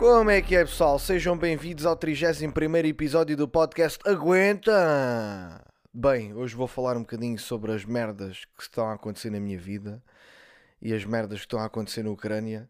Como 0.00 0.30
é 0.30 0.40
que 0.40 0.56
é, 0.56 0.64
pessoal? 0.64 0.98
Sejam 0.98 1.36
bem-vindos 1.36 1.84
ao 1.84 1.94
31 1.94 2.76
episódio 2.86 3.36
do 3.36 3.46
podcast 3.46 3.98
Aguenta! 4.08 5.62
Bem, 5.92 6.32
hoje 6.32 6.56
vou 6.56 6.66
falar 6.66 6.96
um 6.96 7.00
bocadinho 7.00 7.38
sobre 7.38 7.70
as 7.70 7.84
merdas 7.84 8.46
que 8.56 8.62
estão 8.62 8.88
a 8.88 8.94
acontecer 8.94 9.28
na 9.28 9.38
minha 9.38 9.58
vida 9.58 10.02
e 10.80 10.94
as 10.94 11.04
merdas 11.04 11.40
que 11.40 11.44
estão 11.44 11.60
a 11.60 11.66
acontecer 11.66 12.02
na 12.02 12.08
Ucrânia. 12.08 12.66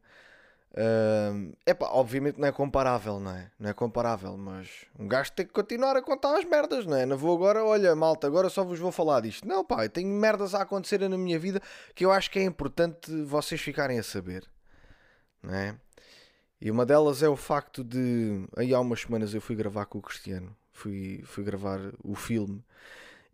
É 0.74 1.70
epá, 1.70 1.86
obviamente 1.92 2.40
não 2.40 2.48
é 2.48 2.50
comparável, 2.50 3.20
não 3.20 3.30
é? 3.30 3.48
Não 3.60 3.70
é 3.70 3.72
comparável, 3.72 4.36
mas 4.36 4.68
um 4.98 5.06
gajo 5.06 5.30
tem 5.30 5.46
que 5.46 5.52
continuar 5.52 5.96
a 5.96 6.02
contar 6.02 6.36
as 6.36 6.44
merdas, 6.44 6.84
não 6.84 6.96
é? 6.96 7.06
Não 7.06 7.16
vou 7.16 7.36
agora, 7.36 7.64
olha, 7.64 7.94
malta, 7.94 8.26
agora 8.26 8.48
só 8.48 8.64
vos 8.64 8.80
vou 8.80 8.90
falar 8.90 9.20
disto. 9.20 9.46
Não, 9.46 9.64
pá, 9.64 9.84
eu 9.84 9.88
tenho 9.88 10.08
merdas 10.08 10.52
a 10.52 10.62
acontecer 10.62 10.98
na 11.08 11.16
minha 11.16 11.38
vida 11.38 11.62
que 11.94 12.04
eu 12.04 12.10
acho 12.10 12.28
que 12.28 12.40
é 12.40 12.42
importante 12.42 13.22
vocês 13.22 13.60
ficarem 13.60 14.00
a 14.00 14.02
saber, 14.02 14.50
não 15.40 15.54
é? 15.54 15.76
E 16.60 16.70
uma 16.70 16.84
delas 16.84 17.22
é 17.22 17.28
o 17.28 17.36
facto 17.36 17.82
de. 17.82 18.46
Aí 18.56 18.74
há 18.74 18.80
umas 18.80 19.00
semanas 19.00 19.32
eu 19.34 19.40
fui 19.40 19.56
gravar 19.56 19.86
com 19.86 19.98
o 19.98 20.02
Cristiano, 20.02 20.54
fui, 20.72 21.22
fui 21.24 21.42
gravar 21.42 21.80
o 22.04 22.14
filme, 22.14 22.62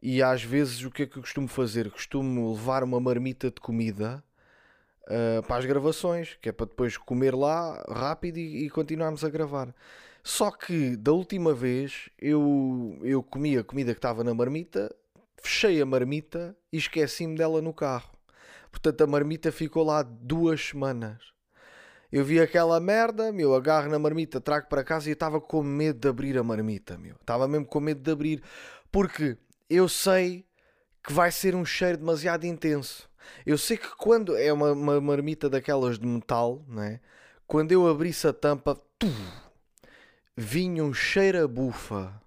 e 0.00 0.22
às 0.22 0.42
vezes 0.44 0.84
o 0.84 0.90
que 0.90 1.02
é 1.02 1.06
que 1.06 1.16
eu 1.16 1.22
costumo 1.22 1.48
fazer? 1.48 1.90
Costumo 1.90 2.52
levar 2.52 2.84
uma 2.84 3.00
marmita 3.00 3.50
de 3.50 3.60
comida 3.60 4.22
uh, 5.06 5.42
para 5.46 5.56
as 5.56 5.64
gravações, 5.64 6.36
que 6.40 6.48
é 6.48 6.52
para 6.52 6.66
depois 6.66 6.96
comer 6.96 7.34
lá 7.34 7.84
rápido 7.88 8.38
e, 8.38 8.66
e, 8.66 8.70
continuarmos 8.70 9.24
a 9.24 9.30
gravar. 9.30 9.74
Só 10.22 10.50
que 10.50 10.96
da 10.96 11.12
última 11.12 11.54
vez 11.54 12.08
eu, 12.18 12.98
eu 13.02 13.22
comi 13.22 13.56
a 13.56 13.64
comida 13.64 13.92
que 13.92 13.98
estava 13.98 14.22
na 14.24 14.34
marmita, 14.34 14.94
fechei 15.36 15.80
a 15.80 15.86
marmita 15.86 16.56
e 16.72 16.76
esqueci-me 16.76 17.36
dela 17.36 17.62
no 17.62 17.72
carro. 17.72 18.10
Portanto, 18.70 19.02
a 19.02 19.06
marmita 19.06 19.50
ficou 19.50 19.84
lá 19.84 20.02
duas 20.02 20.60
semanas. 20.60 21.35
Eu 22.10 22.24
vi 22.24 22.40
aquela 22.40 22.78
merda, 22.80 23.32
meu, 23.32 23.54
agarro 23.54 23.88
na 23.88 23.98
marmita, 23.98 24.40
trago 24.40 24.68
para 24.68 24.84
casa 24.84 25.08
e 25.08 25.10
eu 25.10 25.14
estava 25.14 25.40
com 25.40 25.62
medo 25.62 25.98
de 25.98 26.08
abrir 26.08 26.38
a 26.38 26.42
marmita, 26.42 26.96
meu. 26.96 27.16
Estava 27.20 27.48
mesmo 27.48 27.66
com 27.66 27.80
medo 27.80 28.00
de 28.00 28.10
abrir, 28.10 28.42
porque 28.90 29.36
eu 29.68 29.88
sei 29.88 30.46
que 31.02 31.12
vai 31.12 31.30
ser 31.30 31.54
um 31.54 31.64
cheiro 31.64 31.98
demasiado 31.98 32.44
intenso. 32.44 33.08
Eu 33.44 33.58
sei 33.58 33.76
que 33.76 33.88
quando 33.96 34.36
é 34.36 34.52
uma, 34.52 34.72
uma 34.72 35.00
marmita 35.00 35.50
daquelas 35.50 35.98
de 35.98 36.06
metal, 36.06 36.64
né? 36.68 37.00
quando 37.46 37.72
eu 37.72 37.86
abrisse 37.86 38.26
a 38.26 38.32
tampa, 38.32 38.80
tu, 38.98 39.08
vinha 40.36 40.84
um 40.84 40.92
cheiro 40.92 41.42
a 41.42 41.48
bufa. 41.48 42.20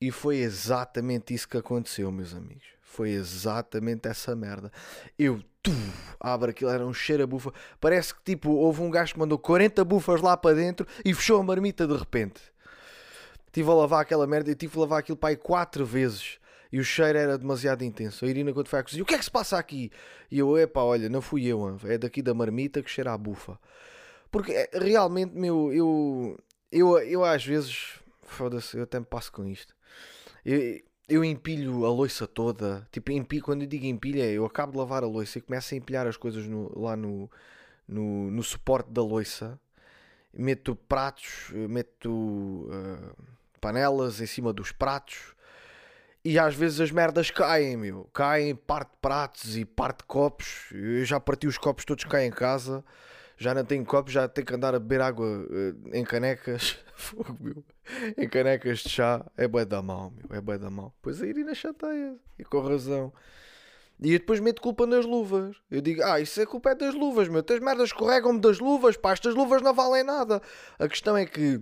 E 0.00 0.10
foi 0.10 0.38
exatamente 0.38 1.32
isso 1.32 1.48
que 1.48 1.56
aconteceu, 1.56 2.10
meus 2.10 2.34
amigos. 2.34 2.66
Foi 2.80 3.10
exatamente 3.10 4.08
essa 4.08 4.34
merda. 4.34 4.70
Eu 5.18 5.42
tu, 5.62 5.72
abro 6.18 6.50
aquilo, 6.50 6.70
era 6.70 6.86
um 6.86 6.92
cheiro 6.92 7.22
a 7.22 7.26
bufa. 7.26 7.52
Parece 7.80 8.14
que 8.14 8.20
tipo, 8.24 8.50
houve 8.50 8.82
um 8.82 8.90
gajo 8.90 9.14
que 9.14 9.18
mandou 9.18 9.38
40 9.38 9.84
bufas 9.84 10.20
lá 10.20 10.36
para 10.36 10.56
dentro 10.56 10.86
e 11.04 11.14
fechou 11.14 11.40
a 11.40 11.42
marmita 11.42 11.86
de 11.86 11.96
repente. 11.96 12.40
Tive 13.52 13.70
a 13.70 13.74
lavar 13.74 14.00
aquela 14.00 14.26
merda 14.26 14.50
e 14.50 14.54
tive 14.54 14.76
a 14.78 14.80
lavar 14.80 14.98
aquilo 15.00 15.16
para 15.16 15.30
aí 15.30 15.36
quatro 15.36 15.84
vezes 15.84 16.38
e 16.72 16.80
o 16.80 16.84
cheiro 16.84 17.18
era 17.18 17.36
demasiado 17.36 17.84
intenso. 17.84 18.24
A 18.24 18.28
Irina, 18.28 18.52
quando 18.52 18.68
foi 18.68 18.78
à 18.78 18.82
cozinha, 18.82 19.02
o 19.02 19.06
que 19.06 19.14
é 19.14 19.18
que 19.18 19.24
se 19.24 19.30
passa 19.30 19.58
aqui? 19.58 19.92
E 20.30 20.38
eu, 20.38 20.58
epá, 20.58 20.80
olha, 20.80 21.08
não 21.10 21.20
fui 21.20 21.46
eu, 21.46 21.78
é 21.84 21.98
daqui 21.98 22.22
da 22.22 22.32
marmita 22.32 22.82
que 22.82 22.90
cheira 22.90 23.12
a 23.12 23.18
bufa. 23.18 23.58
Porque 24.30 24.52
é, 24.52 24.70
realmente, 24.72 25.34
meu, 25.34 25.70
eu, 25.70 26.38
eu, 26.72 26.98
eu 27.00 27.22
às 27.22 27.44
vezes, 27.44 28.00
foda-se, 28.22 28.78
eu 28.78 28.84
até 28.84 28.98
me 28.98 29.04
passo 29.04 29.30
com 29.30 29.46
isto. 29.46 29.76
Eu, 30.46 30.80
eu 31.12 31.24
empilho 31.24 31.84
a 31.84 31.90
loiça 31.90 32.26
toda. 32.26 32.86
Tipo, 32.90 33.12
empilho, 33.12 33.42
quando 33.42 33.62
eu 33.62 33.68
digo 33.68 33.84
empilha, 33.84 34.24
eu 34.30 34.44
acabo 34.46 34.72
de 34.72 34.78
lavar 34.78 35.02
a 35.02 35.06
loiça 35.06 35.38
e 35.38 35.42
começo 35.42 35.74
a 35.74 35.76
empilhar 35.76 36.06
as 36.06 36.16
coisas 36.16 36.46
no, 36.46 36.72
lá 36.78 36.96
no, 36.96 37.30
no, 37.86 38.30
no, 38.30 38.42
suporte 38.42 38.90
da 38.90 39.02
loiça. 39.02 39.58
Meto 40.32 40.74
pratos, 40.74 41.50
meto 41.68 42.10
uh, 42.10 43.14
panelas 43.60 44.20
em 44.20 44.26
cima 44.26 44.52
dos 44.52 44.72
pratos 44.72 45.34
e 46.24 46.38
às 46.38 46.54
vezes 46.54 46.80
as 46.80 46.90
merdas 46.90 47.30
caem, 47.30 47.76
meu. 47.76 48.08
Caem 48.14 48.54
parte 48.54 48.90
de 48.92 48.96
pratos 49.00 49.56
e 49.56 49.64
parte 49.64 49.98
de 49.98 50.04
copos. 50.04 50.68
Eu 50.72 51.04
já 51.04 51.18
parti 51.18 51.46
os 51.46 51.58
copos 51.58 51.84
todos 51.84 52.04
cá 52.04 52.24
em 52.24 52.30
casa. 52.30 52.84
Já 53.42 53.52
não 53.52 53.64
tenho 53.64 53.84
copos, 53.84 54.12
já 54.12 54.28
tenho 54.28 54.46
que 54.46 54.54
andar 54.54 54.72
a 54.72 54.78
beber 54.78 55.00
água 55.00 55.26
uh, 55.26 55.90
em 55.92 56.04
canecas. 56.04 56.78
Fogo, 56.94 57.36
meu. 57.40 57.64
Em 58.16 58.28
canecas 58.28 58.78
de 58.78 58.88
chá. 58.88 59.26
É 59.36 59.48
bué 59.48 59.64
da 59.64 59.82
mal, 59.82 60.12
meu. 60.12 60.38
É 60.38 60.40
bué 60.40 60.56
da 60.58 60.70
mal. 60.70 60.94
Pois 61.02 61.20
a 61.20 61.26
Irina 61.26 61.52
chateia. 61.52 62.14
E 62.38 62.44
com 62.44 62.60
razão. 62.60 63.12
E 64.00 64.12
eu 64.12 64.18
depois 64.20 64.38
meto 64.38 64.62
culpa 64.62 64.86
nas 64.86 65.04
luvas. 65.04 65.56
Eu 65.68 65.80
digo, 65.80 66.04
ah, 66.04 66.20
isso 66.20 66.40
é 66.40 66.46
culpa 66.46 66.70
é 66.70 66.74
das 66.76 66.94
luvas, 66.94 67.26
meu. 67.28 67.44
As 67.48 67.58
merdas 67.58 67.88
escorregam-me 67.88 68.40
das 68.40 68.60
luvas, 68.60 68.96
pá. 68.96 69.12
Estas 69.12 69.34
luvas 69.34 69.60
não 69.60 69.74
valem 69.74 70.04
nada. 70.04 70.40
A 70.78 70.86
questão 70.86 71.16
é 71.16 71.26
que 71.26 71.60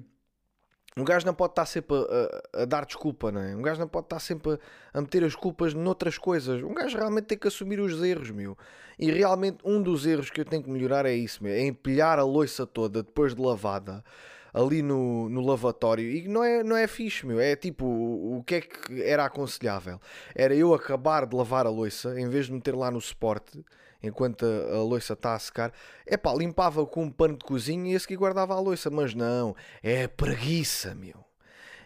um 0.97 1.05
gajo 1.05 1.25
não 1.25 1.35
pode 1.35 1.53
estar 1.53 1.67
sempre 1.67 1.97
a, 1.97 2.59
a, 2.59 2.63
a, 2.63 2.65
dar 2.65 2.85
desculpa, 2.85 3.31
não 3.31 3.41
é? 3.41 3.55
Um 3.55 3.63
gajo 3.63 3.81
não 3.81 3.89
pode 3.89 4.07
estar 4.07 4.19
sempre 4.19 4.53
a, 4.53 4.99
a, 4.99 5.01
meter 5.01 5.23
as 5.25 5.35
culpas 5.35 5.73
noutras 5.73 6.19
coisas. 6.19 6.63
Um 6.63 6.75
gajo 6.75 6.99
realmente 6.99 7.27
tem 7.27 7.39
que 7.39 7.47
assumir 7.47 7.81
os 7.81 8.03
erros, 8.03 8.31
meu. 8.31 8.59
E 8.99 9.11
realmente 9.11 9.59
um 9.65 9.81
dos 9.81 10.05
erros 10.05 10.31
que 10.31 10.41
eu 10.41 10.45
tenho 10.45 10.63
que 10.63 10.71
melhorar 10.71 11.07
é 11.07 11.15
isso, 11.15 11.43
meu. 11.43 11.53
É 11.53 11.63
empilhar 11.63 12.19
a 12.19 12.25
loiça 12.25 12.67
toda 12.67 13.03
depois 13.03 13.35
de 13.35 13.41
lavada 13.41 14.05
ali 14.53 14.83
no, 14.83 15.29
no 15.29 15.41
lavatório. 15.41 16.11
E 16.11 16.27
não 16.27 16.43
é, 16.43 16.63
não 16.65 16.77
é 16.77 16.87
fixe, 16.87 17.25
meu. 17.25 17.41
É 17.41 17.55
tipo, 17.55 17.85
o, 17.85 18.39
o 18.39 18.43
que 18.43 18.57
é 18.57 18.61
que 18.61 19.03
era 19.03 19.25
aconselhável? 19.25 20.01
Era 20.35 20.55
eu 20.55 20.75
acabar 20.75 21.25
de 21.25 21.37
lavar 21.37 21.67
a 21.67 21.71
loiça, 21.71 22.21
em 22.21 22.29
vez 22.29 22.47
de 22.47 22.53
meter 22.53 22.75
lá 22.75 22.91
no 22.91 23.01
suporte 23.01 23.65
enquanto 24.03 24.45
a, 24.45 24.77
a 24.77 24.83
louça 24.83 25.13
está 25.13 25.35
a 25.35 25.39
secar, 25.39 25.73
é 26.07 26.17
pá, 26.17 26.33
limpava 26.35 26.85
com 26.87 27.05
um 27.05 27.11
pano 27.11 27.37
de 27.37 27.45
cozinha 27.45 27.91
e 27.91 27.95
esse 27.95 28.07
que 28.07 28.17
guardava 28.17 28.55
a 28.55 28.61
louça, 28.61 28.91
mas 28.91 29.15
não, 29.15 29.55
é 29.83 30.05
a 30.05 30.09
preguiça, 30.09 30.95
meu. 30.95 31.25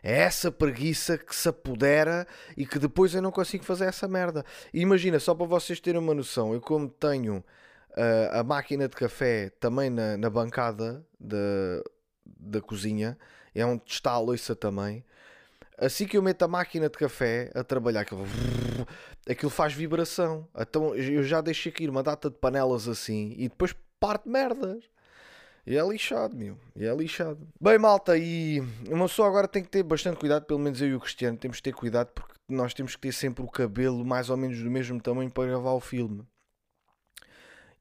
É 0.02 0.20
essa 0.20 0.52
preguiça 0.52 1.16
que 1.16 1.34
se 1.34 1.48
apodera 1.48 2.26
e 2.58 2.66
que 2.66 2.78
depois 2.78 3.14
eu 3.14 3.22
não 3.22 3.30
consigo 3.30 3.64
fazer 3.64 3.86
essa 3.86 4.06
merda. 4.06 4.44
E 4.72 4.82
imagina, 4.82 5.18
só 5.18 5.34
para 5.34 5.46
vocês 5.46 5.80
terem 5.80 5.98
uma 5.98 6.12
noção, 6.12 6.52
eu 6.52 6.60
como 6.60 6.90
tenho 6.90 7.36
uh, 7.36 8.38
a 8.38 8.44
máquina 8.44 8.86
de 8.86 8.94
café 8.94 9.50
também 9.58 9.88
na, 9.88 10.18
na 10.18 10.28
bancada 10.28 11.02
da, 11.18 11.82
da 12.26 12.60
cozinha, 12.60 13.16
é 13.54 13.64
onde 13.64 13.82
está 13.86 14.10
a 14.12 14.18
louça 14.18 14.54
também, 14.54 15.02
assim 15.78 16.06
que 16.06 16.16
eu 16.16 16.22
meto 16.22 16.42
a 16.42 16.48
máquina 16.48 16.88
de 16.88 16.96
café 16.96 17.50
a 17.54 17.64
trabalhar, 17.64 18.00
aquilo, 18.00 18.26
aquilo 19.28 19.50
faz 19.50 19.72
vibração. 19.72 20.48
Então 20.56 20.94
eu 20.94 21.22
já 21.22 21.40
deixei 21.40 21.70
aqui 21.72 21.88
uma 21.88 22.02
data 22.02 22.30
de 22.30 22.36
panelas 22.36 22.88
assim 22.88 23.34
e 23.36 23.48
depois 23.48 23.74
parte 23.98 24.28
merdas. 24.28 24.84
E 25.66 25.76
é 25.76 25.82
lixado, 25.82 26.36
meu. 26.36 26.58
E 26.76 26.84
é 26.84 26.94
lixado. 26.94 27.48
Bem, 27.58 27.78
malta, 27.78 28.18
e 28.18 28.60
uma 28.86 29.06
pessoa 29.08 29.28
agora 29.28 29.48
tem 29.48 29.62
que 29.62 29.70
ter 29.70 29.82
bastante 29.82 30.18
cuidado, 30.18 30.44
pelo 30.44 30.58
menos 30.58 30.80
eu 30.82 30.88
e 30.88 30.94
o 30.94 31.00
Cristiano 31.00 31.38
temos 31.38 31.56
que 31.56 31.62
ter 31.62 31.72
cuidado 31.72 32.08
porque 32.14 32.34
nós 32.48 32.74
temos 32.74 32.94
que 32.94 33.00
ter 33.00 33.12
sempre 33.12 33.42
o 33.42 33.48
cabelo 33.48 34.04
mais 34.04 34.28
ou 34.28 34.36
menos 34.36 34.62
do 34.62 34.70
mesmo 34.70 35.00
tamanho 35.00 35.30
para 35.30 35.48
gravar 35.48 35.72
o 35.72 35.80
filme. 35.80 36.22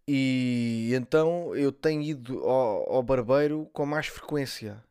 E 0.08 0.92
então 0.94 1.56
eu 1.56 1.72
tenho 1.72 2.02
ido 2.02 2.40
ao, 2.46 2.96
ao 2.96 3.04
barbeiro 3.04 3.70
com 3.74 3.86
mais 3.86 4.08
frequência. 4.08 4.84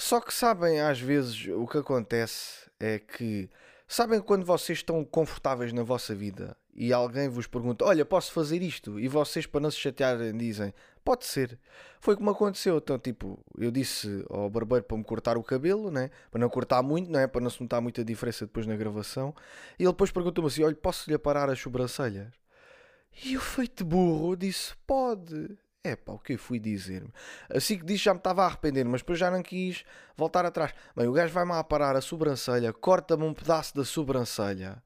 Só 0.00 0.20
que 0.20 0.32
sabem, 0.32 0.80
às 0.80 1.00
vezes, 1.00 1.48
o 1.48 1.66
que 1.66 1.76
acontece 1.76 2.70
é 2.78 3.00
que 3.00 3.50
sabem 3.88 4.20
quando 4.20 4.46
vocês 4.46 4.78
estão 4.78 5.04
confortáveis 5.04 5.72
na 5.72 5.82
vossa 5.82 6.14
vida 6.14 6.56
e 6.72 6.92
alguém 6.92 7.28
vos 7.28 7.48
pergunta: 7.48 7.84
Olha, 7.84 8.04
posso 8.04 8.32
fazer 8.32 8.62
isto? 8.62 9.00
E 9.00 9.08
vocês, 9.08 9.44
para 9.44 9.58
não 9.58 9.72
se 9.72 9.78
chatearem, 9.78 10.38
dizem: 10.38 10.72
Pode 11.04 11.26
ser. 11.26 11.58
Foi 12.00 12.14
como 12.14 12.30
aconteceu. 12.30 12.78
Então, 12.78 12.96
tipo, 12.96 13.44
eu 13.58 13.72
disse 13.72 14.24
ao 14.30 14.48
barbeiro 14.48 14.84
para 14.84 14.96
me 14.96 15.02
cortar 15.02 15.36
o 15.36 15.42
cabelo, 15.42 15.90
né? 15.90 16.12
para 16.30 16.40
não 16.40 16.48
cortar 16.48 16.80
muito, 16.80 17.10
não 17.10 17.18
é? 17.18 17.26
para 17.26 17.40
não 17.40 17.50
se 17.50 17.60
notar 17.60 17.82
muita 17.82 18.04
diferença 18.04 18.46
depois 18.46 18.68
na 18.68 18.76
gravação. 18.76 19.34
E 19.76 19.82
ele 19.82 19.90
depois 19.90 20.12
perguntou-me 20.12 20.46
assim: 20.46 20.62
Olha, 20.62 20.76
posso-lhe 20.76 21.16
aparar 21.16 21.50
as 21.50 21.58
sobrancelhas? 21.58 22.28
E 23.24 23.34
eu, 23.34 23.40
feito 23.40 23.84
burro, 23.84 24.36
disse: 24.36 24.76
Pode. 24.86 25.58
É 25.84 25.94
pá, 25.94 26.12
o 26.12 26.18
que 26.18 26.32
eu 26.32 26.38
fui 26.38 26.58
dizer? 26.58 27.04
Assim 27.48 27.78
que 27.78 27.84
disse 27.84 28.04
já 28.04 28.12
me 28.12 28.18
estava 28.18 28.42
a 28.42 28.46
arrepender, 28.46 28.84
mas 28.84 29.00
depois 29.00 29.18
já 29.18 29.30
não 29.30 29.42
quis 29.42 29.84
voltar 30.16 30.44
atrás. 30.44 30.72
Bem, 30.96 31.06
o 31.06 31.12
gajo 31.12 31.32
vai-me 31.32 31.52
a 31.52 31.62
parar 31.62 31.94
a 31.94 32.00
sobrancelha, 32.00 32.72
corta-me 32.72 33.24
um 33.24 33.32
pedaço 33.32 33.76
da 33.76 33.84
sobrancelha. 33.84 34.82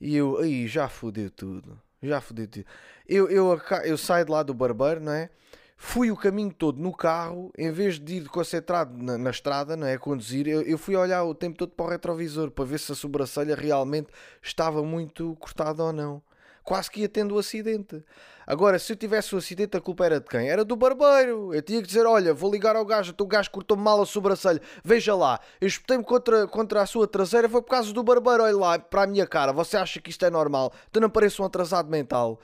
E 0.00 0.16
eu, 0.16 0.38
aí, 0.38 0.68
já 0.68 0.88
fodeu 0.88 1.30
tudo. 1.30 1.80
Já 2.02 2.20
fodeu 2.20 2.46
tudo. 2.46 2.66
Eu, 3.08 3.30
eu, 3.30 3.60
eu 3.84 3.96
saio 3.98 4.26
de 4.26 4.30
lá 4.30 4.42
do 4.42 4.54
barbeiro, 4.54 5.00
não 5.00 5.12
é? 5.12 5.30
Fui 5.76 6.10
o 6.10 6.16
caminho 6.16 6.52
todo 6.52 6.78
no 6.78 6.92
carro, 6.94 7.50
em 7.56 7.70
vez 7.70 7.98
de 7.98 8.16
ir 8.16 8.28
concentrado 8.28 9.02
na, 9.02 9.16
na 9.16 9.30
estrada, 9.30 9.76
não 9.76 9.86
é? 9.86 9.94
A 9.94 9.98
conduzir, 9.98 10.46
eu, 10.46 10.60
eu 10.62 10.76
fui 10.76 10.94
olhar 10.96 11.24
o 11.24 11.34
tempo 11.34 11.56
todo 11.56 11.70
para 11.70 11.86
o 11.86 11.88
retrovisor 11.88 12.50
para 12.50 12.66
ver 12.66 12.78
se 12.78 12.92
a 12.92 12.94
sobrancelha 12.94 13.56
realmente 13.56 14.08
estava 14.42 14.82
muito 14.82 15.34
cortada 15.40 15.82
ou 15.82 15.92
não 15.92 16.22
quase 16.64 16.90
que 16.90 17.00
ia 17.00 17.08
tendo 17.08 17.34
o 17.34 17.38
acidente. 17.38 18.02
Agora, 18.46 18.78
se 18.78 18.92
eu 18.92 18.96
tivesse 18.96 19.34
o 19.34 19.38
acidente, 19.38 19.76
a 19.76 19.80
culpa 19.80 20.04
era 20.04 20.18
de 20.18 20.26
quem? 20.26 20.48
Era 20.48 20.64
do 20.64 20.74
barbeiro. 20.74 21.54
Eu 21.54 21.62
tinha 21.62 21.80
que 21.80 21.86
dizer: 21.86 22.04
Olha, 22.04 22.34
vou 22.34 22.50
ligar 22.50 22.74
ao 22.74 22.84
gajo, 22.84 23.14
o 23.18 23.26
gajo 23.26 23.50
cortou-me 23.50 23.82
mal 23.82 24.02
a 24.02 24.06
sobrancelha. 24.06 24.60
Veja 24.82 25.14
lá, 25.14 25.38
eu 25.60 25.68
espetei-me 25.68 26.02
contra, 26.02 26.48
contra 26.48 26.82
a 26.82 26.86
sua 26.86 27.06
traseira, 27.06 27.48
foi 27.48 27.62
por 27.62 27.70
causa 27.70 27.92
do 27.92 28.02
barbeiro. 28.02 28.42
Olha 28.42 28.56
lá, 28.56 28.78
para 28.78 29.02
a 29.02 29.06
minha 29.06 29.26
cara, 29.26 29.52
você 29.52 29.76
acha 29.76 30.00
que 30.00 30.10
isto 30.10 30.24
é 30.24 30.30
normal? 30.30 30.72
Tu 30.90 31.00
não 31.00 31.08
parece 31.08 31.40
um 31.40 31.44
atrasado 31.44 31.88
mental. 31.88 32.40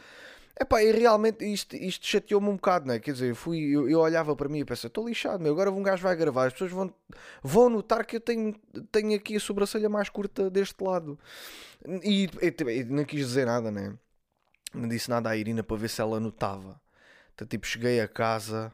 Epá, 0.59 0.83
e 0.83 0.91
realmente 0.91 1.45
isto, 1.45 1.77
isto 1.77 2.07
chateou-me 2.07 2.49
um 2.49 2.55
bocado, 2.55 2.87
não 2.87 2.95
é? 2.95 2.99
Quer 2.99 3.13
dizer, 3.13 3.29
eu, 3.29 3.37
fui, 3.37 3.59
eu, 3.59 3.91
eu 3.91 4.01
olhava 4.01 4.35
para 4.35 4.49
mim 4.49 4.61
e 4.61 4.65
pensei, 4.65 4.89
estou 4.89 5.07
lixado, 5.07 5.43
meu, 5.43 5.53
agora 5.53 5.71
um 5.71 5.83
gajo 5.83 6.03
vai 6.03 6.17
gravar, 6.17 6.47
as 6.47 6.55
pessoas 6.55 6.71
vão, 6.71 6.91
vão 7.43 7.69
notar 7.69 8.07
que 8.07 8.17
eu 8.17 8.21
tenho, 8.21 8.55
tenho 8.91 9.15
aqui 9.15 9.37
a 9.37 9.41
sobrancelha 9.41 9.89
mais 9.91 10.09
curta 10.09 10.49
deste 10.49 10.83
lado. 10.83 11.19
E, 12.03 12.31
e, 12.41 12.73
e 12.73 12.85
não 12.85 13.05
quis 13.05 13.27
dizer 13.27 13.45
nada, 13.45 13.71
né? 13.71 13.99
Não 14.77 14.89
disse 14.89 15.11
nada 15.11 15.31
à 15.31 15.37
Irina 15.37 15.63
para 15.63 15.77
ver 15.77 15.89
se 15.89 16.01
ela 16.01 16.21
notava. 16.21 16.81
Então, 17.35 17.47
tipo, 17.47 17.67
cheguei 17.67 18.01
a 18.01 18.09
casa, 18.09 18.73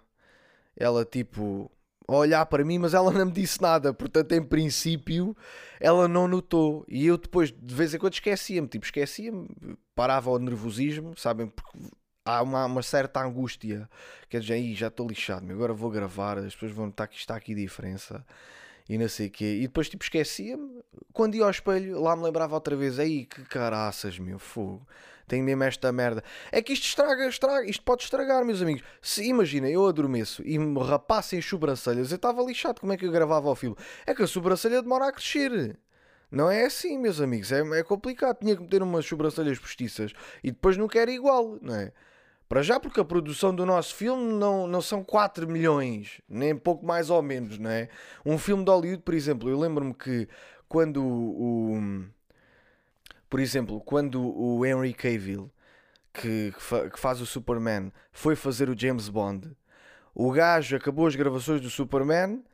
ela, 0.77 1.05
tipo, 1.05 1.71
a 2.07 2.15
olhar 2.15 2.45
para 2.47 2.65
mim, 2.65 2.79
mas 2.79 2.95
ela 2.95 3.11
não 3.13 3.27
me 3.27 3.33
disse 3.33 3.61
nada. 3.61 3.93
Portanto, 3.95 4.33
em 4.33 4.43
princípio, 4.43 5.37
ela 5.81 6.09
não 6.09 6.29
notou. 6.29 6.85
E 6.89 7.07
eu 7.07 7.17
depois, 7.17 7.53
de 7.53 7.75
vez 7.75 7.95
em 7.95 7.99
quando, 7.99 8.15
esquecia-me. 8.15 8.69
Tipo, 8.69 8.85
esquecia-me, 8.85 9.49
parava 9.95 10.31
ao 10.31 10.39
nervosismo, 10.39 11.17
sabem? 11.17 11.49
Porque 11.49 11.79
há 12.25 12.43
uma, 12.43 12.67
uma 12.67 12.83
certa 12.83 13.21
angústia. 13.21 13.89
Quer 14.29 14.41
dizer, 14.41 14.55
aí 14.55 14.75
já 14.75 14.89
estou 14.89 15.07
lixado, 15.07 15.51
agora 15.53 15.73
vou 15.73 15.91
gravar, 15.91 16.39
as 16.39 16.55
pessoas 16.55 16.73
vão 16.73 16.87
notar 16.87 17.09
que 17.09 17.17
está 17.17 17.37
aqui 17.37 17.55
diferença. 17.55 18.25
E 18.89 18.99
não 18.99 19.09
sei 19.09 19.29
o 19.29 19.31
quê. 19.31 19.59
E 19.61 19.63
depois, 19.63 19.89
tipo, 19.89 20.05
esquecia-me. 20.05 20.83
Quando 21.13 21.35
ia 21.35 21.45
ao 21.45 21.51
espelho, 21.51 22.01
lá 22.01 22.17
me 22.17 22.23
lembrava 22.23 22.55
outra 22.55 22.77
vez. 22.77 22.99
Aí, 22.99 23.27
que 23.27 23.43
caraças, 23.45 24.19
meu 24.19 24.39
fogo 24.39 24.87
tenho 25.33 25.45
mesmo 25.45 25.65
esta 25.65 25.91
merda. 25.91 26.23
É 26.51 26.61
que 26.61 26.75
isto 26.75 26.85
estraga, 26.85 27.27
estraga, 27.27 27.65
isto 27.67 27.83
pode 27.83 28.03
estragar, 28.03 28.45
meus 28.45 28.61
amigos. 28.61 28.83
Se 29.01 29.25
imagina, 29.27 29.69
eu 29.69 29.87
adormeço 29.87 30.43
e 30.45 30.59
me 30.59 30.79
rapassem 30.81 31.39
as 31.39 31.45
sobrancelhas, 31.47 32.11
eu 32.11 32.17
estava 32.17 32.43
lixado. 32.43 32.81
Como 32.81 32.93
é 32.93 32.99
que 32.99 33.07
eu 33.07 33.11
gravava 33.11 33.49
o 33.49 33.55
filme? 33.55 33.75
É 34.07 34.15
que 34.15 34.23
a 34.23 34.27
sobrancelha 34.27 34.83
demora 34.83 35.09
a 35.09 35.13
crescer. 35.13 35.79
Não 36.31 36.51
é 36.51 36.65
assim, 36.65 36.99
meus 36.99 37.19
amigos, 37.21 37.51
é, 37.51 37.61
é 37.61 37.83
complicado. 37.83 38.41
Tinha 38.41 38.55
que 38.55 38.63
meter 38.63 38.83
umas 38.83 39.07
sobrancelhas 39.07 39.59
postiças 39.59 40.13
e 40.45 40.51
depois 40.51 40.77
não 40.77 40.87
quero 40.87 41.11
igual, 41.11 41.59
não 41.63 41.75
é? 41.75 41.93
Para 42.53 42.61
já, 42.61 42.79
porque 42.79 43.01
a 43.01 43.05
produção 43.05 43.55
do 43.55 43.65
nosso 43.65 43.95
filme 43.95 44.31
não, 44.35 44.67
não 44.67 44.83
são 44.83 45.03
4 45.03 45.49
milhões, 45.49 46.21
nem 46.29 46.55
pouco 46.55 46.85
mais 46.85 47.09
ou 47.09 47.23
menos, 47.23 47.59
não 47.59 47.71
é? 47.71 47.89
Um 48.27 48.37
filme 48.37 48.63
de 48.63 48.71
Hollywood, 48.71 49.03
por 49.03 49.15
exemplo, 49.15 49.49
eu 49.49 49.59
lembro-me 49.59 49.95
que 49.95 50.29
quando 50.69 51.03
o, 51.03 52.05
por 53.31 53.41
exemplo, 53.41 53.81
quando 53.81 54.21
o 54.23 54.67
Henry 54.67 54.93
Cavill, 54.93 55.51
que, 56.13 56.53
que 56.93 57.01
faz 57.01 57.23
o 57.23 57.27
Superman, 57.27 57.91
foi 58.13 58.37
fazer 58.37 58.69
o 58.69 58.79
James 58.79 59.09
Bond, 59.09 59.51
o 60.15 60.31
gajo 60.31 60.77
acabou 60.77 61.07
as 61.07 61.17
gravações 61.17 61.59
do 61.59 61.71
Superman, 61.71 62.45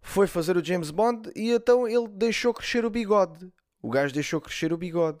foi 0.00 0.28
fazer 0.28 0.56
o 0.56 0.64
James 0.64 0.92
Bond 0.92 1.32
e 1.34 1.50
então 1.50 1.88
ele 1.88 2.06
deixou 2.06 2.54
crescer 2.54 2.84
o 2.84 2.90
bigode. 2.90 3.52
O 3.82 3.90
gajo 3.90 4.14
deixou 4.14 4.40
crescer 4.40 4.72
o 4.72 4.78
bigode. 4.78 5.18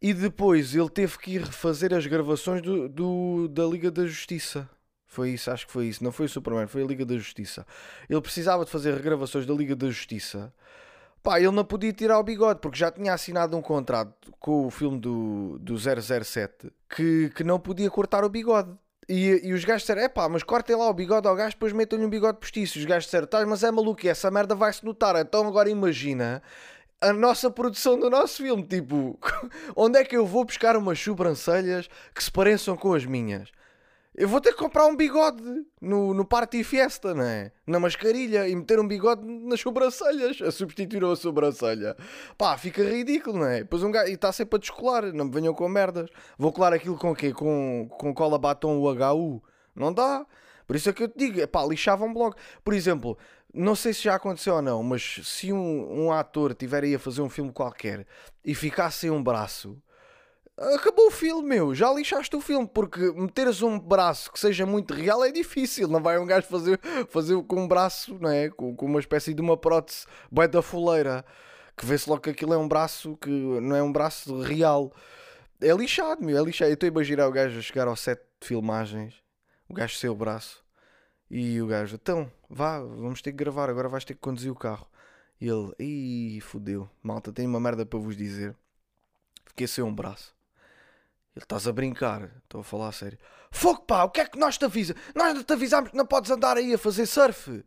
E 0.00 0.14
depois 0.14 0.74
ele 0.74 0.88
teve 0.88 1.18
que 1.18 1.32
ir 1.32 1.42
refazer 1.42 1.92
as 1.92 2.06
gravações 2.06 2.62
do, 2.62 2.88
do, 2.88 3.48
da 3.48 3.64
Liga 3.64 3.90
da 3.90 4.06
Justiça. 4.06 4.68
Foi 5.06 5.30
isso, 5.30 5.50
acho 5.50 5.66
que 5.66 5.72
foi 5.72 5.86
isso. 5.86 6.02
Não 6.02 6.12
foi 6.12 6.26
o 6.26 6.28
Superman, 6.28 6.66
foi 6.66 6.82
a 6.82 6.86
Liga 6.86 7.04
da 7.04 7.16
Justiça. 7.16 7.66
Ele 8.08 8.20
precisava 8.20 8.64
de 8.64 8.70
fazer 8.70 8.94
regravações 8.94 9.44
da 9.44 9.52
Liga 9.52 9.76
da 9.76 9.88
Justiça 9.88 10.52
Pá, 11.22 11.38
ele 11.38 11.50
não 11.50 11.64
podia 11.64 11.92
tirar 11.92 12.18
o 12.18 12.22
bigode 12.22 12.60
porque 12.60 12.78
já 12.78 12.90
tinha 12.90 13.12
assinado 13.12 13.56
um 13.56 13.60
contrato 13.60 14.32
com 14.38 14.66
o 14.66 14.70
filme 14.70 14.98
do, 14.98 15.58
do 15.58 15.76
007 15.76 16.72
que, 16.88 17.30
que 17.34 17.44
não 17.44 17.60
podia 17.60 17.90
cortar 17.90 18.24
o 18.24 18.28
bigode. 18.28 18.70
E, 19.06 19.40
e 19.44 19.52
os 19.52 19.64
gajos 19.64 19.82
disseram: 19.82 20.02
é 20.02 20.08
pá, 20.08 20.28
mas 20.28 20.42
cortem 20.42 20.76
lá 20.76 20.88
o 20.88 20.94
bigode 20.94 21.28
ao 21.28 21.36
gajo, 21.36 21.54
depois 21.54 21.72
metam-lhe 21.74 22.06
um 22.06 22.08
bigode 22.08 22.38
postiço. 22.38 22.78
Os 22.78 22.84
gajos 22.86 23.04
disseram: 23.04 23.26
tá, 23.26 23.44
mas 23.44 23.62
é 23.62 23.70
maluco, 23.70 24.06
essa 24.06 24.30
merda 24.30 24.54
vai-se 24.54 24.84
notar. 24.84 25.16
Então 25.16 25.46
agora 25.46 25.68
imagina 25.68 26.42
a 27.00 27.12
nossa 27.12 27.50
produção 27.50 27.98
do 27.98 28.10
nosso 28.10 28.42
filme. 28.42 28.62
Tipo, 28.64 29.18
onde 29.74 29.98
é 29.98 30.04
que 30.04 30.16
eu 30.16 30.26
vou 30.26 30.44
buscar 30.44 30.76
umas 30.76 30.98
sobrancelhas 30.98 31.88
que 32.14 32.22
se 32.22 32.30
pareçam 32.30 32.76
com 32.76 32.92
as 32.92 33.04
minhas? 33.04 33.50
Eu 34.14 34.28
vou 34.28 34.40
ter 34.40 34.52
que 34.52 34.58
comprar 34.58 34.86
um 34.86 34.96
bigode 34.96 35.42
no, 35.80 36.12
no 36.12 36.24
Party 36.24 36.64
Fiesta, 36.64 37.14
não 37.14 37.22
é? 37.22 37.52
Na 37.66 37.78
mascarilha 37.78 38.48
e 38.48 38.56
meter 38.56 38.78
um 38.80 38.86
bigode 38.86 39.24
nas 39.24 39.60
sobrancelhas, 39.60 40.42
a 40.42 40.50
substituir 40.50 41.02
a 41.04 41.14
sobrancelha. 41.14 41.96
Pá, 42.36 42.58
fica 42.58 42.82
ridículo, 42.82 43.38
não 43.38 43.46
é? 43.46 43.60
Depois 43.60 43.84
um 43.84 43.90
gajo, 43.90 44.10
e 44.10 44.14
está 44.14 44.32
sempre 44.32 44.56
a 44.56 44.58
descolar, 44.58 45.12
não 45.12 45.26
me 45.26 45.30
venham 45.30 45.54
com 45.54 45.68
merdas. 45.68 46.10
Vou 46.36 46.52
colar 46.52 46.72
aquilo 46.72 46.98
com 46.98 47.12
o 47.12 47.14
quê? 47.14 47.32
Com, 47.32 47.88
com 47.88 48.12
cola 48.12 48.36
batom 48.36 48.78
UHU? 48.80 49.42
Não 49.76 49.92
dá. 49.92 50.26
Por 50.66 50.76
isso 50.76 50.90
é 50.90 50.92
que 50.92 51.02
eu 51.04 51.08
te 51.08 51.16
digo, 51.16 51.48
pá, 51.48 51.64
lixavam 51.64 52.12
logo. 52.12 52.36
Por 52.62 52.74
exemplo, 52.74 53.16
não 53.52 53.74
sei 53.74 53.92
se 53.92 54.02
já 54.02 54.14
aconteceu 54.14 54.54
ou 54.54 54.62
não, 54.62 54.82
mas 54.82 55.20
se 55.24 55.52
um, 55.52 56.06
um 56.06 56.12
ator 56.12 56.54
tiver 56.54 56.84
aí 56.84 56.94
a 56.94 56.98
fazer 56.98 57.22
um 57.22 57.28
filme 57.28 57.52
qualquer 57.52 58.06
e 58.44 58.54
ficasse 58.54 58.98
sem 58.98 59.10
um 59.10 59.22
braço 59.22 59.80
acabou 60.60 61.06
o 61.06 61.10
filme, 61.10 61.48
meu. 61.48 61.74
Já 61.74 61.92
lixaste 61.92 62.34
o 62.36 62.40
filme, 62.40 62.68
porque 62.68 63.00
meteres 63.12 63.62
um 63.62 63.78
braço 63.78 64.30
que 64.30 64.38
seja 64.38 64.66
muito 64.66 64.92
real 64.92 65.24
é 65.24 65.32
difícil. 65.32 65.88
Não 65.88 66.02
vai 66.02 66.18
um 66.18 66.26
gajo 66.26 66.46
fazer, 66.46 66.78
fazer 67.08 67.42
com 67.44 67.62
um 67.62 67.68
braço, 67.68 68.18
não 68.20 68.30
é? 68.30 68.50
Com, 68.50 68.76
com 68.76 68.86
uma 68.86 69.00
espécie 69.00 69.32
de 69.32 69.40
uma 69.40 69.56
prótese 69.56 70.04
bem 70.30 70.48
da 70.48 70.60
fuleira, 70.60 71.24
que 71.76 71.86
vê-se 71.86 72.08
logo 72.08 72.20
que 72.20 72.30
aquilo 72.30 72.52
é 72.52 72.58
um 72.58 72.68
braço 72.68 73.16
que 73.16 73.30
não 73.30 73.74
é 73.74 73.82
um 73.82 73.92
braço 73.92 74.40
real. 74.40 74.92
É 75.60 75.72
lixado, 75.72 76.22
meu. 76.24 76.38
É 76.38 76.42
lixado. 76.44 76.70
Eu 76.70 76.74
estou 76.74 76.86
a 76.86 76.92
imaginar 76.92 77.26
o 77.26 77.32
gajo 77.32 77.58
a 77.58 77.62
chegar 77.62 77.88
ao 77.88 77.96
set 77.96 78.20
de 78.40 78.46
filmagens, 78.46 79.14
o 79.68 79.74
gajo 79.74 79.96
sem 79.96 80.10
o 80.10 80.14
braço, 80.14 80.62
e 81.30 81.62
o 81.62 81.66
gajo, 81.66 81.94
então, 81.94 82.30
vá, 82.48 82.80
vamos 82.80 83.22
ter 83.22 83.30
que 83.30 83.38
gravar, 83.38 83.70
agora 83.70 83.88
vais 83.88 84.04
ter 84.04 84.14
que 84.14 84.20
conduzir 84.20 84.50
o 84.50 84.56
carro. 84.56 84.86
E 85.40 85.48
ele, 85.48 85.72
ih, 85.78 86.40
fodeu, 86.40 86.90
malta, 87.02 87.32
tenho 87.32 87.48
uma 87.48 87.60
merda 87.60 87.86
para 87.86 87.98
vos 87.98 88.16
dizer. 88.16 88.56
Fiquei 89.46 89.66
sem 89.66 89.84
um 89.84 89.94
braço. 89.94 90.34
Ele 91.34 91.44
estás 91.44 91.68
a 91.68 91.72
brincar, 91.72 92.30
estou 92.42 92.60
a 92.60 92.64
falar 92.64 92.88
a 92.88 92.92
sério. 92.92 93.18
Fogo 93.50 93.82
pá, 93.82 94.04
o 94.04 94.10
que 94.10 94.20
é 94.20 94.26
que 94.26 94.38
nós 94.38 94.58
te 94.58 94.64
avisa? 94.64 94.94
Nós 95.14 95.42
te 95.44 95.52
avisámos 95.52 95.90
que 95.90 95.96
não 95.96 96.04
podes 96.04 96.30
andar 96.30 96.56
aí 96.56 96.74
a 96.74 96.78
fazer 96.78 97.06
surf. 97.06 97.64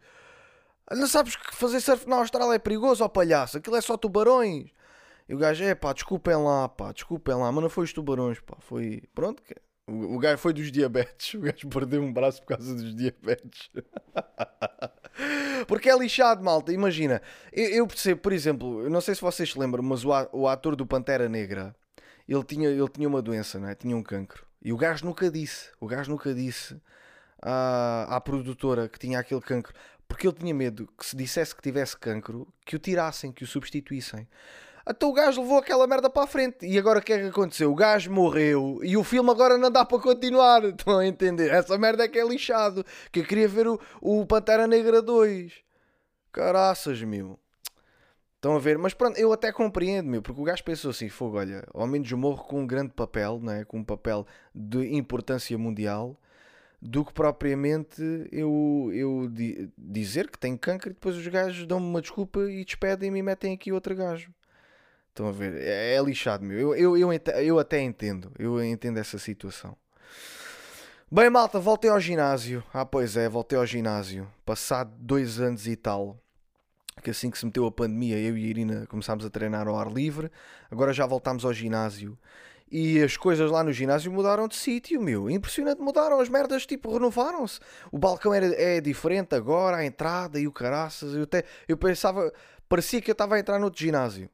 Não 0.92 1.08
sabes 1.08 1.36
que 1.36 1.56
fazer 1.56 1.80
surf 1.80 2.08
na 2.08 2.18
Austrália 2.18 2.56
é 2.56 2.60
perigoso, 2.60 3.04
ó 3.04 3.08
palhaço? 3.08 3.58
Aquilo 3.58 3.78
é 3.78 3.82
só 3.82 3.96
tubarões. 3.98 4.70
E 5.28 5.34
o 5.34 5.38
gajo, 5.38 5.64
é 5.64 5.74
pá, 5.74 5.94
desculpem 5.94 6.36
lá, 6.36 6.68
pá, 6.68 6.92
desculpem 6.92 7.36
lá, 7.36 7.52
mas 7.52 7.64
não 7.64 7.70
foi 7.70 7.86
os 7.86 7.94
tubarões, 7.94 8.40
pá, 8.42 8.58
foi. 8.60 9.04
Pronto. 9.16 9.42
O, 9.88 10.16
o 10.16 10.20
gajo 10.20 10.38
foi 10.38 10.54
dos 10.54 10.72
diabetes. 10.72 11.34
O 11.36 11.42
gajo 11.42 11.68
perdeu 11.68 12.02
um 12.02 12.12
braço 12.12 12.42
por 12.42 12.56
causa 12.56 12.74
dos 12.74 12.96
diabetes. 12.96 13.70
Porque 15.68 15.90
é 15.90 15.98
lixado, 15.98 16.44
malta. 16.44 16.74
Imagina, 16.74 17.22
eu, 17.52 17.70
eu 17.70 17.88
percebo, 17.88 18.22
por 18.22 18.34
exemplo, 18.34 18.90
não 18.90 19.02
sei 19.02 19.16
se 19.16 19.22
vocês 19.22 19.52
se 19.52 19.60
lembram, 19.60 19.84
mas 19.84 20.04
o, 20.04 20.10
o 20.32 20.48
ator 20.48 20.76
do 20.76 20.86
Pantera 20.86 21.30
Negra 21.30 21.76
ele 22.28 22.44
tinha, 22.44 22.70
ele 22.70 22.90
tinha 22.90 23.08
uma 23.08 23.22
doença, 23.22 23.60
não 23.60 23.70
é? 23.70 23.76
tinha 23.76 23.96
um 23.96 24.04
cancro. 24.04 24.46
E 24.62 24.72
o 24.72 24.78
gajo 24.78 25.06
nunca 25.06 25.30
disse, 25.30 25.70
o 25.80 25.88
gajo 25.88 26.10
nunca 26.10 26.34
disse 26.34 26.80
à, 27.42 28.16
à 28.16 28.22
produtora 28.22 28.88
que 28.88 28.98
tinha 28.98 29.20
aquele 29.20 29.42
cancro, 29.42 29.74
porque 30.08 30.28
ele 30.28 30.36
tinha 30.36 30.54
medo 30.54 30.88
que 30.98 31.06
se 31.06 31.16
dissesse 31.16 31.56
que 31.56 31.62
tivesse 31.62 31.98
cancro, 31.98 32.48
que 32.66 32.76
o 32.76 32.80
tirassem, 32.80 33.32
que 33.32 33.44
o 33.44 33.48
substituíssem. 33.48 34.28
Então 34.88 35.10
o 35.10 35.14
gajo 35.14 35.42
levou 35.42 35.58
aquela 35.58 35.88
merda 35.88 36.10
para 36.10 36.24
a 36.24 36.28
frente. 36.28 36.66
E 36.66 36.78
agora 36.78 37.00
o 37.00 37.02
que 37.02 37.14
é 37.14 37.20
que 37.20 37.28
aconteceu? 37.28 37.72
O 37.72 37.76
gajo 37.76 38.12
morreu 38.12 38.80
e 38.84 38.98
o 38.98 39.04
filme 39.04 39.30
agora 39.30 39.58
não 39.58 39.72
dá 39.72 39.86
para 39.86 40.00
continuar. 40.00 40.64
Estão 40.66 41.00
a 41.00 41.08
entender? 41.08 41.52
Essa 41.52 41.78
merda 41.78 42.04
é 42.04 42.08
que 42.08 42.20
é 42.20 42.28
lixado. 42.28 42.86
Que 43.12 43.22
eu 43.22 43.26
queria 43.26 43.48
ver 43.48 43.68
o, 43.68 43.80
o 44.02 44.26
Pantera 44.26 44.68
Negra 44.68 45.02
2. 45.02 45.54
Caraças, 46.32 47.02
meu. 47.02 47.40
Estão 48.36 48.58
a 48.58 48.60
ver? 48.60 48.78
Mas 48.78 48.94
pronto, 48.94 49.18
eu 49.18 49.32
até 49.32 49.54
compreendo, 49.54 50.10
meu, 50.10 50.22
porque 50.22 50.42
o 50.42 50.44
gajo 50.44 50.62
pensou 50.66 50.92
assim: 50.92 51.08
fogo, 51.08 51.38
olha, 51.38 51.66
ao 51.74 51.88
menos 51.88 52.12
morro 52.12 52.44
com 52.44 52.62
um 52.62 52.68
grande 52.68 52.92
papel, 52.92 53.40
né? 53.40 53.64
com 53.64 53.78
um 53.78 53.84
papel 53.86 54.28
de 54.54 54.96
importância 54.98 55.58
mundial, 55.58 56.20
do 56.82 57.06
que 57.06 57.14
propriamente 57.14 58.02
eu, 58.34 58.92
eu 58.94 59.30
di 59.32 59.72
dizer 59.78 60.30
que 60.30 60.38
tenho 60.38 60.58
câncer 60.58 60.88
e 60.88 60.90
depois 60.90 61.16
os 61.16 61.26
gajos 61.26 61.66
dão-me 61.66 61.88
uma 61.88 62.02
desculpa 62.02 62.42
e 62.42 62.66
despedem-me 62.66 63.20
e 63.20 63.24
metem 63.24 63.54
aqui 63.54 63.72
outro 63.72 63.96
gajo. 63.96 64.30
Estão 65.14 65.28
a 65.28 65.32
ver? 65.32 65.62
É, 65.62 65.96
é 65.96 66.02
lixado, 66.02 66.44
meu. 66.44 66.76
Eu, 66.76 66.98
eu, 66.98 67.14
eu, 67.14 67.22
eu 67.44 67.60
até 67.60 67.80
entendo, 67.80 68.32
eu 68.40 68.64
entendo 68.64 68.98
essa 68.98 69.20
situação. 69.20 69.78
Bem, 71.12 71.30
malta, 71.30 71.60
voltei 71.60 71.92
ao 71.92 72.00
ginásio. 72.00 72.64
Ah, 72.74 72.84
pois 72.84 73.16
é, 73.16 73.30
voltei 73.30 73.58
ao 73.58 73.66
ginásio. 73.66 74.28
Passado 74.44 74.92
dois 74.98 75.40
anos 75.40 75.68
e 75.68 75.76
tal 75.76 76.18
que 77.02 77.10
assim 77.10 77.30
que 77.30 77.38
se 77.38 77.46
meteu 77.46 77.66
a 77.66 77.72
pandemia, 77.72 78.18
eu 78.18 78.38
e 78.38 78.46
a 78.46 78.48
Irina 78.48 78.88
começámos 78.88 79.26
a 79.26 79.30
treinar 79.30 79.68
ao 79.68 79.78
ar 79.78 79.92
livre, 79.92 80.32
agora 80.70 80.94
já 80.94 81.06
voltámos 81.06 81.44
ao 81.44 81.54
ginásio. 81.54 82.18
E 82.72 83.04
as 83.04 83.16
coisas 83.16 83.52
lá 83.52 83.64
no 83.64 83.72
ginásio 83.72 84.12
mudaram 84.12 84.48
de 84.48 84.56
sítio, 84.56 85.00
meu. 85.00 85.30
Impressionante, 85.30 85.80
mudaram. 85.80 86.20
As 86.20 86.28
merdas, 86.28 86.66
tipo, 86.66 86.92
renovaram-se. 86.92 87.60
O 87.92 88.00
balcão 88.00 88.34
era, 88.34 88.48
é 88.60 88.82
diferente 88.82 89.36
agora, 89.36 89.78
a 89.78 89.86
entrada 89.86 90.40
e 90.40 90.48
o 90.48 90.52
caraças. 90.52 91.14
Eu, 91.14 91.24
até, 91.24 91.44
eu 91.68 91.78
pensava, 91.78 92.34
parecia 92.68 93.00
que 93.00 93.12
eu 93.12 93.14
estava 93.14 93.36
a 93.36 93.40
entrar 93.40 93.60
no 93.60 93.66
outro 93.66 93.80
ginásio. 93.80 94.28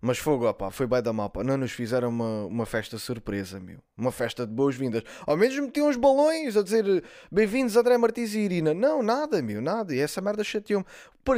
Mas 0.00 0.18
fogo, 0.18 0.46
opá, 0.48 0.70
foi 0.70 0.86
bem 0.86 1.02
da 1.02 1.12
mapa. 1.12 1.42
Não 1.42 1.56
nos 1.56 1.72
fizeram 1.72 2.10
uma, 2.10 2.44
uma 2.46 2.66
festa 2.66 2.98
surpresa, 2.98 3.58
meu. 3.58 3.78
Uma 3.96 4.12
festa 4.12 4.46
de 4.46 4.52
boas-vindas. 4.52 5.02
Ao 5.26 5.36
menos 5.36 5.58
metiam 5.58 5.88
uns 5.88 5.96
balões 5.96 6.56
a 6.56 6.62
dizer 6.62 7.02
bem-vindos 7.32 7.76
André 7.76 7.96
Martins 7.96 8.34
e 8.34 8.40
Irina. 8.40 8.74
Não, 8.74 9.02
nada, 9.02 9.40
meu, 9.40 9.62
nada. 9.62 9.94
E 9.94 9.98
essa 9.98 10.20
merda 10.20 10.44
chateou-me. 10.44 10.84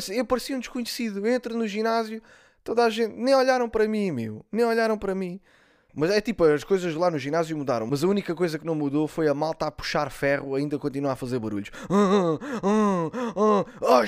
Eu 0.09 0.25
parecia 0.25 0.57
um 0.57 0.59
desconhecido. 0.59 1.25
Eu 1.25 1.33
entro 1.33 1.57
no 1.57 1.69
ginásio, 1.69 2.21
toda 2.65 2.85
a 2.85 2.91
gente. 2.91 3.15
Nem 3.15 3.35
olharam 3.35 3.69
para 3.69 3.87
mim, 3.87 4.11
meu. 4.11 4.45
Nem 4.50 4.65
olharam 4.65 4.99
para 4.99 5.15
mim. 5.15 5.41
Mas 5.95 6.11
é 6.11 6.21
tipo, 6.21 6.45
as 6.45 6.65
coisas 6.65 6.95
lá 6.95 7.11
no 7.11 7.19
ginásio 7.19 7.57
mudaram. 7.57 7.87
Mas 7.87 8.03
a 8.03 8.09
única 8.09 8.35
coisa 8.35 8.59
que 8.59 8.67
não 8.67 8.75
mudou 8.75 9.07
foi 9.07 9.29
a 9.29 9.35
malta 9.35 9.67
a 9.67 9.71
puxar 9.71 10.11
ferro 10.11 10.57
ainda 10.57 10.79
continuar 10.79 11.12
a 11.12 11.17
fazer 11.17 11.38
barulhos. 11.38 11.71
Ah, 11.88 12.38
ah, 12.62 13.65
ah, 13.83 14.05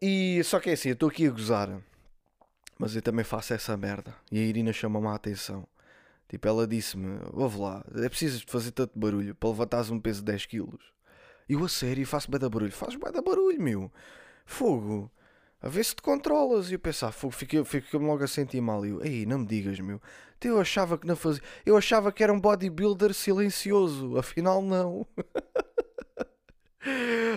e 0.00 0.42
só 0.44 0.60
que 0.60 0.68
é 0.68 0.74
assim, 0.74 0.90
eu 0.90 0.94
estou 0.94 1.08
aqui 1.08 1.26
a 1.26 1.30
gozar. 1.30 1.70
Mas 2.78 2.94
eu 2.96 3.02
também 3.02 3.24
faço 3.24 3.54
essa 3.54 3.76
merda. 3.76 4.14
E 4.30 4.38
a 4.38 4.42
Irina 4.42 4.72
chama-me 4.72 5.06
a 5.06 5.14
atenção. 5.14 5.66
Tipo, 6.28 6.48
ela 6.48 6.66
disse-me: 6.66 7.20
Ouve 7.32 7.58
lá, 7.58 7.84
é 7.94 8.08
preciso 8.08 8.44
fazer 8.46 8.72
tanto 8.72 8.98
barulho 8.98 9.34
para 9.34 9.48
levantares 9.48 9.90
um 9.90 10.00
peso 10.00 10.20
de 10.20 10.26
10 10.26 10.46
quilos. 10.46 10.92
E 11.48 11.52
eu 11.52 11.64
a 11.64 11.68
sério 11.68 12.06
faço 12.06 12.30
bem 12.30 12.40
barulho. 12.40 12.72
Faz 12.72 12.96
bem 12.96 13.22
barulho, 13.22 13.60
meu. 13.60 13.92
Fogo. 14.46 15.10
A 15.60 15.68
ver 15.68 15.84
se 15.84 15.94
te 15.94 16.02
controlas. 16.02 16.70
E 16.70 16.74
eu 16.74 16.78
pensava, 16.78 17.12
fogo, 17.12 17.32
fiquei-me 17.32 17.64
fiquei 17.64 18.00
logo 18.00 18.24
a 18.24 18.28
sentir 18.28 18.60
mal. 18.60 18.84
E 18.84 18.90
eu, 18.90 19.04
ei, 19.04 19.26
não 19.26 19.38
me 19.40 19.46
digas, 19.46 19.78
meu. 19.80 20.00
Eu 20.42 20.60
achava 20.60 20.98
que 20.98 21.06
não 21.06 21.16
fazia. 21.16 21.42
Eu 21.64 21.76
achava 21.76 22.12
que 22.12 22.22
era 22.22 22.32
um 22.32 22.40
bodybuilder 22.40 23.14
silencioso. 23.14 24.18
Afinal, 24.18 24.60
não. 24.60 25.06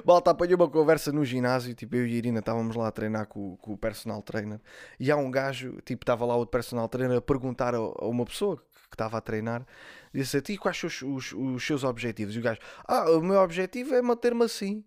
Malta, 0.05 0.31
apanhei 0.31 0.55
uma 0.55 0.69
conversa 0.69 1.11
no 1.11 1.23
ginásio, 1.23 1.73
tipo, 1.73 1.95
eu 1.95 2.05
e 2.05 2.13
a 2.13 2.15
Irina 2.15 2.39
estávamos 2.39 2.75
lá 2.75 2.87
a 2.87 2.91
treinar 2.91 3.27
com, 3.27 3.55
com, 3.57 3.73
o 3.73 3.77
personal 3.77 4.21
trainer 4.21 4.59
e 4.99 5.11
há 5.11 5.15
um 5.15 5.31
gajo, 5.31 5.79
tipo, 5.85 6.03
estava 6.03 6.25
lá 6.25 6.35
o 6.35 6.45
personal 6.45 6.87
trainer 6.89 7.17
a 7.17 7.21
perguntar 7.21 7.73
a, 7.73 7.77
a 7.77 8.07
uma 8.07 8.25
pessoa 8.25 8.57
que 8.57 8.95
estava 8.95 9.17
a 9.17 9.21
treinar, 9.21 9.65
disse 10.13 10.37
a 10.37 10.41
ti 10.41 10.57
quais 10.57 10.77
são 10.77 10.87
os, 10.87 11.01
os, 11.01 11.33
os, 11.33 11.65
seus 11.65 11.83
objetivos? 11.83 12.35
E 12.35 12.39
o 12.39 12.41
gajo, 12.41 12.59
ah, 12.85 13.09
o 13.11 13.21
meu 13.21 13.39
objetivo 13.39 13.95
é 13.95 14.01
manter-me 14.01 14.43
assim. 14.43 14.83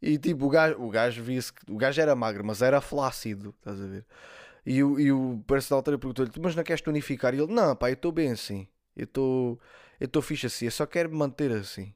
E 0.00 0.18
tipo, 0.18 0.46
o 0.46 0.50
gajo, 0.50 0.76
o 0.80 0.90
gajo 0.90 1.22
via-se 1.22 1.52
que 1.52 1.72
o 1.72 1.76
gajo 1.76 2.00
era 2.00 2.14
magro, 2.14 2.44
mas 2.44 2.62
era 2.62 2.80
flácido, 2.80 3.54
estás 3.58 3.80
a 3.80 3.86
ver? 3.86 4.04
E, 4.64 4.82
o, 4.82 5.00
e 5.00 5.12
o 5.12 5.42
personal 5.46 5.82
trainer 5.82 5.98
perguntou-lhe, 5.98 6.30
mas 6.40 6.56
não 6.56 6.64
queres 6.64 6.82
tonificar? 6.82 7.34
E 7.34 7.38
ele, 7.38 7.52
não, 7.52 7.74
pá, 7.76 7.90
eu 7.90 7.94
estou 7.94 8.12
bem 8.12 8.32
assim, 8.32 8.68
eu 8.96 9.04
estou 9.04 9.60
eu 10.00 10.06
estou 10.06 10.22
fixe 10.22 10.46
assim, 10.46 10.66
eu 10.66 10.70
só 10.70 10.86
quero 10.86 11.10
me 11.10 11.16
manter 11.16 11.50
assim. 11.52 11.94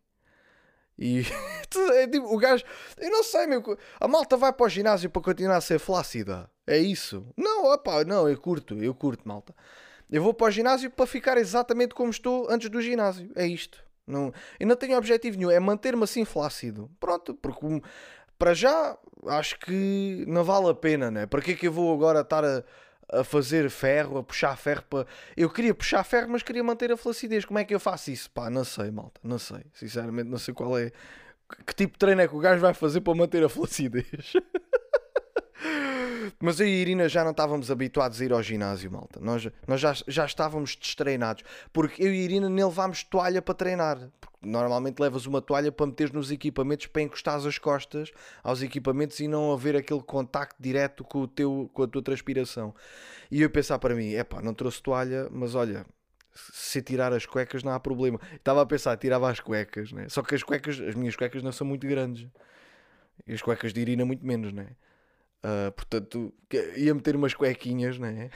E 1.00 1.24
é, 1.96 2.06
tipo, 2.06 2.26
o 2.26 2.36
gajo, 2.36 2.62
eu 2.98 3.10
não 3.10 3.24
sei, 3.24 3.46
meu, 3.46 3.62
a 3.98 4.06
malta 4.06 4.36
vai 4.36 4.52
para 4.52 4.66
o 4.66 4.68
ginásio 4.68 5.08
para 5.08 5.22
continuar 5.22 5.56
a 5.56 5.60
ser 5.62 5.78
flácida. 5.78 6.50
É 6.66 6.76
isso? 6.76 7.26
Não, 7.36 7.72
opá, 7.72 8.04
não, 8.04 8.28
eu 8.28 8.38
curto, 8.38 8.74
eu 8.82 8.94
curto, 8.94 9.26
malta. 9.26 9.54
Eu 10.10 10.22
vou 10.22 10.34
para 10.34 10.48
o 10.48 10.50
ginásio 10.50 10.90
para 10.90 11.06
ficar 11.06 11.38
exatamente 11.38 11.94
como 11.94 12.10
estou 12.10 12.50
antes 12.50 12.68
do 12.68 12.82
ginásio. 12.82 13.30
É 13.34 13.46
isto. 13.46 13.82
Não, 14.06 14.32
eu 14.58 14.66
não 14.66 14.76
tenho 14.76 14.98
objetivo 14.98 15.38
nenhum, 15.38 15.50
é 15.50 15.58
manter-me 15.58 16.04
assim 16.04 16.24
flácido. 16.24 16.90
Pronto, 17.00 17.32
porque 17.32 17.80
para 18.36 18.52
já 18.52 18.98
acho 19.26 19.58
que 19.58 20.24
não 20.26 20.44
vale 20.44 20.68
a 20.68 20.74
pena, 20.74 21.10
né? 21.10 21.26
Para 21.26 21.40
que 21.40 21.52
é 21.52 21.54
que 21.54 21.68
eu 21.68 21.72
vou 21.72 21.94
agora 21.94 22.20
estar 22.20 22.44
a, 22.44 22.62
a 23.12 23.24
fazer 23.24 23.68
ferro, 23.70 24.18
a 24.18 24.22
puxar 24.22 24.56
ferro 24.56 24.82
para. 24.88 25.06
Eu 25.36 25.50
queria 25.50 25.74
puxar 25.74 26.02
ferro, 26.04 26.28
mas 26.30 26.42
queria 26.42 26.62
manter 26.62 26.92
a 26.92 26.96
flacidez. 26.96 27.44
Como 27.44 27.58
é 27.58 27.64
que 27.64 27.74
eu 27.74 27.80
faço 27.80 28.10
isso? 28.10 28.30
Pá, 28.30 28.48
não 28.50 28.64
sei, 28.64 28.90
malta, 28.90 29.20
não 29.22 29.38
sei. 29.38 29.64
Sinceramente, 29.72 30.28
não 30.28 30.38
sei 30.38 30.54
qual 30.54 30.78
é. 30.78 30.90
Que 31.66 31.74
tipo 31.74 31.94
de 31.94 31.98
treino 31.98 32.20
é 32.20 32.28
que 32.28 32.34
o 32.34 32.38
gajo 32.38 32.60
vai 32.60 32.72
fazer 32.72 33.00
para 33.00 33.14
manter 33.14 33.42
a 33.42 33.48
flacidez? 33.48 34.32
Mas 36.38 36.60
eu 36.60 36.66
e 36.66 36.70
a 36.70 36.76
Irina 36.76 37.08
já 37.08 37.24
não 37.24 37.30
estávamos 37.30 37.70
habituados 37.70 38.20
a 38.20 38.24
ir 38.24 38.32
ao 38.32 38.42
ginásio, 38.42 38.90
malta. 38.90 39.18
Nós, 39.20 39.48
nós 39.66 39.80
já, 39.80 39.94
já 40.06 40.24
estávamos 40.24 40.76
destreinados. 40.76 41.42
Porque 41.72 42.02
eu 42.02 42.14
e 42.14 42.20
a 42.20 42.22
Irina 42.22 42.48
nem 42.48 42.64
levámos 42.64 43.02
toalha 43.02 43.42
para 43.42 43.54
treinar. 43.54 44.10
Porque 44.20 44.36
normalmente 44.46 45.00
levas 45.00 45.26
uma 45.26 45.40
toalha 45.40 45.72
para 45.72 45.86
meter 45.86 46.12
nos 46.12 46.30
equipamentos 46.30 46.86
para 46.86 47.02
encostar 47.02 47.36
as 47.36 47.58
costas 47.58 48.10
aos 48.42 48.62
equipamentos 48.62 49.18
e 49.20 49.28
não 49.28 49.52
haver 49.52 49.76
aquele 49.76 50.02
contacto 50.02 50.56
direto 50.60 51.04
com, 51.04 51.20
o 51.20 51.28
teu, 51.28 51.70
com 51.72 51.82
a 51.82 51.88
tua 51.88 52.02
transpiração. 52.02 52.74
E 53.30 53.42
eu 53.42 53.50
pensar 53.50 53.78
para 53.78 53.94
mim, 53.94 54.12
é 54.14 54.24
pá, 54.24 54.40
não 54.42 54.54
trouxe 54.54 54.82
toalha, 54.82 55.28
mas 55.30 55.54
olha, 55.54 55.86
se 56.52 56.80
tirar 56.82 57.12
as 57.12 57.26
cuecas 57.26 57.62
não 57.62 57.72
há 57.72 57.80
problema. 57.80 58.20
Estava 58.34 58.62
a 58.62 58.66
pensar, 58.66 58.96
tirava 58.96 59.30
as 59.30 59.40
cuecas, 59.40 59.92
né? 59.92 60.08
Só 60.08 60.22
que 60.22 60.34
as 60.34 60.42
cuecas, 60.42 60.80
as 60.80 60.94
minhas 60.94 61.16
cuecas 61.16 61.42
não 61.42 61.52
são 61.52 61.66
muito 61.66 61.86
grandes. 61.86 62.28
E 63.26 63.32
as 63.32 63.42
cuecas 63.42 63.72
de 63.72 63.80
Irina 63.80 64.04
muito 64.04 64.24
menos, 64.24 64.52
né? 64.52 64.68
Uh, 65.42 65.72
portanto, 65.72 66.34
ia 66.76 66.94
meter 66.94 67.16
umas 67.16 67.34
cuequinhas, 67.34 67.98
né? 67.98 68.30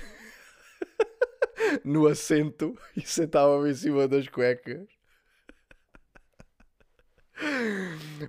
no 1.85 2.07
assento 2.07 2.77
e 2.97 3.03
sentava-me 3.03 3.71
em 3.71 3.75
cima 3.75 4.09
das 4.09 4.29
cuecas. 4.29 4.94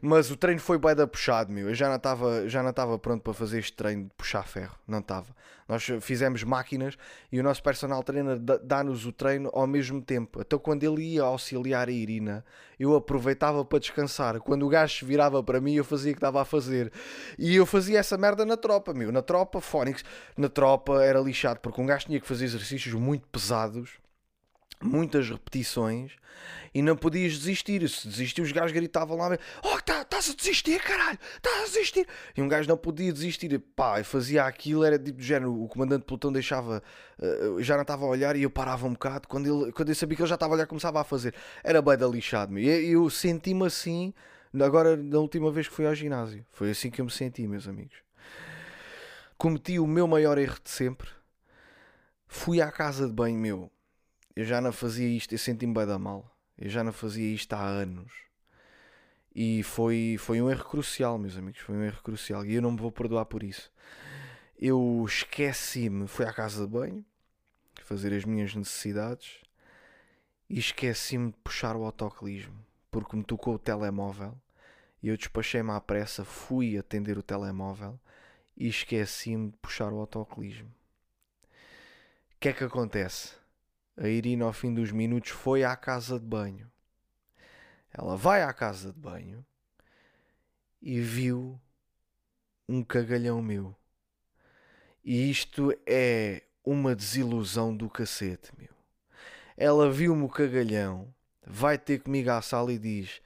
Mas 0.01 0.31
o 0.31 0.35
treino 0.35 0.59
foi 0.59 0.77
bem 0.77 0.95
da 0.95 1.05
puxado, 1.05 1.51
meu. 1.51 1.69
Eu 1.69 1.75
já 1.75 1.87
não 1.87 1.95
estava 1.95 2.49
já 2.49 2.63
não 2.63 2.71
estava 2.71 2.97
pronto 2.97 3.21
para 3.21 3.33
fazer 3.33 3.59
este 3.59 3.73
treino 3.73 4.05
de 4.05 4.11
puxar 4.17 4.43
ferro, 4.43 4.75
não 4.87 4.99
estava. 4.99 5.35
Nós 5.67 5.83
fizemos 6.01 6.43
máquinas 6.43 6.95
e 7.31 7.39
o 7.39 7.43
nosso 7.43 7.61
personal 7.61 8.03
trainer 8.03 8.37
dá-nos 8.39 9.05
o 9.05 9.11
treino 9.11 9.49
ao 9.53 9.65
mesmo 9.65 10.01
tempo. 10.01 10.41
Então 10.41 10.59
quando 10.59 10.83
ele 10.83 11.01
ia 11.03 11.23
auxiliar 11.23 11.87
a 11.87 11.91
Irina, 11.91 12.43
eu 12.79 12.95
aproveitava 12.95 13.63
para 13.63 13.79
descansar. 13.79 14.39
Quando 14.39 14.65
o 14.65 14.69
gajo 14.69 15.05
virava 15.05 15.43
para 15.43 15.61
mim, 15.61 15.75
eu 15.75 15.83
fazia 15.83 16.11
o 16.11 16.15
que 16.15 16.19
estava 16.19 16.41
a 16.41 16.45
fazer. 16.45 16.91
E 17.37 17.55
eu 17.55 17.65
fazia 17.65 17.99
essa 17.99 18.17
merda 18.17 18.45
na 18.45 18.57
tropa, 18.57 18.93
meu. 18.93 19.11
Na 19.11 19.21
tropa, 19.21 19.61
Fónix, 19.61 20.03
na 20.37 20.49
tropa 20.49 21.03
era 21.03 21.19
lixado 21.19 21.59
porque 21.59 21.81
um 21.81 21.85
gajo 21.85 22.07
tinha 22.07 22.19
que 22.19 22.27
fazer 22.27 22.45
exercícios 22.45 22.93
muito 22.93 23.27
pesados 23.27 24.04
muitas 24.81 25.29
repetições 25.29 26.13
e 26.73 26.81
não 26.81 26.95
podias 26.95 27.37
desistir. 27.37 27.87
Se 27.87 28.07
desistir, 28.07 28.41
os 28.41 28.51
gajos 28.51 28.71
gritavam 28.71 29.17
lá: 29.17 29.37
Oh, 29.63 29.81
tá, 29.81 30.01
estás 30.01 30.29
a 30.29 30.33
desistir, 30.33 30.81
caralho, 30.81 31.17
estás 31.37 31.61
a 31.61 31.65
desistir. 31.65 32.07
E 32.35 32.41
um 32.41 32.47
gajo 32.47 32.67
não 32.67 32.77
podia 32.77 33.11
desistir. 33.11 33.51
E, 33.53 33.59
pá, 33.59 34.03
fazia 34.03 34.43
aquilo, 34.43 34.83
era 34.83 34.99
tipo 34.99 35.19
de 35.19 35.25
género. 35.25 35.63
O 35.63 35.67
comandante 35.67 36.01
de 36.01 36.05
pelotão 36.05 36.31
deixava, 36.31 36.83
uh, 37.19 37.61
já 37.61 37.75
não 37.75 37.83
estava 37.83 38.05
a 38.05 38.07
olhar 38.07 38.35
e 38.35 38.43
eu 38.43 38.49
parava 38.49 38.85
um 38.85 38.91
bocado. 38.91 39.27
Quando, 39.27 39.63
ele, 39.63 39.71
quando 39.71 39.89
eu 39.89 39.95
sabia 39.95 40.15
que 40.15 40.21
ele 40.21 40.29
já 40.29 40.35
estava 40.35 40.53
a 40.53 40.55
olhar, 40.55 40.67
começava 40.67 40.99
a 40.99 41.03
fazer. 41.03 41.33
Era 41.63 41.81
bem 41.81 41.97
da 41.97 42.07
lixado, 42.07 42.57
E 42.59 42.67
eu, 42.67 43.03
eu 43.03 43.09
senti-me 43.09 43.65
assim, 43.65 44.13
agora, 44.53 44.97
na 44.97 45.19
última 45.19 45.49
vez 45.51 45.67
que 45.67 45.73
fui 45.73 45.87
ao 45.87 45.95
ginásio. 45.95 46.45
Foi 46.51 46.69
assim 46.71 46.89
que 46.89 46.99
eu 46.99 47.05
me 47.05 47.11
senti, 47.11 47.47
meus 47.47 47.67
amigos. 47.67 47.95
Cometi 49.37 49.79
o 49.79 49.87
meu 49.87 50.07
maior 50.07 50.37
erro 50.37 50.57
de 50.63 50.69
sempre. 50.69 51.07
Fui 52.27 52.61
à 52.61 52.71
casa 52.71 53.07
de 53.07 53.13
banho 53.13 53.37
meu 53.37 53.71
eu 54.35 54.43
já 54.43 54.59
não 54.59 54.71
fazia 54.71 55.07
isto, 55.07 55.33
eu 55.33 55.37
senti-me 55.37 55.73
bem 55.73 55.85
da 55.85 55.97
mal. 55.97 56.29
Eu 56.57 56.69
já 56.69 56.83
não 56.83 56.91
fazia 56.91 57.33
isto 57.33 57.53
há 57.53 57.63
anos. 57.63 58.11
E 59.33 59.63
foi, 59.63 60.17
foi 60.19 60.41
um 60.41 60.49
erro 60.49 60.65
crucial, 60.65 61.17
meus 61.17 61.37
amigos. 61.37 61.61
Foi 61.61 61.75
um 61.75 61.83
erro 61.83 62.01
crucial. 62.01 62.45
E 62.45 62.53
eu 62.55 62.61
não 62.61 62.71
me 62.71 62.77
vou 62.77 62.91
perdoar 62.91 63.25
por 63.25 63.43
isso. 63.43 63.71
Eu 64.57 65.03
esqueci-me, 65.05 66.07
fui 66.07 66.25
à 66.25 66.31
casa 66.31 66.65
de 66.65 66.71
banho, 66.71 67.05
fazer 67.81 68.13
as 68.13 68.23
minhas 68.23 68.55
necessidades, 68.55 69.41
e 70.49 70.59
esqueci-me 70.59 71.31
de 71.31 71.37
puxar 71.43 71.75
o 71.75 71.83
autoclismo, 71.83 72.57
porque 72.89 73.17
me 73.17 73.23
tocou 73.23 73.55
o 73.55 73.59
telemóvel. 73.59 74.39
E 75.03 75.09
eu 75.09 75.17
despachei-me 75.17 75.71
à 75.71 75.81
pressa, 75.81 76.23
fui 76.23 76.77
atender 76.77 77.17
o 77.17 77.23
telemóvel 77.23 77.99
e 78.55 78.67
esqueci-me 78.67 79.51
de 79.51 79.57
puxar 79.57 79.91
o 79.91 79.99
autoclismo. 79.99 80.69
O 82.33 82.39
que 82.39 82.49
é 82.49 82.53
que 82.53 82.63
acontece? 82.63 83.44
A 83.97 84.07
Irina, 84.07 84.45
ao 84.45 84.53
fim 84.53 84.73
dos 84.73 84.91
minutos, 84.91 85.29
foi 85.29 85.63
à 85.63 85.75
casa 85.75 86.19
de 86.19 86.25
banho. 86.25 86.69
Ela 87.91 88.17
vai 88.17 88.43
à 88.43 88.51
casa 88.51 88.91
de 88.91 88.99
banho 88.99 89.45
e 90.81 90.99
viu 90.99 91.59
um 92.67 92.83
cagalhão 92.83 93.41
meu. 93.41 93.75
E 95.03 95.29
isto 95.29 95.73
é 95.85 96.43
uma 96.63 96.95
desilusão 96.95 97.75
do 97.75 97.89
cacete, 97.89 98.51
meu. 98.57 98.73
Ela 99.55 99.89
viu-me 99.89 100.23
o 100.23 100.29
cagalhão, 100.29 101.13
vai 101.45 101.77
ter 101.77 101.99
comigo 101.99 102.31
à 102.31 102.41
sala 102.41 102.73
e 102.73 102.77
diz: 102.77 103.21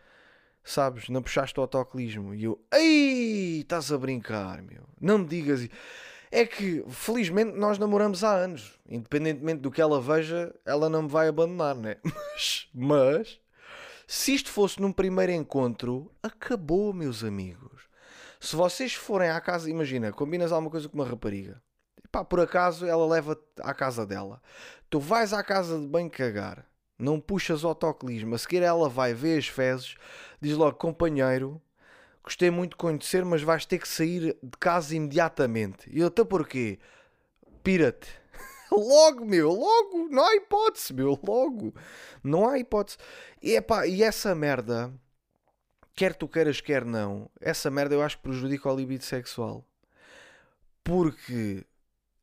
Sabes, 0.63 1.09
não 1.09 1.23
puxaste 1.23 1.59
o 1.59 1.63
autoclismo. 1.63 2.35
E 2.35 2.43
eu, 2.43 2.63
ei, 2.71 3.61
estás 3.61 3.91
a 3.91 3.97
brincar, 3.97 4.61
meu. 4.61 4.83
Não 5.01 5.17
me 5.17 5.25
digas 5.25 5.67
é 6.31 6.45
que 6.45 6.83
felizmente 6.89 7.57
nós 7.57 7.77
namoramos 7.77 8.24
há 8.24 8.36
anos. 8.36 8.79
Independentemente 8.88 9.62
do 9.62 9.71
que 9.71 9.81
ela 9.81 10.01
veja, 10.01 10.53
ela 10.65 10.89
não 10.89 11.03
me 11.03 11.09
vai 11.09 11.27
abandonar, 11.27 11.75
né? 11.75 11.98
Mas, 12.03 12.69
mas 12.74 13.39
se 14.07 14.33
isto 14.33 14.50
fosse 14.50 14.81
num 14.81 14.91
primeiro 14.91 15.31
encontro, 15.31 16.12
acabou, 16.24 16.93
meus 16.93 17.24
amigos. 17.24 17.83
Se 18.39 18.55
vocês 18.55 18.93
forem 18.93 19.29
à 19.29 19.39
casa, 19.39 19.69
imagina, 19.69 20.12
combinas 20.12 20.51
alguma 20.51 20.71
coisa 20.71 20.88
com 20.88 20.95
uma 20.95 21.05
rapariga. 21.05 21.62
Pá, 22.12 22.25
por 22.25 22.39
acaso 22.39 22.86
ela 22.86 23.05
leva-te 23.05 23.43
à 23.62 23.74
casa 23.74 24.05
dela. 24.05 24.41
Tu 24.89 25.00
vais 25.00 25.33
à 25.33 25.43
casa 25.43 25.77
de 25.77 25.86
bem 25.86 26.09
cagar. 26.09 26.65
Não 26.98 27.19
puxas 27.19 27.63
o 27.63 27.67
autoclismo. 27.67 28.33
A 28.33 28.38
seguir 28.38 28.63
ela 28.63 28.89
vai 28.89 29.13
ver 29.13 29.38
as 29.38 29.48
fezes. 29.48 29.95
Diz 30.41 30.55
logo, 30.55 30.77
companheiro, 30.77 31.62
Gostei 32.29 32.51
muito 32.51 32.74
de 32.74 32.75
conhecer, 32.75 33.25
mas 33.25 33.41
vais 33.41 33.65
ter 33.65 33.79
que 33.79 33.88
sair 33.88 34.38
de 34.43 34.57
casa 34.59 34.95
imediatamente. 34.95 35.89
E 35.91 36.00
eu, 36.00 36.07
até 36.09 36.24
porquê? 36.24 36.77
Pira-te. 37.63 38.07
logo, 38.71 39.25
meu, 39.25 39.50
logo. 39.50 40.07
Não 40.12 40.24
há 40.24 40.36
hipótese, 40.36 40.93
meu, 40.93 41.19
logo. 41.27 41.74
Não 42.24 42.48
há 42.48 42.59
hipótese. 42.59 43.00
E, 43.41 43.55
epá, 43.55 43.88
e 43.88 44.03
essa 44.03 44.36
merda, 44.36 44.93
quer 45.95 46.13
tu 46.13 46.27
queiras, 46.27 46.62
quer 46.62 46.86
não, 46.86 47.31
essa 47.41 47.71
merda 47.71 47.95
eu 47.95 48.03
acho 48.03 48.17
que 48.17 48.24
prejudica 48.24 48.71
o 48.71 48.75
libido 48.75 49.03
sexual. 49.03 49.65
Porque 50.83 51.65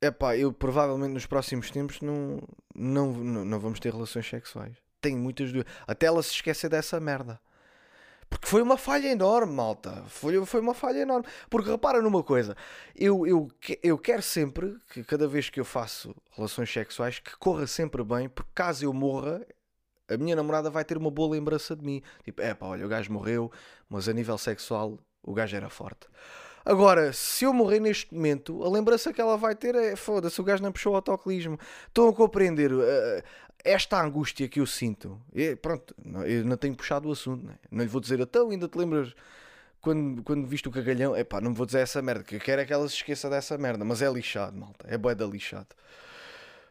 é 0.01 0.13
pá, 0.13 0.37
eu 0.37 0.53
provavelmente 0.53 1.15
nos 1.15 1.27
próximos 1.27 1.69
tempos 1.69 2.01
não, 2.01 2.39
não, 2.73 3.13
não, 3.13 3.45
não 3.45 3.59
vamos 3.59 3.81
ter 3.81 3.93
relações 3.93 4.29
sexuais. 4.29 4.77
Tenho 5.01 5.19
muitas 5.19 5.51
dúvidas. 5.51 5.75
Até 5.85 6.07
ela 6.07 6.23
se 6.23 6.31
esquecer 6.31 6.71
dessa 6.71 7.01
merda. 7.01 7.41
Porque 8.39 8.49
foi 8.49 8.63
uma 8.63 8.77
falha 8.77 9.09
enorme, 9.09 9.53
malta. 9.53 10.05
Foi, 10.09 10.45
foi 10.45 10.61
uma 10.61 10.75
falha 10.75 10.99
enorme. 10.99 11.27
Porque 11.49 11.71
repara 11.71 12.03
numa 12.03 12.23
coisa, 12.23 12.57
eu, 12.95 13.27
eu, 13.27 13.49
eu 13.83 13.99
quero 13.99 14.23
sempre 14.23 14.77
que 14.89 15.03
cada 15.03 15.27
vez 15.27 15.49
que 15.49 15.59
eu 15.59 15.65
faço 15.65 16.15
relações 16.33 16.71
sexuais 16.71 17.19
que 17.19 17.37
corra 17.39 17.67
sempre 17.67 18.05
bem, 18.05 18.29
porque 18.29 18.51
caso 18.55 18.85
eu 18.85 18.93
morra, 18.93 19.41
a 20.09 20.17
minha 20.17 20.37
namorada 20.37 20.69
vai 20.71 20.85
ter 20.85 20.97
uma 20.99 21.11
boa 21.11 21.33
lembrança 21.33 21.75
de 21.75 21.85
mim. 21.85 22.03
Tipo, 22.25 22.43
é 22.43 22.55
pá, 22.55 22.67
olha, 22.67 22.85
o 22.85 22.89
gajo 22.89 23.11
morreu, 23.13 23.51
mas 23.89 24.09
a 24.09 24.13
nível 24.13 24.37
sexual 24.37 24.99
o 25.23 25.33
gajo 25.33 25.57
era 25.57 25.71
forte. 25.71 26.07
Agora, 26.65 27.13
se 27.13 27.45
eu 27.45 27.53
morrer 27.53 27.79
neste 27.79 28.13
momento, 28.13 28.65
a 28.65 28.69
lembrança 28.69 29.13
que 29.13 29.21
ela 29.21 29.37
vai 29.37 29.55
ter 29.55 29.73
é 29.77 29.95
foda-se, 29.95 30.41
o 30.41 30.45
gajo 30.45 30.65
não 30.65 30.73
puxou 30.73 30.93
o 30.93 30.97
autocolismo. 30.97 31.57
Estão 31.87 32.09
a 32.09 32.13
compreender 32.13 32.73
uh, 32.73 33.23
esta 33.71 34.01
angústia 34.03 34.49
que 34.49 34.61
eu 34.61 34.67
sinto. 34.67 35.21
E, 35.35 35.57
pronto, 35.57 35.95
eu 36.27 36.45
não 36.45 36.57
tenho 36.57 36.75
puxado 36.75 37.09
o 37.09 37.13
assunto, 37.13 37.45
né? 37.45 37.57
não 37.71 37.83
lhe 37.83 37.91
vou 37.91 38.01
dizer, 38.01 38.21
então 38.21 38.51
ainda 38.51 38.69
te 38.69 38.79
lembras 38.79 39.15
quando, 39.81 40.23
quando 40.23 40.47
viste 40.47 40.69
o 40.69 40.71
cagalhão? 40.71 41.15
É 41.15 41.23
pá, 41.25 41.41
não 41.41 41.55
vou 41.55 41.67
dizer 41.67 41.81
essa 41.81 42.03
merda, 42.03 42.25
que 42.25 42.37
eu 42.37 42.41
quero 42.41 42.63
é 42.63 42.65
que 42.65 42.73
ela 42.73 42.89
se 42.89 42.95
esqueça 42.95 43.31
dessa 43.31 43.57
merda, 43.57 43.85
mas 43.85 44.03
é 44.03 44.11
lixado, 44.11 44.57
malta, 44.57 44.87
é 44.89 44.97
boeda 44.99 45.25
lixado. 45.25 45.69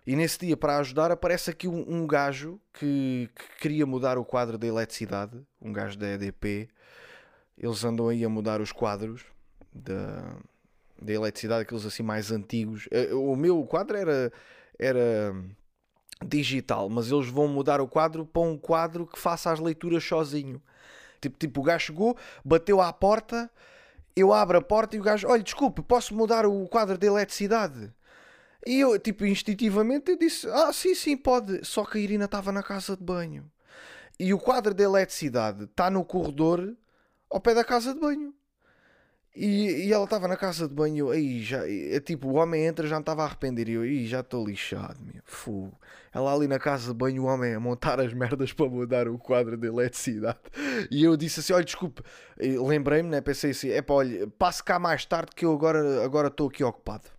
E 0.05 0.15
nesse 0.15 0.37
dia, 0.39 0.55
para 0.55 0.77
ajudar, 0.77 1.11
aparece 1.11 1.49
aqui 1.49 1.67
um, 1.67 1.83
um 1.87 2.05
gajo 2.05 2.59
que, 2.73 3.29
que, 3.33 3.61
queria 3.61 3.85
mudar 3.85 4.17
o 4.17 4.25
quadro 4.25 4.57
da 4.57 4.67
eletricidade, 4.67 5.41
um 5.59 5.73
gajo 5.73 5.97
da 5.97 6.07
EDP. 6.09 6.69
Eles 7.57 7.83
andam 7.83 8.09
aí 8.09 8.23
a 8.23 8.29
mudar 8.29 8.61
os 8.61 8.71
quadros 8.71 9.23
da, 9.73 10.37
da 11.01 11.11
eletricidade, 11.13 11.63
aqueles 11.63 11.85
assim 11.85 12.03
mais 12.03 12.31
antigos. 12.31 12.87
Eh, 12.91 13.13
o 13.13 13.35
meu 13.35 13.63
quadro 13.65 13.97
era, 13.97 14.31
era 14.77 15.33
digital, 16.23 16.89
mas 16.89 17.11
eles 17.11 17.27
vão 17.27 17.47
mudar 17.47 17.81
o 17.81 17.87
quadro 17.87 18.25
para 18.25 18.41
um 18.41 18.57
quadro 18.57 19.05
que 19.05 19.19
faça 19.19 19.51
as 19.51 19.59
leituras 19.59 20.03
sozinho. 20.03 20.61
Tipo, 21.21 21.37
tipo 21.37 21.61
o 21.61 21.63
gajo 21.63 21.87
chegou, 21.87 22.17
bateu 22.43 22.81
à 22.81 22.91
porta, 22.93 23.49
eu 24.15 24.33
abro 24.33 24.57
a 24.57 24.61
porta 24.61 24.95
e 24.95 24.99
o 24.99 25.03
gajo, 25.03 25.27
olha, 25.27 25.43
desculpe, 25.43 25.81
posso 25.81 26.15
mudar 26.15 26.45
o 26.45 26.67
quadro 26.67 26.97
de 26.97 27.07
eletricidade? 27.07 27.91
E 28.65 28.79
eu, 28.79 28.97
tipo, 28.97 29.25
instintivamente 29.25 30.11
eu 30.11 30.17
disse, 30.17 30.47
ah, 30.49 30.73
sim, 30.73 30.95
sim, 30.95 31.15
pode. 31.15 31.63
Só 31.63 31.85
que 31.85 31.97
a 31.97 32.01
Irina 32.01 32.25
estava 32.25 32.51
na 32.51 32.63
casa 32.63 32.97
de 32.97 33.03
banho. 33.03 33.49
E 34.19 34.33
o 34.33 34.39
quadro 34.39 34.73
de 34.73 34.83
eletricidade 34.83 35.65
está 35.65 35.89
no 35.89 36.03
corredor 36.03 36.75
ao 37.29 37.39
pé 37.39 37.53
da 37.53 37.63
casa 37.63 37.93
de 37.93 37.99
banho. 37.99 38.33
E, 39.35 39.87
e 39.87 39.93
ela 39.93 40.05
estava 40.05 40.29
na 40.29 40.37
casa 40.37 40.65
de 40.65 40.73
banho, 40.73 41.09
aí 41.09 41.43
já, 41.43 41.67
é 41.67 41.99
tipo, 41.99 42.29
o 42.29 42.35
homem 42.35 42.65
entra 42.65 42.87
já 42.87 42.95
não 42.95 43.01
estava 43.01 43.23
a 43.23 43.25
arrepender. 43.25 43.67
E 43.67 43.73
eu, 43.73 43.81
aí 43.81 44.07
já 44.07 44.21
estou 44.21 44.47
lixado, 44.47 44.97
meu, 45.01 45.21
fogo. 45.25 45.77
Ela 46.13 46.33
ali 46.33 46.47
na 46.47 46.57
casa 46.57 46.87
de 46.87 46.93
banho, 46.93 47.23
o 47.23 47.25
homem 47.25 47.53
a 47.53 47.59
montar 47.59 47.99
as 47.99 48.13
merdas 48.13 48.53
para 48.53 48.69
mudar 48.69 49.09
o 49.09 49.17
quadro 49.17 49.57
de 49.57 49.67
eletricidade. 49.67 50.39
E 50.89 51.03
eu 51.03 51.17
disse 51.17 51.41
assim: 51.41 51.51
olha, 51.51 51.65
desculpe, 51.65 52.01
lembrei-me, 52.39 53.09
né? 53.09 53.19
Pensei 53.19 53.51
assim: 53.51 53.69
é 53.69 53.81
pá, 53.81 53.95
olha, 53.95 54.25
passe 54.39 54.63
cá 54.63 54.79
mais 54.79 55.05
tarde 55.05 55.31
que 55.35 55.43
eu 55.43 55.53
agora 55.53 56.03
agora 56.05 56.29
estou 56.29 56.47
aqui 56.47 56.63
ocupado. 56.63 57.09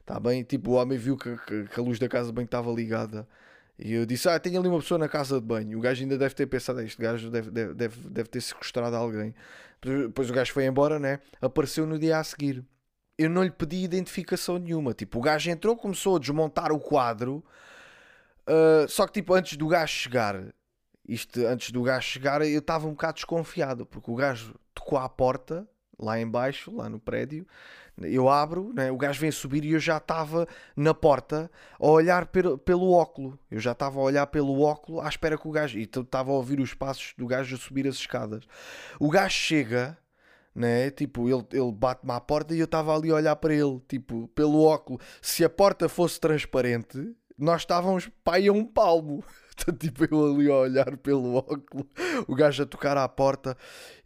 Está 0.00 0.18
bem? 0.18 0.42
Tipo, 0.42 0.70
o 0.70 0.74
homem 0.74 0.96
viu 0.96 1.18
que, 1.18 1.36
que, 1.36 1.64
que 1.64 1.78
a 1.78 1.82
luz 1.82 1.98
da 1.98 2.08
casa 2.08 2.28
de 2.28 2.32
banho 2.32 2.46
estava 2.46 2.72
ligada. 2.72 3.28
E 3.78 3.92
eu 3.92 4.04
disse: 4.04 4.28
Ah, 4.28 4.38
tenho 4.38 4.58
ali 4.58 4.68
uma 4.68 4.80
pessoa 4.80 4.98
na 4.98 5.08
casa 5.08 5.40
de 5.40 5.46
banho. 5.46 5.78
O 5.78 5.80
gajo 5.80 6.02
ainda 6.02 6.18
deve 6.18 6.34
ter 6.34 6.46
pensado: 6.46 6.80
Este 6.80 7.00
gajo 7.00 7.30
deve, 7.30 7.50
deve, 7.50 7.74
deve, 7.74 8.08
deve 8.08 8.28
ter 8.28 8.40
sequestrado 8.40 8.96
alguém. 8.96 9.34
Depois 9.80 10.28
o 10.28 10.32
gajo 10.32 10.52
foi 10.52 10.66
embora, 10.66 10.98
né? 10.98 11.20
Apareceu 11.40 11.86
no 11.86 11.98
dia 11.98 12.18
a 12.18 12.24
seguir. 12.24 12.64
Eu 13.16 13.30
não 13.30 13.42
lhe 13.42 13.50
pedi 13.50 13.76
identificação 13.76 14.58
nenhuma. 14.58 14.94
Tipo, 14.94 15.18
o 15.18 15.22
gajo 15.22 15.50
entrou, 15.50 15.76
começou 15.76 16.16
a 16.16 16.18
desmontar 16.18 16.72
o 16.72 16.80
quadro. 16.80 17.44
Uh, 18.48 18.88
só 18.88 19.06
que, 19.06 19.14
tipo, 19.14 19.34
antes 19.34 19.56
do 19.56 19.68
gajo 19.68 19.92
chegar, 19.92 20.42
isto 21.06 21.40
antes 21.46 21.70
do 21.70 21.82
gajo 21.82 22.06
chegar, 22.06 22.42
eu 22.42 22.58
estava 22.58 22.86
um 22.86 22.90
bocado 22.90 23.14
desconfiado, 23.14 23.86
porque 23.86 24.10
o 24.10 24.14
gajo 24.14 24.54
tocou 24.74 24.98
à 24.98 25.08
porta, 25.08 25.68
lá 25.98 26.20
embaixo, 26.20 26.74
lá 26.74 26.88
no 26.88 26.98
prédio. 26.98 27.46
Eu 28.02 28.28
abro, 28.28 28.72
né? 28.74 28.90
o 28.90 28.96
gajo 28.96 29.20
vem 29.20 29.30
subir 29.30 29.64
e 29.64 29.72
eu 29.72 29.80
já 29.80 29.96
estava 29.96 30.46
na 30.76 30.94
porta 30.94 31.50
a 31.78 31.86
olhar 31.86 32.26
pelo, 32.26 32.56
pelo 32.56 32.92
óculo. 32.92 33.38
Eu 33.50 33.58
já 33.58 33.72
estava 33.72 33.98
a 33.98 34.02
olhar 34.02 34.26
pelo 34.28 34.60
óculo 34.60 35.00
à 35.00 35.08
espera 35.08 35.36
que 35.36 35.48
o 35.48 35.50
gajo. 35.50 35.78
E 35.78 35.82
estava 35.82 36.30
a 36.30 36.34
ouvir 36.34 36.60
os 36.60 36.74
passos 36.74 37.14
do 37.16 37.26
gajo 37.26 37.56
a 37.56 37.58
subir 37.58 37.86
as 37.88 37.96
escadas. 37.96 38.44
O 39.00 39.10
gajo 39.10 39.34
chega, 39.34 39.98
né? 40.54 40.90
Tipo, 40.90 41.28
ele, 41.28 41.44
ele 41.52 41.72
bate-me 41.72 42.12
à 42.12 42.20
porta 42.20 42.54
e 42.54 42.58
eu 42.58 42.66
estava 42.66 42.94
ali 42.94 43.10
a 43.10 43.16
olhar 43.16 43.36
para 43.36 43.54
ele, 43.54 43.80
tipo, 43.88 44.28
pelo 44.28 44.62
óculo. 44.62 45.00
Se 45.20 45.44
a 45.44 45.50
porta 45.50 45.88
fosse 45.88 46.20
transparente, 46.20 47.14
nós 47.36 47.62
estávamos 47.62 48.08
pai 48.22 48.46
a 48.48 48.52
um 48.52 48.64
palmo. 48.64 49.24
Tipo, 49.78 50.04
eu 50.04 50.26
ali 50.26 50.50
a 50.50 50.54
olhar 50.54 50.96
pelo 50.98 51.34
óculo, 51.34 51.86
o 52.26 52.34
gajo 52.34 52.62
a 52.62 52.66
tocar 52.66 52.96
à 52.96 53.08
porta 53.08 53.56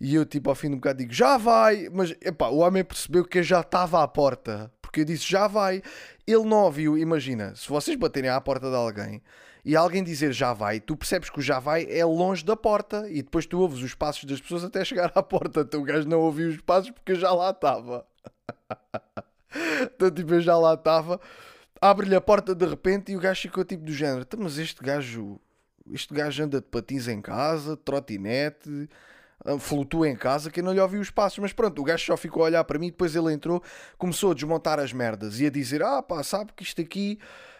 e 0.00 0.14
eu, 0.14 0.24
tipo, 0.24 0.50
ao 0.50 0.56
fim 0.56 0.68
de 0.68 0.74
um 0.74 0.78
bocado 0.78 0.98
digo, 0.98 1.12
já 1.12 1.36
vai. 1.36 1.88
Mas, 1.92 2.14
epá, 2.20 2.48
o 2.48 2.58
homem 2.58 2.84
percebeu 2.84 3.24
que 3.24 3.38
eu 3.38 3.42
já 3.42 3.60
estava 3.60 4.02
à 4.02 4.08
porta. 4.08 4.72
Porque 4.80 5.00
eu 5.00 5.04
disse, 5.04 5.30
já 5.30 5.46
vai. 5.46 5.82
Ele 6.26 6.44
não 6.44 6.64
ouviu. 6.64 6.98
Imagina, 6.98 7.54
se 7.54 7.68
vocês 7.68 7.96
baterem 7.96 8.30
à 8.30 8.40
porta 8.40 8.68
de 8.68 8.76
alguém 8.76 9.22
e 9.64 9.76
alguém 9.76 10.02
dizer 10.02 10.32
já 10.32 10.52
vai, 10.52 10.80
tu 10.80 10.96
percebes 10.96 11.30
que 11.30 11.38
o 11.38 11.42
já 11.42 11.60
vai 11.60 11.86
é 11.88 12.04
longe 12.04 12.44
da 12.44 12.56
porta 12.56 13.08
e 13.08 13.22
depois 13.22 13.46
tu 13.46 13.60
ouves 13.60 13.80
os 13.80 13.94
passos 13.94 14.24
das 14.24 14.40
pessoas 14.40 14.64
até 14.64 14.84
chegar 14.84 15.12
à 15.14 15.22
porta. 15.22 15.60
Então 15.60 15.80
o 15.80 15.84
gajo 15.84 16.08
não 16.08 16.20
ouviu 16.20 16.48
os 16.48 16.60
passos 16.60 16.90
porque 16.90 17.12
eu 17.12 17.16
já 17.16 17.32
lá 17.32 17.50
estava. 17.50 18.06
então, 19.82 20.10
tipo, 20.10 20.34
eu 20.34 20.40
já 20.40 20.56
lá 20.56 20.74
estava 20.74 21.20
abre-lhe 21.82 22.14
a 22.14 22.20
porta 22.20 22.54
de 22.54 22.64
repente 22.64 23.10
e 23.10 23.16
o 23.16 23.20
gajo 23.20 23.42
ficou 23.42 23.64
tipo 23.64 23.84
do 23.84 23.92
género: 23.92 24.22
então, 24.22 24.38
mas 24.40 24.56
este 24.56 24.82
gajo, 24.82 25.40
este 25.90 26.14
gajo 26.14 26.44
anda 26.44 26.60
de 26.60 26.66
patins 26.66 27.08
em 27.08 27.20
casa, 27.20 27.76
trotinete, 27.76 28.88
ah, 29.44 29.58
flutua 29.58 30.08
em 30.08 30.14
casa, 30.14 30.50
que 30.50 30.60
eu 30.60 30.64
não 30.64 30.72
lhe 30.72 30.80
ouvi 30.80 30.98
os 30.98 31.10
passos. 31.10 31.40
Mas 31.40 31.52
pronto, 31.52 31.82
o 31.82 31.84
gajo 31.84 32.06
só 32.06 32.16
ficou 32.16 32.44
a 32.44 32.46
olhar 32.46 32.64
para 32.64 32.78
mim. 32.78 32.86
Depois 32.86 33.16
ele 33.16 33.32
entrou, 33.32 33.60
começou 33.98 34.30
a 34.30 34.34
desmontar 34.34 34.78
as 34.78 34.92
merdas 34.92 35.40
e 35.40 35.46
a 35.46 35.50
dizer: 35.50 35.82
Ah, 35.82 36.00
pá, 36.00 36.22
sabe 36.22 36.52
que 36.54 36.62
isto 36.62 36.80
aqui. 36.80 37.18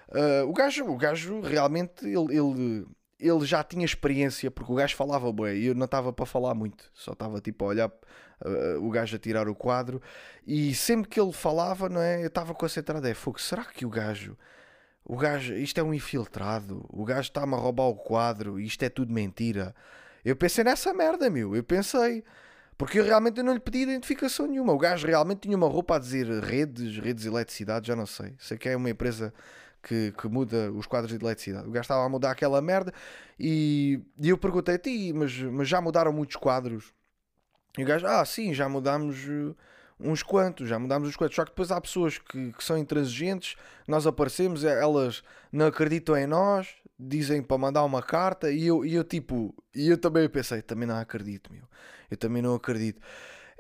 Uh, 0.08 0.46
o, 0.46 0.52
gajo, 0.52 0.84
o 0.84 0.96
gajo 0.96 1.40
realmente 1.40 2.04
ele, 2.04 2.36
ele, 2.36 2.86
ele 3.26 3.44
já 3.46 3.62
tinha 3.62 3.84
experiência, 3.84 4.50
porque 4.50 4.72
o 4.72 4.74
gajo 4.74 4.96
falava 4.96 5.32
bem 5.32 5.56
e 5.56 5.66
eu 5.66 5.74
não 5.74 5.84
estava 5.84 6.12
para 6.12 6.26
falar 6.26 6.54
muito, 6.54 6.90
só 6.92 7.12
estava 7.12 7.40
tipo 7.40 7.64
a 7.64 7.68
olhar 7.68 7.88
uh, 7.88 8.84
o 8.84 8.90
gajo 8.90 9.16
a 9.16 9.18
tirar 9.18 9.48
o 9.48 9.54
quadro, 9.54 10.02
e 10.46 10.74
sempre 10.74 11.08
que 11.08 11.20
ele 11.20 11.32
falava, 11.32 11.88
não 11.88 12.00
é? 12.00 12.22
Eu 12.22 12.28
estava 12.28 12.54
concentrado, 12.54 13.06
é 13.06 13.14
fogo, 13.14 13.40
será 13.40 13.64
que 13.64 13.86
o 13.86 13.90
gajo, 13.90 14.36
o 15.04 15.16
gajo, 15.16 15.54
isto 15.54 15.78
é 15.78 15.82
um 15.82 15.94
infiltrado, 15.94 16.84
o 16.88 17.04
gajo 17.04 17.28
está-me 17.28 17.54
a 17.54 17.58
roubar 17.58 17.86
o 17.86 17.94
quadro, 17.94 18.60
isto 18.60 18.82
é 18.82 18.88
tudo 18.88 19.12
mentira. 19.12 19.74
Eu 20.24 20.36
pensei 20.36 20.62
nessa 20.62 20.94
merda, 20.94 21.28
meu, 21.28 21.56
eu 21.56 21.64
pensei. 21.64 22.24
Porque 22.78 22.98
eu 22.98 23.04
realmente 23.04 23.42
não 23.42 23.52
lhe 23.52 23.60
pedi 23.60 23.82
identificação 23.82 24.46
nenhuma. 24.46 24.72
O 24.72 24.78
gajo 24.78 25.06
realmente 25.06 25.42
tinha 25.42 25.56
uma 25.56 25.68
roupa 25.68 25.96
a 25.96 25.98
dizer 25.98 26.26
redes, 26.42 26.98
redes 26.98 27.22
de 27.22 27.28
eletricidade, 27.28 27.86
já 27.86 27.94
não 27.94 28.06
sei. 28.06 28.34
Sei 28.38 28.56
que 28.58 28.68
é 28.68 28.76
uma 28.76 28.90
empresa 28.90 29.32
que, 29.82 30.12
que, 30.12 30.28
muda 30.28 30.70
os 30.72 30.86
quadros 30.86 31.16
de 31.16 31.22
eletricidade. 31.22 31.68
O 31.68 31.70
gajo 31.70 31.82
estava 31.82 32.04
a 32.04 32.08
mudar 32.08 32.30
aquela 32.30 32.60
merda 32.62 32.92
e, 33.38 34.00
e 34.18 34.28
eu 34.28 34.38
perguntei 34.38 34.76
a 34.76 34.78
ti, 34.78 35.12
mas, 35.12 35.36
mas 35.38 35.68
já 35.68 35.80
mudaram 35.80 36.12
muitos 36.12 36.36
quadros? 36.36 36.92
E 37.76 37.82
o 37.82 37.86
gajo, 37.86 38.06
ah, 38.06 38.24
sim, 38.24 38.52
já 38.52 38.68
mudámos 38.68 39.24
uh, 39.26 39.56
uns 39.98 40.22
quantos, 40.22 40.68
já 40.68 40.78
mudámos 40.78 41.08
uns 41.08 41.16
quantos. 41.16 41.34
Só 41.34 41.44
que 41.44 41.50
depois 41.50 41.70
há 41.70 41.80
pessoas 41.80 42.18
que, 42.18 42.52
que 42.52 42.62
são 42.62 42.76
intransigentes, 42.76 43.56
nós 43.88 44.06
aparecemos, 44.06 44.64
elas 44.64 45.22
não 45.50 45.66
acreditam 45.66 46.16
em 46.16 46.26
nós, 46.26 46.68
dizem 46.98 47.42
para 47.42 47.58
mandar 47.58 47.84
uma 47.84 48.02
carta 48.02 48.50
e 48.50 48.66
eu, 48.66 48.84
e 48.84 48.94
eu 48.94 49.04
tipo, 49.04 49.54
e 49.74 49.88
eu 49.88 49.98
também 49.98 50.28
pensei, 50.28 50.62
também 50.62 50.86
não 50.86 50.96
acredito, 50.96 51.52
meu, 51.52 51.64
eu 52.10 52.16
também 52.16 52.42
não 52.42 52.54
acredito. 52.54 53.00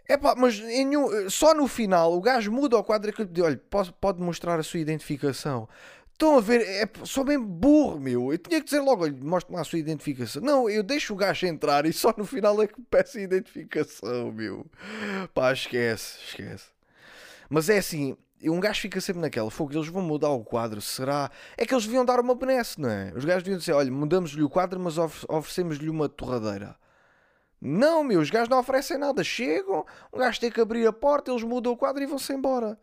É 0.08 0.16
pá, 0.16 0.34
mas 0.36 0.58
nenhum, 0.58 1.30
só 1.30 1.54
no 1.54 1.66
final 1.68 2.12
o 2.12 2.20
gajo 2.20 2.50
muda 2.50 2.76
o 2.76 2.84
quadro 2.84 3.10
e 3.34 3.42
olha, 3.42 3.56
pode, 3.70 3.92
pode 3.94 4.20
mostrar 4.20 4.58
a 4.58 4.62
sua 4.62 4.80
identificação. 4.80 5.68
Estão 6.12 6.36
a 6.36 6.40
ver, 6.40 6.60
é, 6.60 6.88
sou 7.04 7.24
bem 7.24 7.38
burro, 7.38 7.98
meu. 7.98 8.32
Eu 8.32 8.38
tinha 8.38 8.60
que 8.60 8.64
dizer 8.64 8.80
logo, 8.80 9.08
mostre-me 9.24 9.60
a 9.60 9.64
sua 9.64 9.78
identificação. 9.78 10.40
Não, 10.40 10.70
eu 10.70 10.82
deixo 10.82 11.12
o 11.12 11.16
gajo 11.16 11.46
entrar 11.46 11.84
e 11.84 11.92
só 11.92 12.14
no 12.16 12.24
final 12.24 12.62
é 12.62 12.66
que 12.66 12.80
peço 12.82 13.18
a 13.18 13.22
identificação, 13.22 14.30
meu. 14.30 14.66
Pá, 15.34 15.52
esquece, 15.52 16.18
esquece. 16.24 16.66
Mas 17.50 17.68
é 17.68 17.78
assim, 17.78 18.16
um 18.44 18.60
gajo 18.60 18.80
fica 18.80 19.00
sempre 19.00 19.20
naquela, 19.20 19.50
fogo, 19.50 19.72
eles 19.72 19.88
vão 19.88 20.02
mudar 20.02 20.30
o 20.30 20.44
quadro, 20.44 20.80
será? 20.80 21.30
É 21.56 21.66
que 21.66 21.74
eles 21.74 21.84
deviam 21.84 22.04
dar 22.04 22.20
uma 22.20 22.34
benesse, 22.34 22.80
não 22.80 22.88
é? 22.88 23.12
Os 23.14 23.24
gajos 23.24 23.42
deviam 23.42 23.58
dizer, 23.58 23.72
olha, 23.72 23.90
mudamos-lhe 23.90 24.42
o 24.42 24.48
quadro, 24.48 24.80
mas 24.80 24.98
oferecemos-lhe 24.98 25.88
uma 25.88 26.08
torradeira. 26.08 26.76
Não, 27.60 28.02
meu, 28.02 28.20
os 28.20 28.30
gajos 28.30 28.48
não 28.48 28.58
oferecem 28.58 28.98
nada. 28.98 29.22
Chegam, 29.22 29.86
um 30.12 30.18
gajo 30.18 30.40
tem 30.40 30.50
que 30.50 30.60
abrir 30.60 30.86
a 30.86 30.92
porta, 30.92 31.30
eles 31.30 31.44
mudam 31.44 31.72
o 31.72 31.76
quadro 31.76 32.02
e 32.02 32.06
vão-se 32.06 32.32
embora. 32.32 32.76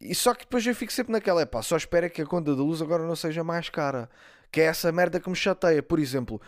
E 0.00 0.14
só 0.14 0.32
que 0.34 0.44
depois 0.44 0.66
eu 0.66 0.74
fico 0.74 0.92
sempre 0.92 1.12
naquela, 1.12 1.44
pá, 1.44 1.60
só 1.62 1.76
espera 1.76 2.08
que 2.08 2.22
a 2.22 2.26
conta 2.26 2.54
da 2.56 2.62
luz 2.62 2.80
agora 2.80 3.06
não 3.06 3.14
seja 3.16 3.44
mais 3.44 3.68
cara. 3.68 4.08
Que 4.50 4.60
é 4.62 4.64
essa 4.64 4.90
merda 4.90 5.20
que 5.20 5.28
me 5.28 5.36
chateia. 5.36 5.82
Por 5.82 5.98
exemplo, 5.98 6.40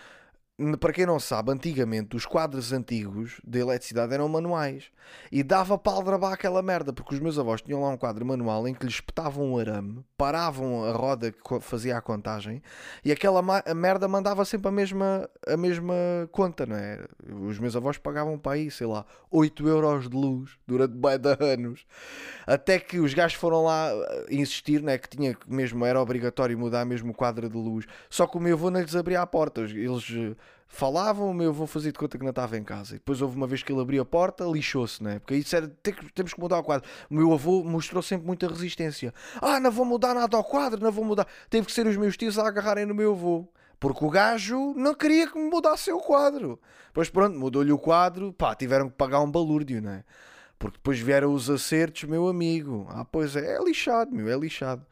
para 0.78 0.92
quem 0.92 1.06
não 1.06 1.18
sabe, 1.18 1.50
antigamente 1.50 2.14
os 2.14 2.26
quadros 2.26 2.72
antigos 2.72 3.40
de 3.44 3.58
eletricidade 3.58 4.12
eram 4.12 4.28
manuais. 4.28 4.90
E 5.30 5.42
dava 5.42 5.76
para 5.76 5.92
aldrabar 5.92 6.32
aquela 6.32 6.62
merda, 6.62 6.92
porque 6.92 7.14
os 7.14 7.20
meus 7.20 7.38
avós 7.38 7.60
tinham 7.60 7.82
lá 7.82 7.88
um 7.88 7.96
quadro 7.96 8.24
manual 8.24 8.68
em 8.68 8.74
que 8.74 8.84
lhes 8.84 8.94
espetavam 8.94 9.52
um 9.52 9.58
arame, 9.58 10.04
paravam 10.16 10.84
a 10.84 10.92
roda 10.92 11.32
que 11.32 11.60
fazia 11.60 11.96
a 11.96 12.00
contagem 12.00 12.62
e 13.04 13.10
aquela 13.10 13.42
merda 13.74 14.06
mandava 14.06 14.44
sempre 14.44 14.68
a 14.68 14.70
mesma, 14.70 15.28
a 15.46 15.56
mesma 15.56 15.94
conta, 16.30 16.66
não 16.66 16.76
é? 16.76 17.04
Os 17.48 17.58
meus 17.58 17.74
avós 17.74 17.98
pagavam 17.98 18.38
para 18.38 18.52
aí, 18.52 18.70
sei 18.70 18.86
lá, 18.86 19.04
8 19.30 19.66
euros 19.66 20.08
de 20.08 20.16
luz 20.16 20.50
durante 20.66 20.94
bem 20.94 21.18
de 21.18 21.36
anos, 21.40 21.86
até 22.46 22.78
que 22.78 23.00
os 23.00 23.14
gajos 23.14 23.38
foram 23.38 23.64
lá 23.64 23.90
eh, 23.90 24.26
insistir, 24.30 24.82
né, 24.82 24.98
que 24.98 25.08
tinha 25.08 25.36
mesmo, 25.48 25.84
era 25.84 26.00
obrigatório 26.00 26.56
mudar 26.58 26.84
mesmo 26.84 27.12
o 27.12 27.14
quadro 27.14 27.48
de 27.48 27.56
luz, 27.56 27.86
só 28.08 28.26
que 28.26 28.36
o 28.36 28.40
meu 28.40 28.54
avô 28.54 28.70
não 28.70 28.80
lhes 28.80 28.94
abria 28.94 29.22
a 29.22 29.26
porta, 29.26 29.62
eles 29.62 30.08
eh, 30.10 30.36
falavam, 30.66 31.34
meu 31.34 31.50
avô 31.50 31.66
fazia 31.66 31.92
de 31.92 31.98
conta 31.98 32.16
que 32.16 32.24
não 32.24 32.30
estava 32.30 32.56
em 32.56 32.64
casa. 32.64 32.94
E 32.94 32.98
depois 32.98 33.20
houve 33.20 33.36
uma 33.36 33.46
vez 33.46 33.62
que 33.62 33.70
ele 33.70 33.80
abriu 33.80 34.02
a 34.02 34.06
porta, 34.06 34.44
lixou-se, 34.44 35.02
né? 35.02 35.18
Porque 35.18 35.34
isso 35.34 35.54
era, 35.54 35.68
temos 36.14 36.32
que 36.32 36.40
mudar 36.40 36.58
o 36.58 36.62
quadro. 36.64 36.88
O 37.10 37.14
meu 37.14 37.32
avô 37.32 37.62
mostrou 37.62 38.02
sempre 38.02 38.26
muita 38.26 38.48
resistência. 38.48 39.12
Ah, 39.40 39.60
não 39.60 39.70
vou 39.70 39.84
mudar 39.84 40.14
nada 40.14 40.36
ao 40.36 40.42
quadro, 40.42 40.82
não 40.82 40.90
vou 40.90 41.04
mudar. 41.04 41.26
Teve 41.50 41.66
que 41.66 41.72
ser 41.72 41.86
os 41.86 41.96
meus 41.96 42.16
tios 42.16 42.38
a 42.38 42.48
agarrarem 42.48 42.86
no 42.86 42.94
meu 42.94 43.12
avô. 43.12 43.46
Porque 43.78 44.04
o 44.04 44.08
gajo 44.08 44.74
não 44.74 44.94
queria 44.94 45.26
que 45.26 45.36
me 45.36 45.50
mudasse 45.50 45.90
o 45.92 45.98
quadro. 45.98 46.58
Pois 46.94 47.10
pronto, 47.10 47.38
mudou-lhe 47.38 47.72
o 47.72 47.78
quadro, 47.78 48.32
pá, 48.32 48.54
tiveram 48.54 48.88
que 48.88 48.96
pagar 48.96 49.20
um 49.20 49.30
balúrdio, 49.30 49.82
né? 49.82 50.04
Porque 50.58 50.78
depois 50.78 51.00
vieram 51.00 51.34
os 51.34 51.50
acertos, 51.50 52.04
meu 52.04 52.28
amigo. 52.28 52.86
Ah, 52.90 53.04
pois 53.04 53.34
é, 53.34 53.56
é 53.56 53.58
lixado, 53.62 54.14
meu, 54.14 54.28
é 54.28 54.36
lixado. 54.36 54.86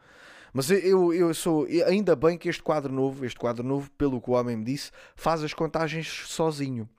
Mas 0.53 0.69
eu, 0.69 1.13
eu 1.13 1.33
sou. 1.33 1.65
Ainda 1.87 2.15
bem 2.15 2.37
que 2.37 2.49
este 2.49 2.61
quadro 2.61 2.91
novo, 2.91 3.25
este 3.25 3.39
quadro 3.39 3.63
novo, 3.63 3.89
pelo 3.91 4.21
que 4.21 4.29
o 4.29 4.33
homem 4.33 4.57
me 4.57 4.65
disse, 4.65 4.91
faz 5.15 5.43
as 5.43 5.53
contagens 5.53 6.07
sozinho. 6.27 6.89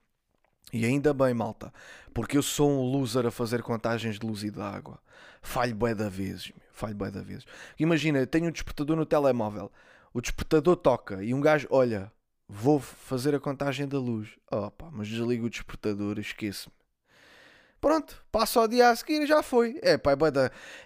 E 0.73 0.87
ainda 0.87 1.13
bem, 1.13 1.35
malta, 1.35 1.73
porque 2.15 2.39
eu 2.39 2.43
sou 2.43 2.71
um 2.71 2.91
loser 2.91 3.27
a 3.27 3.31
fazer 3.31 3.63
contagens 3.63 4.19
de 4.19 4.27
luz 4.27 4.43
e 4.43 4.51
de 4.51 4.61
água. 4.61 4.99
Falho 5.43 5.75
bué 5.75 5.95
da 5.95 6.09
vezes, 6.09 6.51
meu. 6.57 6.67
falho 6.73 6.95
bué 6.95 7.11
da 7.11 7.21
vezes. 7.21 7.45
Imagina, 7.79 8.27
tenho 8.27 8.47
um 8.49 8.51
despertador 8.51 8.97
no 8.97 9.05
telemóvel, 9.05 9.71
o 10.15 10.21
despertador 10.21 10.77
toca 10.77 11.23
e 11.23 11.35
um 11.35 11.43
gajo, 11.43 11.69
olha, 11.71 12.11
vou 12.49 12.81
fazer 12.81 13.35
a 13.35 13.41
contagem 13.41 13.87
da 13.87 13.99
luz. 13.99 14.31
Opa, 14.51 14.89
mas 14.91 15.09
desligo 15.09 15.47
o 15.47 15.51
despertador, 15.51 16.19
esqueço-me. 16.19 16.82
Pronto, 17.83 18.25
passa 18.31 18.61
ao 18.61 18.69
dia 18.69 18.91
a 18.91 18.95
seguir 18.95 19.23
e 19.23 19.27
já 19.27 19.43
foi. 19.43 19.77
É, 19.83 19.99
pá, 19.99 20.13
é, 20.13 20.15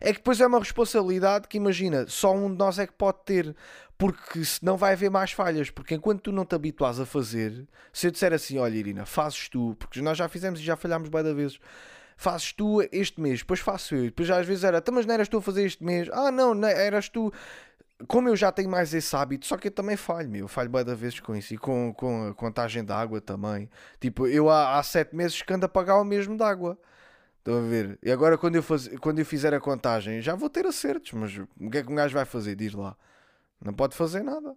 é 0.00 0.12
que 0.12 0.18
depois 0.18 0.40
é 0.40 0.46
uma 0.46 0.58
responsabilidade 0.58 1.46
que 1.46 1.58
imagina, 1.58 2.06
só 2.08 2.34
um 2.34 2.50
de 2.50 2.56
nós 2.56 2.78
é 2.78 2.86
que 2.86 2.94
pode 2.94 3.18
ter, 3.22 3.54
porque 3.98 4.42
senão 4.42 4.78
vai 4.78 4.94
haver 4.94 5.10
mais 5.10 5.30
falhas. 5.30 5.68
Porque 5.68 5.94
enquanto 5.94 6.22
tu 6.22 6.32
não 6.32 6.46
te 6.46 6.54
habituas 6.54 6.98
a 6.98 7.04
fazer, 7.04 7.68
se 7.92 8.06
eu 8.06 8.10
disser 8.10 8.32
assim, 8.32 8.56
olha 8.56 8.74
Irina, 8.74 9.04
fazes 9.04 9.46
tu, 9.50 9.76
porque 9.78 10.00
nós 10.00 10.16
já 10.16 10.26
fizemos 10.26 10.58
e 10.58 10.62
já 10.62 10.74
falhámos 10.74 11.10
bem 11.10 11.22
da 11.22 11.34
vezes. 11.34 11.60
Fazes 12.16 12.54
tu 12.54 12.80
este 12.90 13.20
mês, 13.20 13.40
depois 13.40 13.60
faço 13.60 13.94
eu. 13.94 14.04
Depois 14.04 14.30
às 14.30 14.46
vezes 14.46 14.64
era, 14.64 14.78
então, 14.78 14.94
mas 14.94 15.04
não 15.04 15.12
eras 15.12 15.28
tu 15.28 15.36
a 15.36 15.42
fazer 15.42 15.66
este 15.66 15.84
mês? 15.84 16.08
Ah, 16.10 16.32
não, 16.32 16.54
não 16.54 16.66
eras 16.66 17.10
tu 17.10 17.30
como 18.06 18.28
eu 18.28 18.36
já 18.36 18.52
tenho 18.52 18.68
mais 18.68 18.92
esse 18.92 19.14
hábito, 19.16 19.46
só 19.46 19.56
que 19.56 19.68
eu 19.68 19.72
também 19.72 19.96
falho, 19.96 20.28
meu. 20.28 20.42
Eu 20.42 20.48
falho 20.48 20.68
bem 20.68 20.84
da 20.84 20.94
vezes 20.94 21.20
com 21.20 21.34
isso 21.34 21.54
e 21.54 21.58
com, 21.58 21.94
com 21.94 22.28
a 22.28 22.34
contagem 22.34 22.84
de 22.84 22.92
água 22.92 23.20
também. 23.20 23.70
Tipo, 24.00 24.26
eu 24.26 24.50
há, 24.50 24.78
há 24.78 24.82
sete 24.82 25.16
meses 25.16 25.40
que 25.40 25.52
ando 25.52 25.66
a 25.66 25.68
pagar 25.68 25.98
o 26.00 26.04
mesmo 26.04 26.36
de 26.36 26.42
água. 26.42 26.78
Estão 27.38 27.58
a 27.58 27.62
ver? 27.62 27.98
E 28.02 28.10
agora 28.10 28.36
quando 28.36 28.56
eu, 28.56 28.62
faz, 28.62 28.88
quando 28.98 29.18
eu 29.20 29.24
fizer 29.24 29.54
a 29.54 29.60
contagem 29.60 30.20
já 30.20 30.34
vou 30.34 30.50
ter 30.50 30.66
acertos, 30.66 31.12
mas 31.12 31.36
o 31.38 31.70
que 31.70 31.78
é 31.78 31.82
que 31.82 31.90
um 31.90 31.94
gajo 31.94 32.14
vai 32.14 32.24
fazer? 32.24 32.56
Diz 32.56 32.74
lá. 32.74 32.96
Não 33.64 33.72
pode 33.72 33.96
fazer 33.96 34.22
nada. 34.22 34.54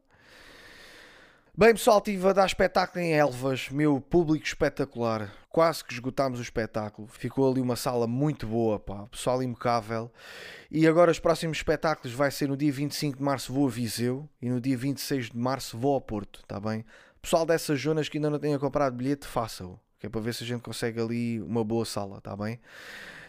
Bem, 1.59 1.73
pessoal, 1.73 1.97
estive 1.97 2.25
a 2.25 2.31
dar 2.31 2.45
espetáculo 2.45 3.03
em 3.03 3.11
Elvas, 3.11 3.67
meu 3.67 3.99
público 3.99 4.45
espetacular. 4.45 5.29
Quase 5.49 5.83
que 5.83 5.91
esgotámos 5.91 6.39
o 6.39 6.41
espetáculo. 6.41 7.05
Ficou 7.09 7.51
ali 7.51 7.59
uma 7.59 7.75
sala 7.75 8.07
muito 8.07 8.47
boa, 8.47 8.79
pá. 8.79 9.07
Pessoal 9.07 9.43
impecável. 9.43 10.09
E 10.71 10.87
agora 10.87 11.11
os 11.11 11.19
próximos 11.19 11.57
espetáculos 11.57 12.15
vai 12.15 12.31
ser 12.31 12.47
no 12.47 12.55
dia 12.55 12.71
25 12.71 13.17
de 13.17 13.23
março 13.23 13.51
vou 13.51 13.67
a 13.67 13.69
Viseu 13.69 14.29
e 14.41 14.49
no 14.49 14.61
dia 14.61 14.77
26 14.77 15.31
de 15.31 15.37
março 15.37 15.77
vou 15.77 15.95
ao 15.95 15.99
Porto, 15.99 16.45
tá 16.47 16.61
bem? 16.61 16.85
Pessoal 17.21 17.45
dessas 17.45 17.81
zonas 17.81 18.07
que 18.07 18.17
ainda 18.17 18.29
não 18.29 18.39
tenham 18.39 18.57
comprado 18.57 18.95
bilhete, 18.95 19.27
façam. 19.27 19.77
Que 19.99 20.05
é 20.05 20.09
para 20.09 20.21
ver 20.21 20.33
se 20.33 20.45
a 20.45 20.47
gente 20.47 20.61
consegue 20.61 21.01
ali 21.01 21.41
uma 21.41 21.65
boa 21.65 21.83
sala, 21.83 22.21
tá 22.21 22.37
bem? 22.37 22.57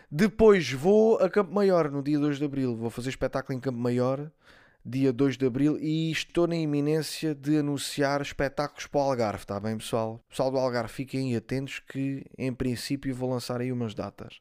Depois 0.08 0.70
vou 0.70 1.18
a 1.18 1.28
Campo 1.28 1.52
Maior 1.52 1.90
no 1.90 2.00
dia 2.00 2.20
2 2.20 2.38
de 2.38 2.44
Abril. 2.44 2.76
Vou 2.76 2.90
fazer 2.90 3.08
espetáculo 3.08 3.58
em 3.58 3.60
Campo 3.60 3.80
Maior 3.80 4.30
dia 4.84 5.12
2 5.12 5.36
de 5.36 5.46
Abril, 5.46 5.78
e 5.78 6.10
estou 6.10 6.46
na 6.46 6.56
iminência 6.56 7.34
de 7.34 7.58
anunciar 7.58 8.20
espetáculos 8.22 8.86
para 8.86 9.00
o 9.00 9.02
Algarve, 9.02 9.42
está 9.42 9.60
bem, 9.60 9.76
pessoal? 9.76 10.20
Pessoal 10.28 10.50
do 10.50 10.58
Algarve, 10.58 10.92
fiquem 10.92 11.36
atentos 11.36 11.80
que 11.80 12.24
em 12.38 12.52
princípio 12.52 13.14
vou 13.14 13.30
lançar 13.30 13.60
aí 13.60 13.70
umas 13.70 13.94
datas. 13.94 14.40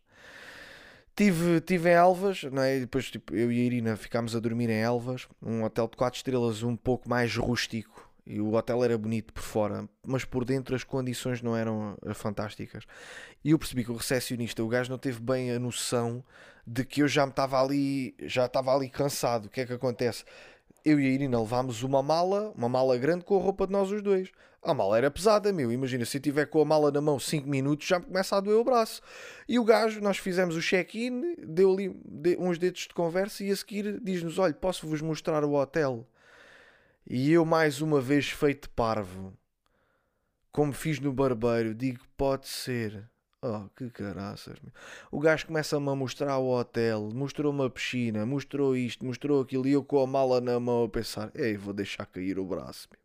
Tive, 1.16 1.60
tive 1.60 1.90
em 1.90 1.94
Elvas, 1.94 2.44
não 2.44 2.62
é? 2.62 2.80
depois 2.80 3.12
tipo, 3.12 3.36
eu 3.36 3.52
e 3.52 3.60
a 3.60 3.64
Irina 3.64 3.98
ficámos 3.98 4.36
a 4.36 4.40
dormir 4.40 4.70
em 4.70 4.80
Elvas, 4.80 5.28
um 5.42 5.64
hotel 5.64 5.88
de 5.88 5.98
4 5.98 6.18
estrelas 6.18 6.64
um 6.64 6.78
pouco 6.78 7.10
mais 7.10 7.36
rústico. 7.36 8.10
E 8.26 8.40
o 8.40 8.54
hotel 8.54 8.84
era 8.84 8.96
bonito 8.96 9.34
por 9.34 9.42
fora, 9.42 9.90
mas 10.06 10.24
por 10.24 10.46
dentro 10.46 10.76
as 10.76 10.84
condições 10.84 11.42
não 11.42 11.58
eram 11.58 11.98
eh, 12.06 12.14
fantásticas. 12.14 12.86
E 13.44 13.52
eu 13.52 13.60
percebi 13.60 13.84
que 13.84 13.92
o 13.92 13.96
recepcionista, 13.96 14.64
o 14.64 14.68
gajo 14.68 14.92
não 14.92 14.98
teve 14.98 15.20
bem 15.20 15.52
a 15.52 15.60
noção 15.60 16.24
de 16.68 16.84
que 16.84 17.02
eu 17.02 17.08
já 17.08 17.26
me 17.26 17.32
estava 17.32 17.62
ali, 17.62 18.16
já 18.22 18.46
estava 18.46 18.76
ali 18.76 18.90
cansado. 18.90 19.46
O 19.46 19.50
que 19.50 19.62
é 19.62 19.66
que 19.66 19.74
acontece? 19.74 20.24
Eu 20.84 21.00
e 21.00 21.06
a 21.06 21.10
Irina 21.10 21.40
levámos 21.40 21.84
uma 21.84 22.04
mala, 22.04 22.52
uma 22.56 22.70
mala 22.70 22.98
grande 22.98 23.24
com 23.24 23.38
a 23.38 23.42
roupa 23.42 23.66
de 23.66 23.74
nós 23.74 23.92
os 23.92 24.02
dois. 24.02 24.30
A 24.62 24.74
mala 24.74 24.98
era 24.98 25.10
pesada, 25.10 25.54
meu. 25.54 25.72
Imagina, 25.72 26.04
se 26.04 26.18
eu 26.18 26.22
tiver 26.22 26.46
com 26.46 26.62
a 26.62 26.66
mala 26.66 26.92
na 26.92 27.00
mão 27.00 27.18
5 27.18 27.48
minutos, 27.48 27.88
já 27.88 27.98
me 27.98 28.06
começa 28.06 28.36
a 28.36 28.40
doer 28.42 28.58
o 28.58 28.64
braço. 28.64 29.02
E 29.48 29.58
o 29.58 29.64
gajo, 29.64 30.02
nós 30.02 30.18
fizemos 30.18 30.56
o 30.56 30.62
check-in, 30.62 31.36
deu 31.38 31.74
ali 31.74 32.36
uns 32.38 32.58
dedos 32.58 32.82
de 32.82 32.94
conversa 32.94 33.44
e 33.44 33.52
a 33.52 33.56
seguir 33.56 34.00
diz-nos: 34.02 34.38
Olha, 34.38 34.54
posso-vos 34.54 35.02
mostrar 35.02 35.46
o 35.46 35.54
hotel? 35.54 36.06
E 37.10 37.32
eu, 37.32 37.46
mais 37.46 37.82
uma 37.82 38.02
vez, 38.02 38.30
feito 38.30 38.70
parvo, 38.70 39.34
como 40.52 40.74
fiz 40.74 41.00
no 41.00 41.14
barbeiro, 41.14 41.74
digo: 41.74 42.04
Pode 42.18 42.48
ser. 42.48 43.10
Oh, 43.42 43.70
que 43.76 43.90
caraças. 43.90 44.60
Meu. 44.62 44.72
O 45.12 45.20
gajo 45.20 45.48
começa-me 45.48 45.90
a 45.90 45.96
mostrar 45.96 46.38
o 46.38 46.50
hotel, 46.50 47.10
mostrou-me 47.14 47.66
a 47.66 47.70
piscina, 47.70 48.26
mostrou 48.26 48.76
isto, 48.76 49.06
mostrou 49.06 49.42
aquilo, 49.42 49.66
e 49.66 49.72
eu 49.72 49.84
com 49.84 50.02
a 50.02 50.08
mala 50.08 50.42
na 50.42 50.60
mão 50.60 50.84
a 50.84 50.90
pensar: 50.90 51.32
Ei, 51.34 51.56
vou 51.56 51.74
deixar 51.74 52.06
cair 52.06 52.38
o 52.38 52.46
braço. 52.46 52.90
Meu. 52.92 53.00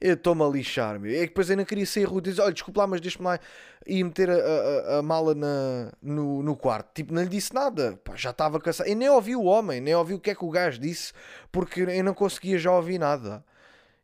Eu 0.00 0.14
estou-me 0.14 0.42
a 0.42 0.46
lixar, 0.48 1.00
meu. 1.00 1.10
É 1.10 1.20
que 1.20 1.28
depois 1.28 1.48
não 1.50 1.64
queria 1.64 1.86
sair 1.86 2.04
rude. 2.04 2.30
Diz, 2.30 2.38
olha, 2.38 2.52
desculpa 2.52 2.80
lá, 2.82 2.86
mas 2.86 3.00
deixa-me 3.00 3.24
lá 3.24 3.38
e 3.86 4.04
meter 4.04 4.30
a, 4.30 4.34
a, 4.34 4.98
a 4.98 5.02
mala 5.02 5.34
na, 5.34 5.92
no, 6.02 6.42
no 6.42 6.56
quarto. 6.56 6.92
Tipo, 6.94 7.14
não 7.14 7.22
lhe 7.22 7.28
disse 7.28 7.54
nada. 7.54 7.98
Pá, 8.04 8.14
já 8.14 8.30
estava 8.30 8.60
cansado. 8.60 8.88
Eu 8.88 8.96
nem 8.96 9.08
ouvi 9.08 9.34
o 9.34 9.44
homem, 9.44 9.80
nem 9.80 9.94
ouvi 9.94 10.14
o 10.14 10.20
que 10.20 10.30
é 10.30 10.34
que 10.34 10.44
o 10.44 10.50
gajo 10.50 10.80
disse, 10.80 11.12
porque 11.50 11.80
eu 11.80 12.04
não 12.04 12.14
conseguia 12.14 12.58
já 12.58 12.72
ouvir 12.72 12.98
nada. 12.98 13.44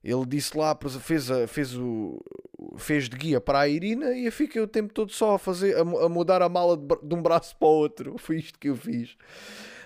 Ele 0.02 0.26
disse 0.26 0.56
lá, 0.56 0.76
fez, 1.00 1.28
fez, 1.48 1.76
o, 1.76 2.20
fez 2.76 3.08
de 3.08 3.16
guia 3.16 3.40
para 3.40 3.60
a 3.60 3.68
Irina 3.68 4.12
e 4.12 4.26
eu 4.26 4.32
fiquei 4.32 4.60
o 4.60 4.66
tempo 4.66 4.92
todo 4.92 5.12
só 5.12 5.34
a, 5.34 5.38
fazer, 5.38 5.76
a, 5.76 5.80
a 5.80 6.08
mudar 6.08 6.42
a 6.42 6.48
mala 6.48 6.76
de, 6.76 6.86
de, 7.02 7.14
um 7.14 7.22
braço 7.22 7.56
para 7.56 7.68
o 7.68 7.70
outro. 7.70 8.16
Foi 8.18 8.36
isto 8.36 8.58
que 8.58 8.68
eu 8.68 8.76
fiz. 8.76 9.16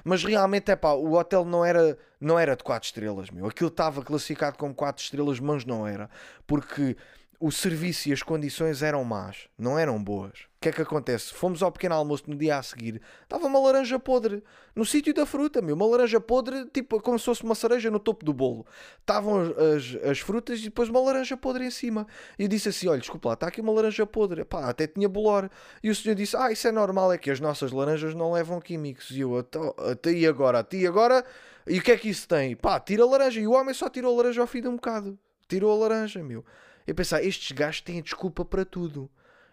Mas 0.04 0.22
realmente, 0.22 0.70
é 0.70 0.76
pá, 0.76 0.92
o 0.92 1.14
hotel 1.14 1.44
não 1.44 1.64
era, 1.64 1.98
não 2.20 2.38
era 2.38 2.54
de 2.54 2.62
4 2.62 2.86
estrelas, 2.86 3.30
meu. 3.30 3.46
Aquilo 3.46 3.68
estava 3.68 4.02
classificado 4.02 4.56
como 4.56 4.74
4 4.74 5.02
estrelas, 5.02 5.40
mas 5.40 5.64
não 5.64 5.86
era. 5.86 6.08
Porque 6.46 6.96
o 7.40 7.50
serviço 7.50 8.08
e 8.08 8.12
as 8.12 8.22
condições 8.22 8.82
eram 8.82 9.04
más, 9.04 9.48
não 9.58 9.78
eram 9.78 10.02
boas. 10.02 10.46
Que 10.66 10.70
é 10.70 10.72
que 10.72 10.82
acontece? 10.82 11.32
Fomos 11.32 11.62
ao 11.62 11.70
pequeno 11.70 11.94
almoço 11.94 12.24
no 12.26 12.34
dia 12.34 12.58
a 12.58 12.62
seguir, 12.62 13.00
estava 13.22 13.46
uma 13.46 13.60
laranja 13.60 14.00
podre 14.00 14.42
no 14.74 14.84
sítio 14.84 15.14
da 15.14 15.24
fruta, 15.24 15.62
meu. 15.62 15.76
Uma 15.76 15.86
laranja 15.86 16.20
podre, 16.20 16.66
tipo 16.66 17.00
como 17.00 17.16
se 17.20 17.24
fosse 17.24 17.44
uma 17.44 17.54
cereja 17.54 17.88
no 17.88 18.00
topo 18.00 18.24
do 18.24 18.32
bolo. 18.32 18.66
Estavam 18.98 19.42
as, 19.42 20.04
as 20.10 20.18
frutas 20.18 20.58
e 20.58 20.64
depois 20.64 20.88
uma 20.88 20.98
laranja 20.98 21.36
podre 21.36 21.64
em 21.64 21.70
cima. 21.70 22.04
E 22.36 22.42
eu 22.42 22.48
disse 22.48 22.68
assim: 22.68 22.88
olha, 22.88 22.98
desculpa 22.98 23.28
lá, 23.28 23.34
está 23.34 23.46
aqui 23.46 23.60
uma 23.60 23.72
laranja 23.72 24.04
podre. 24.04 24.44
Pá, 24.44 24.68
até 24.68 24.88
tinha 24.88 25.08
bolor. 25.08 25.48
E 25.84 25.88
o 25.88 25.94
senhor 25.94 26.16
disse: 26.16 26.36
ah, 26.36 26.50
isso 26.50 26.66
é 26.66 26.72
normal, 26.72 27.12
é 27.12 27.18
que 27.18 27.30
as 27.30 27.38
nossas 27.38 27.70
laranjas 27.70 28.16
não 28.16 28.32
levam 28.32 28.60
químicos. 28.60 29.12
E 29.12 29.20
eu, 29.20 29.38
até 29.38 30.10
e 30.10 30.26
agora? 30.26 30.58
Até 30.58 30.78
e 30.78 30.86
agora? 30.88 31.24
E 31.64 31.78
o 31.78 31.82
que 31.82 31.92
é 31.92 31.96
que 31.96 32.08
isso 32.08 32.26
tem? 32.26 32.56
Pá, 32.56 32.80
tira 32.80 33.04
a 33.04 33.06
laranja. 33.06 33.38
E 33.38 33.46
o 33.46 33.52
homem 33.52 33.72
só 33.72 33.88
tirou 33.88 34.12
a 34.12 34.16
laranja 34.16 34.40
ao 34.40 34.48
fim 34.48 34.62
de 34.62 34.66
um 34.66 34.74
bocado. 34.74 35.16
Tirou 35.48 35.70
a 35.70 35.88
laranja, 35.88 36.24
meu. 36.24 36.44
Eu 36.84 36.94
pensar, 36.96 37.22
estes 37.22 37.52
gajos 37.52 37.82
têm 37.82 38.02
desculpa 38.02 38.44
para 38.44 38.64
tudo. 38.64 39.08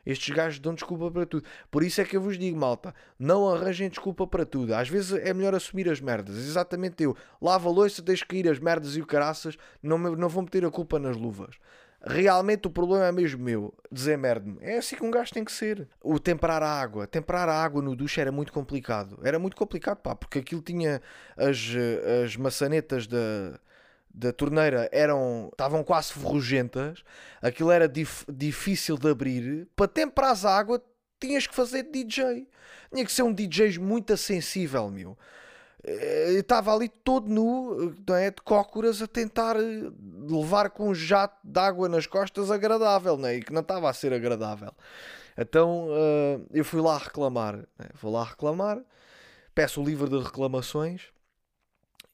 Estes 0.05 0.35
gajos 0.35 0.59
dão 0.59 0.73
desculpa 0.73 1.09
para 1.09 1.25
tudo. 1.25 1.45
Por 1.71 1.83
isso 1.83 2.01
é 2.01 2.05
que 2.05 2.17
eu 2.17 2.21
vos 2.21 2.37
digo, 2.37 2.57
malta, 2.57 2.93
não 3.17 3.49
arranjem 3.49 3.89
desculpa 3.89 4.27
para 4.27 4.45
tudo. 4.45 4.73
Às 4.73 4.89
vezes 4.89 5.13
é 5.13 5.33
melhor 5.33 5.55
assumir 5.55 5.89
as 5.89 6.01
merdas. 6.01 6.35
Exatamente 6.37 7.03
eu. 7.03 7.15
Lava 7.41 7.69
a 7.69 7.71
louça, 7.71 8.01
deixo 8.01 8.27
cair 8.27 8.49
as 8.49 8.59
merdas 8.59 8.95
e 8.95 9.01
o 9.01 9.05
caraças, 9.05 9.57
não, 9.81 9.97
me, 9.97 10.15
não 10.15 10.29
vou 10.29 10.43
meter 10.43 10.65
a 10.65 10.71
culpa 10.71 10.99
nas 10.99 11.15
luvas. 11.15 11.55
Realmente 12.05 12.67
o 12.67 12.69
problema 12.69 13.05
é 13.05 13.11
mesmo 13.13 13.41
meu, 13.41 13.73
dizer 13.89 14.17
merda 14.17 14.51
É 14.59 14.77
assim 14.77 14.93
que 14.93 15.05
um 15.05 15.09
gajo 15.09 15.31
tem 15.31 15.45
que 15.45 15.51
ser. 15.53 15.87
O 16.01 16.19
temperar 16.19 16.61
a 16.61 16.69
água. 16.69 17.07
Temperar 17.07 17.47
a 17.47 17.63
água 17.63 17.81
no 17.81 17.95
duche 17.95 18.19
era 18.19 18.31
muito 18.31 18.51
complicado. 18.51 19.17
Era 19.23 19.39
muito 19.39 19.55
complicado, 19.55 19.99
pá, 19.99 20.13
porque 20.13 20.39
aquilo 20.39 20.61
tinha 20.61 21.01
as, 21.37 21.57
as 22.25 22.35
maçanetas 22.35 23.07
da 23.07 23.57
da 24.13 24.31
torneira 24.31 24.87
eram 24.91 25.49
estavam 25.51 25.83
quase 25.83 26.13
ferrugentas, 26.13 27.03
aquilo 27.41 27.71
era 27.71 27.87
dif, 27.87 28.25
difícil 28.31 28.97
de 28.97 29.09
abrir. 29.09 29.67
Para 29.75 29.87
temperar 29.87 30.37
a 30.45 30.49
água, 30.55 30.81
tinhas 31.19 31.47
que 31.47 31.55
fazer 31.55 31.83
DJ. 31.83 32.47
Tinha 32.93 33.05
que 33.05 33.11
ser 33.11 33.23
um 33.23 33.33
DJ 33.33 33.79
muito 33.79 34.15
sensível, 34.15 34.89
meu. 34.89 35.17
Eh, 35.83 36.33
estava 36.33 36.73
ali 36.73 36.87
todo 36.87 37.29
nu, 37.29 37.93
não 38.07 38.15
é, 38.15 38.29
de 38.31 38.41
cócoras, 38.41 39.01
a 39.01 39.07
tentar 39.07 39.57
eh, 39.57 39.91
levar 40.29 40.69
com 40.69 40.89
um 40.89 40.95
jato 40.95 41.37
de 41.43 41.59
água 41.59 41.89
nas 41.89 42.05
costas 42.05 42.51
agradável, 42.51 43.17
não 43.17 43.27
é? 43.27 43.35
e 43.35 43.41
que 43.41 43.51
não 43.51 43.61
estava 43.61 43.89
a 43.89 43.93
ser 43.93 44.13
agradável. 44.13 44.71
Então 45.37 45.87
uh, 45.89 46.45
eu 46.53 46.63
fui 46.63 46.79
lá 46.79 46.97
reclamar, 46.97 47.57
né? 47.57 47.87
vou 47.99 48.11
lá 48.11 48.23
reclamar, 48.23 48.79
peço 49.55 49.81
o 49.81 49.85
livro 49.85 50.07
de 50.07 50.23
reclamações 50.23 51.11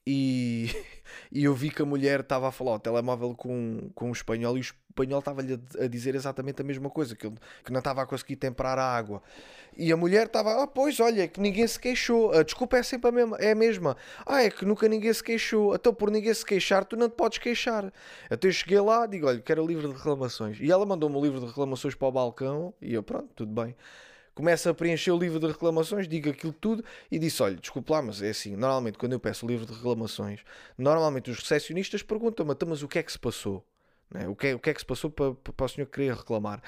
e, 0.06 0.70
e 1.30 1.44
eu 1.44 1.54
vi 1.54 1.70
que 1.70 1.82
a 1.82 1.84
mulher 1.84 2.20
estava 2.20 2.48
a 2.48 2.52
falar 2.52 2.72
ao 2.72 2.78
telemóvel 2.78 3.34
com, 3.34 3.90
com 3.94 4.08
um 4.08 4.12
espanhol 4.12 4.56
e 4.56 4.60
o 4.60 4.62
espanhol 4.62 5.20
estava-lhe 5.20 5.60
a 5.78 5.86
dizer 5.86 6.14
exatamente 6.14 6.60
a 6.60 6.64
mesma 6.64 6.90
coisa, 6.90 7.14
que, 7.14 7.26
ele, 7.26 7.36
que 7.64 7.72
não 7.72 7.78
estava 7.78 8.02
a 8.02 8.06
conseguir 8.06 8.36
temperar 8.36 8.78
a 8.78 8.84
água. 8.84 9.22
E 9.76 9.92
a 9.92 9.96
mulher 9.96 10.26
estava, 10.26 10.62
ah, 10.62 10.66
pois, 10.66 10.98
olha, 11.00 11.28
que 11.28 11.40
ninguém 11.40 11.66
se 11.66 11.78
queixou. 11.78 12.32
A 12.32 12.42
desculpa 12.42 12.76
é 12.76 12.82
sempre 12.82 13.08
a 13.08 13.12
mesma. 13.12 13.36
É 13.38 13.52
a 13.52 13.54
mesma. 13.54 13.96
Ah, 14.26 14.42
é 14.42 14.50
que 14.50 14.64
nunca 14.64 14.88
ninguém 14.88 15.12
se 15.12 15.22
queixou. 15.22 15.74
Então, 15.74 15.94
por 15.94 16.10
ninguém 16.10 16.34
se 16.34 16.44
queixar, 16.44 16.84
tu 16.84 16.96
não 16.96 17.08
te 17.08 17.14
podes 17.14 17.38
queixar. 17.38 17.92
Então 18.30 18.48
eu 18.48 18.52
cheguei 18.52 18.80
lá, 18.80 19.06
digo, 19.06 19.28
olha, 19.28 19.40
quero 19.40 19.62
o 19.62 19.66
livro 19.66 19.88
de 19.88 19.94
reclamações. 19.94 20.58
E 20.60 20.70
ela 20.70 20.84
mandou-me 20.84 21.16
o 21.16 21.22
livro 21.22 21.40
de 21.40 21.46
reclamações 21.46 21.94
para 21.94 22.08
o 22.08 22.12
balcão 22.12 22.74
e 22.82 22.92
eu, 22.94 23.02
pronto, 23.02 23.28
tudo 23.34 23.52
bem 23.52 23.76
começa 24.40 24.70
a 24.70 24.74
preencher 24.74 25.10
o 25.10 25.18
livro 25.18 25.38
de 25.38 25.46
reclamações, 25.46 26.08
digo 26.08 26.30
aquilo 26.30 26.52
tudo 26.54 26.82
e 27.10 27.18
disse: 27.18 27.42
Olha, 27.42 27.56
desculpe 27.56 27.92
lá, 27.92 28.00
mas 28.00 28.22
é 28.22 28.30
assim. 28.30 28.56
Normalmente, 28.56 28.96
quando 28.96 29.12
eu 29.12 29.20
peço 29.20 29.44
o 29.44 29.48
livro 29.48 29.66
de 29.66 29.74
reclamações, 29.74 30.40
normalmente 30.78 31.30
os 31.30 31.38
recepcionistas 31.38 32.02
perguntam-me: 32.02 32.56
mas 32.66 32.82
o 32.82 32.88
que 32.88 32.98
é 32.98 33.02
que 33.02 33.12
se 33.12 33.18
passou? 33.18 33.62
Né? 34.10 34.26
O, 34.26 34.34
que 34.34 34.48
é, 34.48 34.54
o 34.54 34.58
que 34.58 34.70
é 34.70 34.74
que 34.74 34.80
se 34.80 34.86
passou 34.86 35.10
para, 35.10 35.34
para 35.34 35.66
o 35.66 35.68
senhor 35.68 35.86
querer 35.86 36.14
reclamar? 36.14 36.62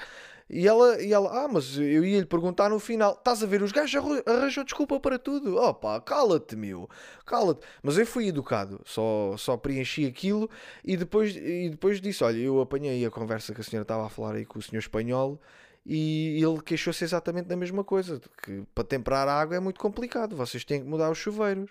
E 0.47 0.67
ela, 0.67 1.01
e 1.01 1.11
ela, 1.11 1.45
ah, 1.45 1.47
mas 1.47 1.77
eu 1.77 2.05
ia 2.05 2.19
lhe 2.19 2.25
perguntar 2.27 2.69
no 2.69 2.77
final: 2.77 3.13
estás 3.13 3.41
a 3.41 3.47
ver? 3.47 3.63
Os 3.63 3.71
gajos 3.71 3.99
arranjam 4.27 4.63
desculpa 4.63 4.99
para 4.99 5.17
tudo. 5.17 5.57
Opa, 5.57 5.99
cala-te, 5.99 6.55
meu, 6.55 6.87
cala-te. 7.25 7.61
Mas 7.81 7.97
eu 7.97 8.05
fui 8.05 8.27
educado, 8.27 8.81
só, 8.85 9.35
só 9.35 9.57
preenchi 9.57 10.05
aquilo 10.05 10.47
e 10.85 10.95
depois, 10.95 11.35
e 11.35 11.69
depois 11.71 11.99
disse: 11.99 12.23
Olha, 12.23 12.37
eu 12.37 12.61
apanhei 12.61 13.03
a 13.03 13.09
conversa 13.09 13.51
que 13.51 13.61
a 13.61 13.63
senhora 13.63 13.83
estava 13.83 14.05
a 14.05 14.09
falar 14.09 14.35
aí 14.35 14.45
com 14.45 14.59
o 14.59 14.61
senhor 14.61 14.79
espanhol 14.79 15.41
e 15.85 16.41
ele 16.41 16.61
queixou-se 16.61 17.03
exatamente 17.03 17.47
da 17.47 17.55
mesma 17.55 17.83
coisa, 17.83 18.21
que 18.41 18.63
para 18.73 18.83
temperar 18.83 19.27
a 19.27 19.39
água 19.39 19.57
é 19.57 19.59
muito 19.59 19.79
complicado, 19.79 20.35
vocês 20.35 20.63
têm 20.63 20.81
que 20.81 20.87
mudar 20.87 21.09
os 21.09 21.17
chuveiros. 21.17 21.69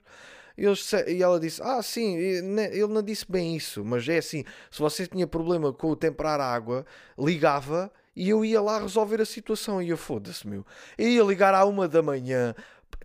E, 0.57 0.67
eles, 0.67 0.93
e 1.07 1.23
ela 1.23 1.41
disse: 1.41 1.63
Ah, 1.63 1.83
sim, 1.83 2.15
ele 2.17 2.87
não 2.89 3.03
disse 3.03 3.25
bem 3.31 3.57
isso, 3.57 3.85
mas 3.85 4.07
é 4.09 4.19
assim: 4.19 4.45
se 4.71 4.79
você 4.79 5.07
tinha 5.07 5.27
problema 5.27 5.73
com 5.73 5.89
o 5.89 5.97
temperar 5.97 6.41
a 6.41 6.53
água, 6.53 6.85
ligava 7.19 7.91
e 8.15 8.29
eu 8.29 8.45
ia 8.45 8.61
lá 8.61 8.79
resolver 8.79 9.21
a 9.21 9.25
situação. 9.25 9.81
E 9.81 9.89
eu 9.89 9.97
foda-se, 9.97 10.47
meu. 10.47 10.65
Eu 10.99 11.09
ia 11.09 11.23
ligar 11.23 11.55
à 11.55 11.65
uma 11.65 11.89
da 11.89 12.03
manhã 12.03 12.55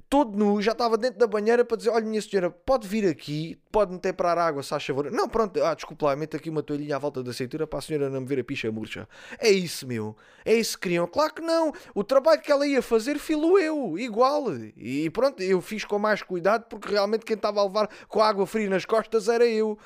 todo 0.09 0.37
nu, 0.37 0.61
já 0.61 0.71
estava 0.71 0.97
dentro 0.97 1.19
da 1.19 1.27
banheira 1.27 1.65
para 1.65 1.77
dizer: 1.77 1.89
Olha, 1.89 2.05
minha 2.05 2.21
senhora, 2.21 2.49
pode 2.49 2.87
vir 2.87 3.07
aqui, 3.07 3.59
pode-me 3.71 3.99
temperar 3.99 4.37
água, 4.37 4.63
se 4.63 4.69
faz 4.69 4.85
favor. 4.85 5.11
Não, 5.11 5.27
pronto, 5.27 5.61
ah, 5.63 5.73
desculpa 5.73 6.07
lá, 6.07 6.15
meto 6.15 6.37
aqui 6.37 6.49
uma 6.49 6.63
toalhinha 6.63 6.95
à 6.95 6.99
volta 6.99 7.21
da 7.21 7.33
cintura 7.33 7.67
para 7.67 7.79
a 7.79 7.81
senhora 7.81 8.09
não 8.09 8.21
me 8.21 8.27
ver 8.27 8.39
a 8.39 8.43
picha 8.43 8.71
murcha. 8.71 9.07
É 9.39 9.49
isso, 9.49 9.85
meu. 9.85 10.15
É 10.45 10.53
isso 10.53 10.77
que 10.77 10.83
queriam. 10.83 11.07
Claro 11.07 11.33
que 11.33 11.41
não. 11.41 11.73
O 11.93 12.03
trabalho 12.03 12.41
que 12.41 12.51
ela 12.51 12.65
ia 12.65 12.81
fazer, 12.81 13.19
filo 13.19 13.59
eu, 13.59 13.97
igual. 13.99 14.45
E 14.75 15.09
pronto, 15.09 15.41
eu 15.43 15.61
fiz 15.61 15.83
com 15.83 15.99
mais 15.99 16.21
cuidado 16.21 16.65
porque 16.69 16.89
realmente 16.89 17.25
quem 17.25 17.35
estava 17.35 17.59
a 17.59 17.63
levar 17.63 17.89
com 18.07 18.21
a 18.21 18.27
água 18.27 18.45
fria 18.45 18.69
nas 18.69 18.85
costas 18.85 19.27
era 19.27 19.45
eu. 19.45 19.77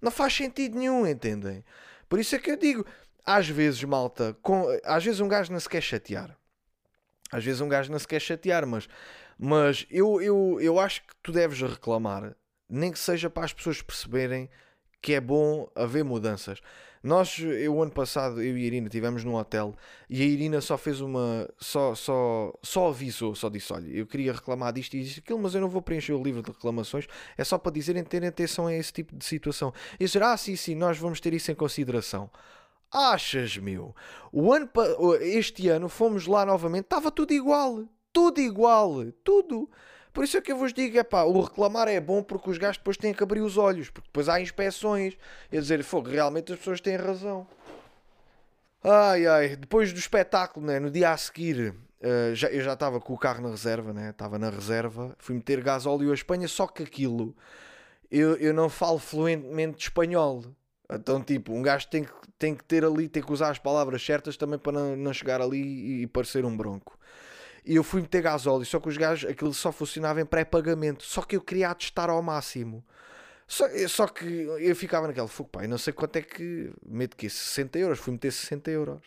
Não 0.00 0.10
faz 0.10 0.34
sentido 0.34 0.78
nenhum, 0.78 1.06
entendem? 1.06 1.64
Por 2.08 2.18
isso 2.18 2.34
é 2.34 2.38
que 2.38 2.50
eu 2.50 2.56
digo. 2.56 2.84
Às 3.24 3.48
vezes, 3.48 3.82
malta, 3.84 4.36
com, 4.42 4.66
às 4.82 5.04
vezes 5.04 5.20
um 5.20 5.28
gajo 5.28 5.52
não 5.52 5.60
se 5.60 5.68
quer 5.68 5.80
chatear. 5.80 6.36
Às 7.30 7.44
vezes 7.44 7.60
um 7.60 7.68
gajo 7.68 7.92
não 7.92 7.98
se 7.98 8.08
quer 8.08 8.18
chatear, 8.18 8.66
mas 8.66 8.88
mas 9.42 9.86
eu, 9.90 10.20
eu, 10.20 10.58
eu 10.60 10.78
acho 10.78 11.00
que 11.00 11.14
tu 11.22 11.32
deves 11.32 11.62
reclamar, 11.62 12.36
nem 12.68 12.92
que 12.92 12.98
seja 12.98 13.30
para 13.30 13.46
as 13.46 13.54
pessoas 13.54 13.80
perceberem 13.80 14.50
que 15.00 15.14
é 15.14 15.20
bom 15.20 15.66
haver 15.74 16.04
mudanças. 16.04 16.60
Nós, 17.02 17.38
eu 17.38 17.80
ano 17.80 17.90
passado, 17.90 18.42
eu 18.42 18.58
e 18.58 18.64
a 18.64 18.66
Irina 18.66 18.88
estivemos 18.88 19.24
num 19.24 19.34
hotel 19.34 19.74
e 20.10 20.20
a 20.20 20.26
Irina 20.26 20.60
só 20.60 20.76
fez 20.76 21.00
uma. 21.00 21.48
Só, 21.58 21.94
só, 21.94 22.52
só 22.62 22.88
avisou, 22.90 23.34
só 23.34 23.48
disse: 23.48 23.72
Olha, 23.72 23.88
eu 23.88 24.06
queria 24.06 24.34
reclamar 24.34 24.74
disto 24.74 24.92
e 24.92 25.02
disto 25.02 25.20
aquilo, 25.20 25.38
mas 25.38 25.54
eu 25.54 25.62
não 25.62 25.70
vou 25.70 25.80
preencher 25.80 26.12
o 26.12 26.22
livro 26.22 26.42
de 26.42 26.50
reclamações. 26.50 27.06
É 27.38 27.42
só 27.42 27.56
para 27.56 27.72
dizerem 27.72 28.04
terem 28.04 28.28
atenção 28.28 28.66
a 28.66 28.74
esse 28.74 28.92
tipo 28.92 29.16
de 29.16 29.24
situação. 29.24 29.72
E 29.98 30.04
dizer: 30.04 30.22
Ah, 30.22 30.36
sim, 30.36 30.54
sim, 30.54 30.74
nós 30.74 30.98
vamos 30.98 31.18
ter 31.18 31.32
isso 31.32 31.50
em 31.50 31.54
consideração. 31.54 32.30
Achas, 32.92 33.56
meu? 33.56 33.96
O 34.30 34.52
ano, 34.52 34.68
este 35.22 35.68
ano 35.68 35.88
fomos 35.88 36.26
lá 36.26 36.44
novamente, 36.44 36.84
estava 36.84 37.10
tudo 37.10 37.32
igual 37.32 37.88
tudo 38.12 38.40
igual, 38.40 39.04
tudo. 39.24 39.68
Por 40.12 40.24
isso 40.24 40.36
é 40.36 40.40
que 40.40 40.50
eu 40.50 40.56
vos 40.56 40.72
digo, 40.72 40.98
é 40.98 41.04
pá, 41.04 41.22
o 41.22 41.40
reclamar 41.40 41.88
é 41.88 42.00
bom 42.00 42.22
porque 42.22 42.50
os 42.50 42.58
gajos 42.58 42.78
depois 42.78 42.96
têm 42.96 43.14
que 43.14 43.22
abrir 43.22 43.40
os 43.40 43.56
olhos, 43.56 43.90
porque 43.90 44.08
depois 44.08 44.28
há 44.28 44.40
inspeções 44.40 45.16
e 45.52 45.56
a 45.56 45.60
dizer, 45.60 45.82
fogo, 45.84 46.10
realmente 46.10 46.52
as 46.52 46.58
pessoas 46.58 46.80
têm 46.80 46.96
razão. 46.96 47.46
Ai 48.82 49.26
ai, 49.26 49.56
depois 49.56 49.92
do 49.92 49.98
espetáculo, 49.98 50.66
né, 50.66 50.80
no 50.80 50.90
dia 50.90 51.12
a 51.12 51.16
seguir, 51.16 51.70
uh, 52.00 52.34
já, 52.34 52.48
eu 52.48 52.62
já 52.62 52.72
estava 52.72 52.98
com 53.00 53.12
o 53.12 53.18
carro 53.18 53.42
na 53.42 53.50
reserva, 53.50 53.92
né, 53.92 54.10
estava 54.10 54.38
na 54.38 54.50
reserva, 54.50 55.14
fui 55.18 55.34
meter 55.36 55.60
gás 55.60 55.86
óleo 55.86 56.10
à 56.10 56.14
Espanha, 56.14 56.48
só 56.48 56.66
que 56.66 56.82
aquilo, 56.82 57.36
eu, 58.10 58.36
eu 58.36 58.52
não 58.52 58.68
falo 58.68 58.98
fluentemente 58.98 59.84
espanhol. 59.84 60.44
Então, 60.92 61.22
tipo, 61.22 61.52
um 61.52 61.62
gajo 61.62 61.86
tem 61.88 62.02
que, 62.02 62.12
tem 62.36 62.54
que 62.54 62.64
ter 62.64 62.84
ali, 62.84 63.08
tem 63.08 63.22
que 63.22 63.32
usar 63.32 63.50
as 63.50 63.58
palavras 63.58 64.04
certas 64.04 64.36
também 64.36 64.58
para 64.58 64.72
não, 64.72 64.96
não 64.96 65.12
chegar 65.12 65.40
ali 65.40 65.62
e, 65.62 66.02
e 66.02 66.06
parecer 66.08 66.44
um 66.44 66.56
bronco. 66.56 66.98
E 67.64 67.76
eu 67.76 67.84
fui 67.84 68.00
meter 68.00 68.22
gasóleo, 68.22 68.64
só 68.64 68.80
que 68.80 68.88
os 68.88 68.96
gajos, 68.96 69.30
aquilo 69.30 69.52
só 69.52 69.70
funcionava 69.70 70.20
em 70.20 70.26
pré-pagamento. 70.26 71.04
Só 71.04 71.22
que 71.22 71.36
eu 71.36 71.40
queria 71.40 71.74
testar 71.74 72.10
ao 72.10 72.22
máximo. 72.22 72.84
Só, 73.46 73.66
só 73.88 74.06
que 74.06 74.24
eu 74.24 74.76
ficava 74.76 75.08
naquele 75.08 75.26
fogo, 75.26 75.50
pá, 75.50 75.66
não 75.66 75.76
sei 75.76 75.92
quanto 75.92 76.16
é 76.16 76.22
que 76.22 76.72
meto 76.86 77.16
que 77.16 77.28
60 77.28 77.78
euros, 77.80 77.98
fui 77.98 78.12
meter 78.12 78.30
60 78.30 78.70
euros. 78.70 79.02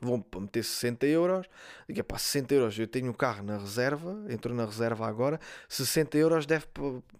Vou 0.00 0.24
meter 0.40 0.64
60 0.64 1.06
euros, 1.06 1.46
digo, 1.86 2.04
pá, 2.04 2.18
60 2.18 2.54
euros, 2.54 2.78
eu 2.78 2.86
tenho 2.86 3.10
um 3.10 3.14
carro 3.14 3.42
na 3.44 3.58
reserva, 3.58 4.24
entrou 4.30 4.54
na 4.54 4.64
reserva 4.64 5.06
agora, 5.06 5.38
60 5.68 6.16
euros 6.16 6.46
deve, 6.46 6.66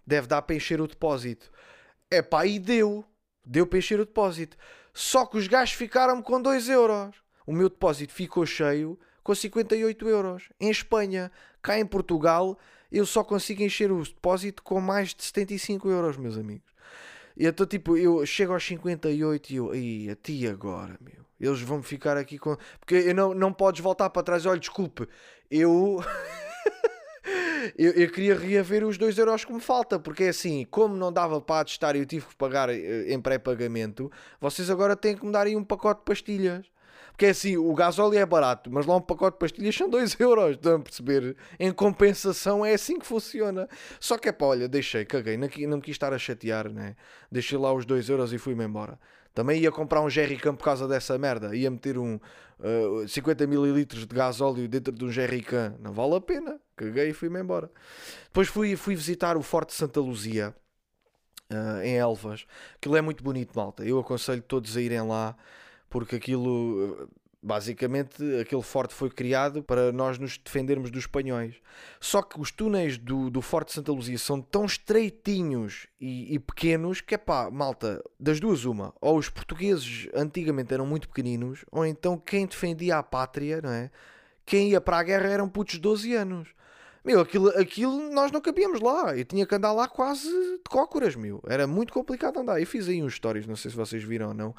deve 0.05 0.27
dar 0.27 0.41
para 0.41 0.55
encher 0.55 0.81
o 0.81 0.87
depósito. 0.87 1.51
É 2.09 2.21
pá, 2.23 2.45
e 2.45 2.59
deu, 2.59 3.05
deu 3.45 3.67
para 3.67 3.77
encher 3.79 3.99
o 3.99 4.05
depósito. 4.05 4.57
Só 4.93 5.25
que 5.25 5.37
os 5.37 5.47
gajos 5.47 5.75
ficaram 5.75 6.21
com 6.21 6.41
2 6.41 6.69
euros. 6.69 7.15
O 7.45 7.53
meu 7.53 7.69
depósito 7.69 8.13
ficou 8.13 8.45
cheio, 8.45 8.99
com 9.25 9.33
58 9.33 10.07
euros. 10.07 10.49
Em 10.59 10.69
Espanha, 10.69 11.31
cá 11.59 11.79
em 11.79 11.85
Portugal, 11.85 12.57
eu 12.91 13.07
só 13.07 13.23
consigo 13.23 13.63
encher 13.63 13.91
o 13.91 14.03
depósito 14.03 14.61
com 14.61 14.79
mais 14.79 15.15
de 15.15 15.23
75 15.23 15.89
euros, 15.89 16.15
meus 16.15 16.37
amigos. 16.37 16.71
E 17.35 17.47
então, 17.47 17.65
tipo, 17.65 17.97
eu 17.97 18.23
chego 18.23 18.53
aos 18.53 18.63
58 18.63 19.51
e 19.51 19.55
eu, 19.55 19.71
aí, 19.71 20.09
a 20.11 20.15
ti 20.15 20.47
agora, 20.47 20.95
meu. 21.01 21.25
Eles 21.39 21.59
vão 21.59 21.81
ficar 21.81 22.15
aqui 22.15 22.37
com. 22.37 22.55
Porque 22.79 22.95
eu 22.95 23.15
não, 23.15 23.33
não 23.33 23.51
podes 23.51 23.81
voltar 23.81 24.09
para 24.11 24.21
trás. 24.21 24.45
Olha, 24.45 24.59
desculpe, 24.59 25.09
eu. 25.49 26.01
eu, 27.77 27.91
eu, 27.93 28.11
queria 28.11 28.35
reaver 28.35 28.85
os 28.85 28.95
2 28.95 29.17
euros 29.17 29.43
que 29.43 29.51
me 29.51 29.59
falta, 29.59 29.99
porque 29.99 30.25
é 30.25 30.29
assim, 30.29 30.65
como 30.69 30.95
não 30.95 31.11
dava 31.11 31.41
para 31.41 31.65
testar 31.65 31.95
e 31.95 31.99
eu 31.99 32.05
tive 32.05 32.27
que 32.27 32.35
pagar 32.35 32.69
eh, 32.69 33.11
em 33.11 33.19
pré-pagamento, 33.19 34.09
vocês 34.39 34.69
agora 34.69 34.95
têm 34.95 35.17
que 35.17 35.25
me 35.25 35.31
dar 35.31 35.47
aí 35.47 35.55
um 35.55 35.63
pacote 35.63 36.01
de 36.01 36.05
pastilhas. 36.05 36.74
Porque 37.15 37.27
é 37.27 37.29
assim, 37.29 37.55
o 37.55 37.73
gasóleo 37.73 38.19
é 38.19 38.25
barato, 38.25 38.69
mas 38.69 38.85
lá 38.85 38.97
um 38.97 39.01
pacote 39.01 39.35
de 39.35 39.39
pastilhas 39.39 39.73
são 39.73 39.89
2 39.89 40.19
euros. 40.19 40.51
Estão 40.51 40.75
a 40.75 40.79
perceber? 40.79 41.37
Em 41.57 41.71
compensação 41.71 42.65
é 42.65 42.73
assim 42.73 42.99
que 42.99 43.05
funciona. 43.05 43.69
Só 44.01 44.17
que 44.17 44.27
é 44.27 44.33
pá, 44.33 44.47
olha, 44.47 44.67
deixei, 44.67 45.05
caguei, 45.05 45.37
não, 45.37 45.47
não 45.69 45.77
me 45.77 45.81
quis 45.81 45.93
estar 45.95 46.11
a 46.11 46.17
chatear, 46.17 46.69
né? 46.69 46.97
Deixei 47.31 47.57
lá 47.57 47.71
os 47.71 47.85
2 47.85 48.09
euros 48.09 48.33
e 48.33 48.37
fui-me 48.37 48.65
embora. 48.65 48.99
Também 49.33 49.61
ia 49.61 49.71
comprar 49.71 50.01
um 50.01 50.09
jerrycan 50.09 50.55
por 50.55 50.65
causa 50.65 50.89
dessa 50.89 51.17
merda. 51.17 51.55
Ia 51.55 51.71
meter 51.71 51.97
um 51.97 52.19
uh, 52.59 53.07
50 53.07 53.45
ml 53.45 53.85
de 53.85 54.05
gasóleo 54.07 54.67
dentro 54.67 54.93
de 54.93 55.05
um 55.05 55.09
jerrycan. 55.09 55.73
Não 55.79 55.93
vale 55.93 56.15
a 56.15 56.21
pena. 56.21 56.59
Caguei 56.75 57.11
e 57.11 57.13
fui-me 57.13 57.39
embora. 57.39 57.71
Depois 58.25 58.49
fui, 58.49 58.75
fui 58.75 58.93
visitar 58.93 59.37
o 59.37 59.41
Forte 59.41 59.73
Santa 59.73 60.01
Luzia. 60.01 60.53
Uh, 61.49 61.81
em 61.81 61.95
Elvas, 61.95 62.45
aquilo 62.75 62.97
é 62.97 63.01
muito 63.01 63.23
bonito, 63.23 63.55
malta. 63.55 63.85
Eu 63.85 63.99
aconselho 63.99 64.41
todos 64.41 64.75
a 64.75 64.81
irem 64.81 65.01
lá 65.01 65.35
porque 65.89 66.15
aquilo 66.15 67.09
basicamente 67.45 68.23
aquele 68.41 68.63
forte 68.63 68.91
foi 68.91 69.07
criado 69.07 69.61
para 69.61 69.91
nós 69.91 70.17
nos 70.17 70.35
defendermos 70.35 70.89
dos 70.89 71.03
espanhóis. 71.03 71.55
Só 71.99 72.23
que 72.23 72.41
os 72.41 72.51
túneis 72.51 72.97
do, 72.97 73.29
do 73.29 73.39
Forte 73.39 73.71
Santa 73.71 73.91
Luzia 73.91 74.17
são 74.17 74.41
tão 74.41 74.65
estreitinhos 74.65 75.85
e, 76.01 76.33
e, 76.33 76.39
pequenos 76.39 77.01
que 77.01 77.13
é 77.13 77.17
pá, 77.19 77.51
malta, 77.51 78.03
das 78.19 78.39
duas 78.39 78.65
uma, 78.65 78.95
ou 78.99 79.19
os 79.19 79.29
portugueses 79.29 80.09
antigamente 80.15 80.73
eram 80.73 80.87
muito 80.87 81.07
pequeninos, 81.07 81.63
ou 81.71 81.85
então 81.85 82.17
quem 82.17 82.47
defendia 82.47 82.97
a 82.97 83.03
pátria, 83.03 83.61
não 83.61 83.69
é? 83.69 83.91
Quem 84.43 84.71
ia 84.71 84.81
para 84.81 84.97
a 84.97 85.03
guerra 85.03 85.27
eram 85.27 85.47
putos 85.47 85.75
de 85.75 85.81
12 85.81 86.15
anos. 86.15 86.49
Meu, 87.03 87.19
aquilo, 87.19 87.49
aquilo 87.49 88.09
nós 88.11 88.31
não 88.31 88.41
cabíamos 88.41 88.81
lá. 88.81 89.15
Eu 89.15 89.23
tinha 89.23 89.45
que 89.45 89.53
andar 89.53 89.71
lá 89.71 89.87
quase 89.87 90.27
de 90.27 90.63
cócoras, 90.67 91.15
meu. 91.15 91.39
Era 91.47 91.67
muito 91.67 91.93
complicado 91.93 92.39
andar. 92.39 92.59
Eu 92.59 92.65
fiz 92.65 92.87
aí 92.87 93.03
uns 93.03 93.13
stories, 93.13 93.45
não 93.45 93.55
sei 93.55 93.69
se 93.69 93.77
vocês 93.77 94.03
viram 94.03 94.29
ou 94.29 94.33
não. 94.33 94.55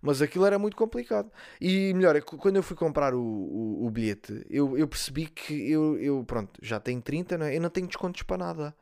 Mas 0.00 0.22
aquilo 0.22 0.44
era 0.44 0.58
muito 0.58 0.76
complicado. 0.76 1.30
E 1.60 1.92
melhor, 1.94 2.16
é 2.16 2.20
quando 2.20 2.56
eu 2.56 2.62
fui 2.62 2.76
comprar 2.76 3.14
o, 3.14 3.20
o, 3.20 3.86
o 3.86 3.90
bilhete, 3.90 4.44
eu, 4.48 4.76
eu 4.78 4.86
percebi 4.86 5.26
que 5.26 5.70
eu, 5.70 5.98
eu, 5.98 6.24
pronto, 6.24 6.58
já 6.62 6.78
tenho 6.78 7.00
30, 7.00 7.38
não 7.38 7.46
é? 7.46 7.56
Eu 7.56 7.60
não 7.60 7.70
tenho 7.70 7.86
descontos 7.86 8.22
para 8.22 8.38
nada. 8.38 8.76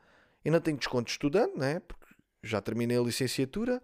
Eu 0.45 0.51
não 0.51 0.59
tenho 0.59 0.77
desconto 0.77 1.05
de 1.05 1.11
estudante, 1.11 1.57
não 1.57 1.65
é? 1.65 1.79
Porque 1.79 2.05
já 2.43 2.61
terminei 2.61 2.97
a 2.97 3.01
licenciatura. 3.01 3.81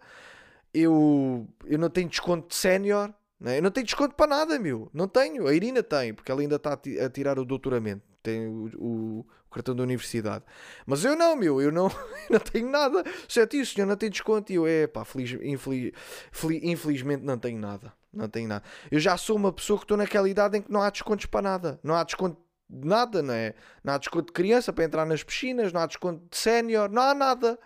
Eu, 0.74 1.48
eu 1.66 1.80
não 1.80 1.90
tenho 1.90 2.10
desconto 2.10 2.50
de 2.50 2.56
sénior. 2.56 3.14
Não 3.40 3.52
é? 3.52 3.58
Eu 3.58 3.64
não 3.64 3.72
tenho 3.72 3.86
desconto 3.86 4.16
para 4.16 4.28
nada, 4.28 4.60
meu. 4.60 4.90
Não 4.94 5.08
tenho. 5.08 5.48
A 5.48 5.54
Irina 5.54 5.84
tem, 5.84 6.14
porque 6.14 6.32
ela 6.32 6.42
ainda 6.42 6.56
está 6.56 6.74
a 6.74 7.10
tirar 7.10 7.38
o 7.40 7.46
doutoramento 7.46 8.13
tem 8.24 8.48
o, 8.48 8.70
o, 8.78 9.26
cartão 9.52 9.76
da 9.76 9.84
universidade. 9.84 10.44
Mas 10.86 11.06
eu 11.06 11.16
não, 11.16 11.36
meu, 11.36 11.62
eu 11.62 11.72
não, 11.72 11.92
não 12.30 12.40
tenho 12.40 12.70
nada. 12.70 13.04
Certo, 13.28 13.56
isso, 13.56 13.76
senhor, 13.76 13.86
não 13.86 13.96
tem 13.96 14.10
desconto. 14.10 14.52
E 14.52 14.56
eu, 14.56 14.66
é 14.66 14.88
pá, 14.88 15.06
feliz, 15.06 15.32
infeliz, 15.44 15.92
feliz, 16.32 16.62
infelizmente 16.64 17.24
não 17.24 17.38
tenho 17.38 17.60
nada. 17.60 17.94
Não 18.12 18.28
tenho 18.28 18.48
nada. 18.48 18.64
Eu 18.92 19.00
já 19.00 19.18
sou 19.18 19.36
uma 19.36 19.52
pessoa 19.52 19.78
que 19.78 19.86
estou 19.86 19.98
naquela 19.98 20.30
idade 20.30 20.58
em 20.58 20.62
que 20.62 20.72
não 20.72 20.82
há 20.82 20.90
descontos 20.90 21.26
para 21.26 21.42
nada. 21.42 21.80
Não 21.84 21.96
há 21.96 22.04
desconto 22.04 22.38
de 22.70 22.88
nada, 22.88 23.22
não 23.22 23.34
é? 23.34 23.54
Não 23.84 23.94
há 23.94 23.98
desconto 23.98 24.28
de 24.28 24.34
criança 24.34 24.72
para 24.72 24.84
entrar 24.84 25.06
nas 25.06 25.24
piscinas, 25.24 25.74
não 25.74 25.82
há 25.82 25.86
desconto 25.86 26.24
de 26.30 26.38
sénior, 26.38 26.90
não 26.90 27.02
há 27.02 27.14
nada. 27.14 27.60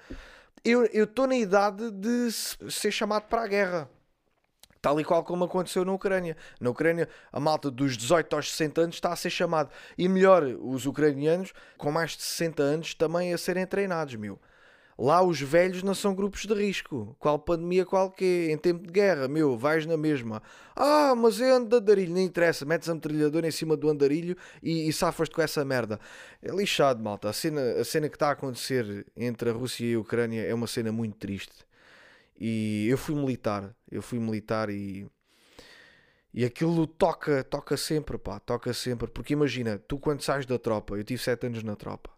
Eu 0.63 0.85
estou 0.85 1.27
na 1.27 1.35
idade 1.35 1.91
de 1.91 2.31
ser 2.31 2.91
chamado 2.91 3.23
para 3.23 3.43
a 3.43 3.47
guerra. 3.47 3.89
Tal 4.81 4.99
e 4.99 5.03
qual 5.03 5.23
como 5.23 5.45
aconteceu 5.45 5.83
na 5.83 5.93
Ucrânia. 5.93 6.35
Na 6.59 6.69
Ucrânia, 6.69 7.07
a 7.31 7.39
malta 7.39 7.69
dos 7.71 7.97
18 7.97 8.35
aos 8.35 8.51
60 8.51 8.81
anos 8.81 8.95
está 8.95 9.11
a 9.11 9.15
ser 9.15 9.29
chamado. 9.29 9.69
E 9.97 10.07
melhor, 10.07 10.43
os 10.43 10.85
ucranianos 10.85 11.53
com 11.77 11.91
mais 11.91 12.11
de 12.11 12.23
60 12.23 12.63
anos 12.63 12.93
também 12.93 13.33
a 13.33 13.37
serem 13.37 13.65
treinados, 13.65 14.15
meu. 14.15 14.39
Lá 14.99 15.21
os 15.21 15.39
velhos 15.39 15.83
não 15.83 15.93
são 15.93 16.15
grupos 16.15 16.45
de 16.45 16.53
risco. 16.55 17.15
Qual 17.19 17.37
pandemia, 17.37 17.85
qual 17.85 18.09
que 18.09 18.49
Em 18.49 18.57
tempo 18.57 18.83
de 18.83 18.91
guerra, 18.91 19.27
meu, 19.27 19.55
vais 19.55 19.85
na 19.85 19.95
mesma. 19.95 20.41
Ah, 20.75 21.13
mas 21.15 21.39
é 21.39 21.51
andarilho, 21.51 22.13
não 22.13 22.21
interessa. 22.21 22.65
Metes 22.65 22.89
a 22.89 22.95
metralhadora 22.95 23.47
em 23.47 23.51
cima 23.51 23.77
do 23.77 23.89
andarilho 23.89 24.35
e, 24.61 24.89
e 24.89 24.93
safas-te 24.93 25.35
com 25.35 25.41
essa 25.41 25.63
merda. 25.63 25.99
É 26.41 26.49
lixado, 26.51 27.03
malta. 27.03 27.29
A 27.29 27.33
cena, 27.33 27.61
a 27.79 27.85
cena 27.85 28.09
que 28.09 28.15
está 28.15 28.29
a 28.29 28.31
acontecer 28.31 29.05
entre 29.15 29.51
a 29.51 29.53
Rússia 29.53 29.85
e 29.85 29.93
a 29.93 29.99
Ucrânia 29.99 30.41
é 30.41 30.53
uma 30.53 30.65
cena 30.65 30.91
muito 30.91 31.15
triste. 31.17 31.66
E 32.39 32.87
eu 32.89 32.97
fui 32.97 33.15
militar, 33.15 33.75
eu 33.91 34.01
fui 34.01 34.19
militar 34.19 34.69
e 34.69 35.07
e 36.33 36.45
aquilo 36.45 36.85
toca, 36.85 37.43
toca 37.43 37.75
sempre, 37.75 38.15
pá, 38.15 38.39
toca 38.39 38.71
sempre, 38.71 39.09
porque 39.09 39.33
imagina, 39.33 39.79
tu 39.87 39.97
quando 39.97 40.21
sais 40.21 40.45
da 40.45 40.59
tropa, 40.59 40.95
eu 40.95 41.03
tive 41.03 41.19
7 41.19 41.47
anos 41.47 41.63
na 41.63 41.75
tropa. 41.75 42.11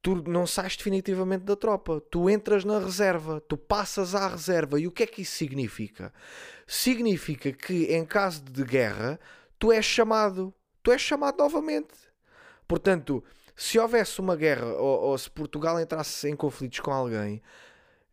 Tu 0.00 0.14
não 0.30 0.46
sais 0.46 0.76
definitivamente 0.76 1.44
da 1.44 1.54
tropa, 1.54 2.00
tu 2.10 2.30
entras 2.30 2.64
na 2.64 2.78
reserva, 2.78 3.38
tu 3.46 3.56
passas 3.58 4.14
à 4.14 4.28
reserva. 4.28 4.80
E 4.80 4.86
o 4.86 4.90
que 4.90 5.02
é 5.02 5.06
que 5.06 5.20
isso 5.20 5.36
significa? 5.36 6.10
Significa 6.66 7.52
que 7.52 7.94
em 7.94 8.02
caso 8.06 8.42
de 8.42 8.64
guerra, 8.64 9.20
tu 9.58 9.72
és 9.72 9.84
chamado, 9.84 10.54
tu 10.82 10.90
és 10.90 11.02
chamado 11.02 11.36
novamente. 11.36 11.94
Portanto, 12.66 13.22
se 13.54 13.78
houvesse 13.78 14.20
uma 14.20 14.36
guerra 14.36 14.68
ou, 14.68 15.00
ou 15.10 15.18
se 15.18 15.28
Portugal 15.28 15.78
entrasse 15.78 16.30
em 16.30 16.34
conflitos 16.34 16.80
com 16.80 16.92
alguém, 16.92 17.42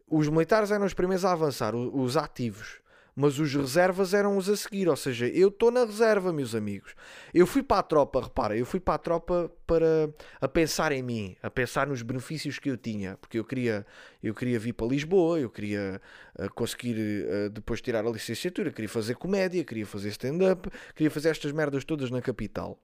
os 0.08 0.28
militares 0.30 0.72
eram 0.72 0.86
os 0.86 0.94
primeiros 0.94 1.26
a 1.26 1.32
avançar, 1.32 1.76
os 1.76 2.15
ativos, 2.15 2.80
mas 3.15 3.39
os 3.39 3.54
reservas 3.54 4.13
eram 4.13 4.38
os 4.38 4.50
a 4.50 4.58
seguir. 4.58 4.89
Ou 4.89 4.96
seja, 4.96 5.28
eu 5.28 5.48
estou 5.48 5.72
na 5.72 5.86
reserva, 5.86 6.34
meus 6.34 6.54
amigos. 6.54 6.94
Eu 7.34 7.48
fui 7.48 7.63
para 7.63 7.80
a 7.80 7.84
tropa, 7.84 8.22
repara, 8.22 8.58
eu 8.58 8.65
fui 8.65 8.80
para 8.80 8.96
a 8.96 8.98
tropa 8.98 9.52
para 9.65 10.10
a 10.41 10.48
pensar 10.48 10.91
em 10.91 11.02
mim, 11.02 11.36
a 11.41 11.50
pensar 11.50 11.88
nos 11.88 12.02
benefícios 12.02 12.60
que 12.60 12.70
eu 12.70 12.78
tinha, 12.78 13.18
porque 13.18 13.39
eu 13.39 13.46
queria, 13.46 13.86
eu 14.22 14.36
queria 14.36 14.60
vir 14.60 14.74
para 14.74 14.88
Lisboa, 14.88 15.39
eu 15.39 15.50
queria 15.50 16.02
uh, 16.38 16.54
conseguir 16.54 16.98
uh, 16.98 17.50
depois 17.50 17.82
tirar 17.82 18.06
a 18.06 18.10
licenciatura, 18.10 18.72
queria 18.72 18.89
fazer 18.89 19.15
comédia, 19.15 19.63
queria 19.63 19.86
fazer 19.86 20.10
stand-up, 20.10 20.70
queria 20.94 21.10
fazer 21.10 21.30
estas 21.30 21.52
merdas 21.54 21.86
todas 21.86 22.12
na 22.12 22.22
capital. 22.22 22.78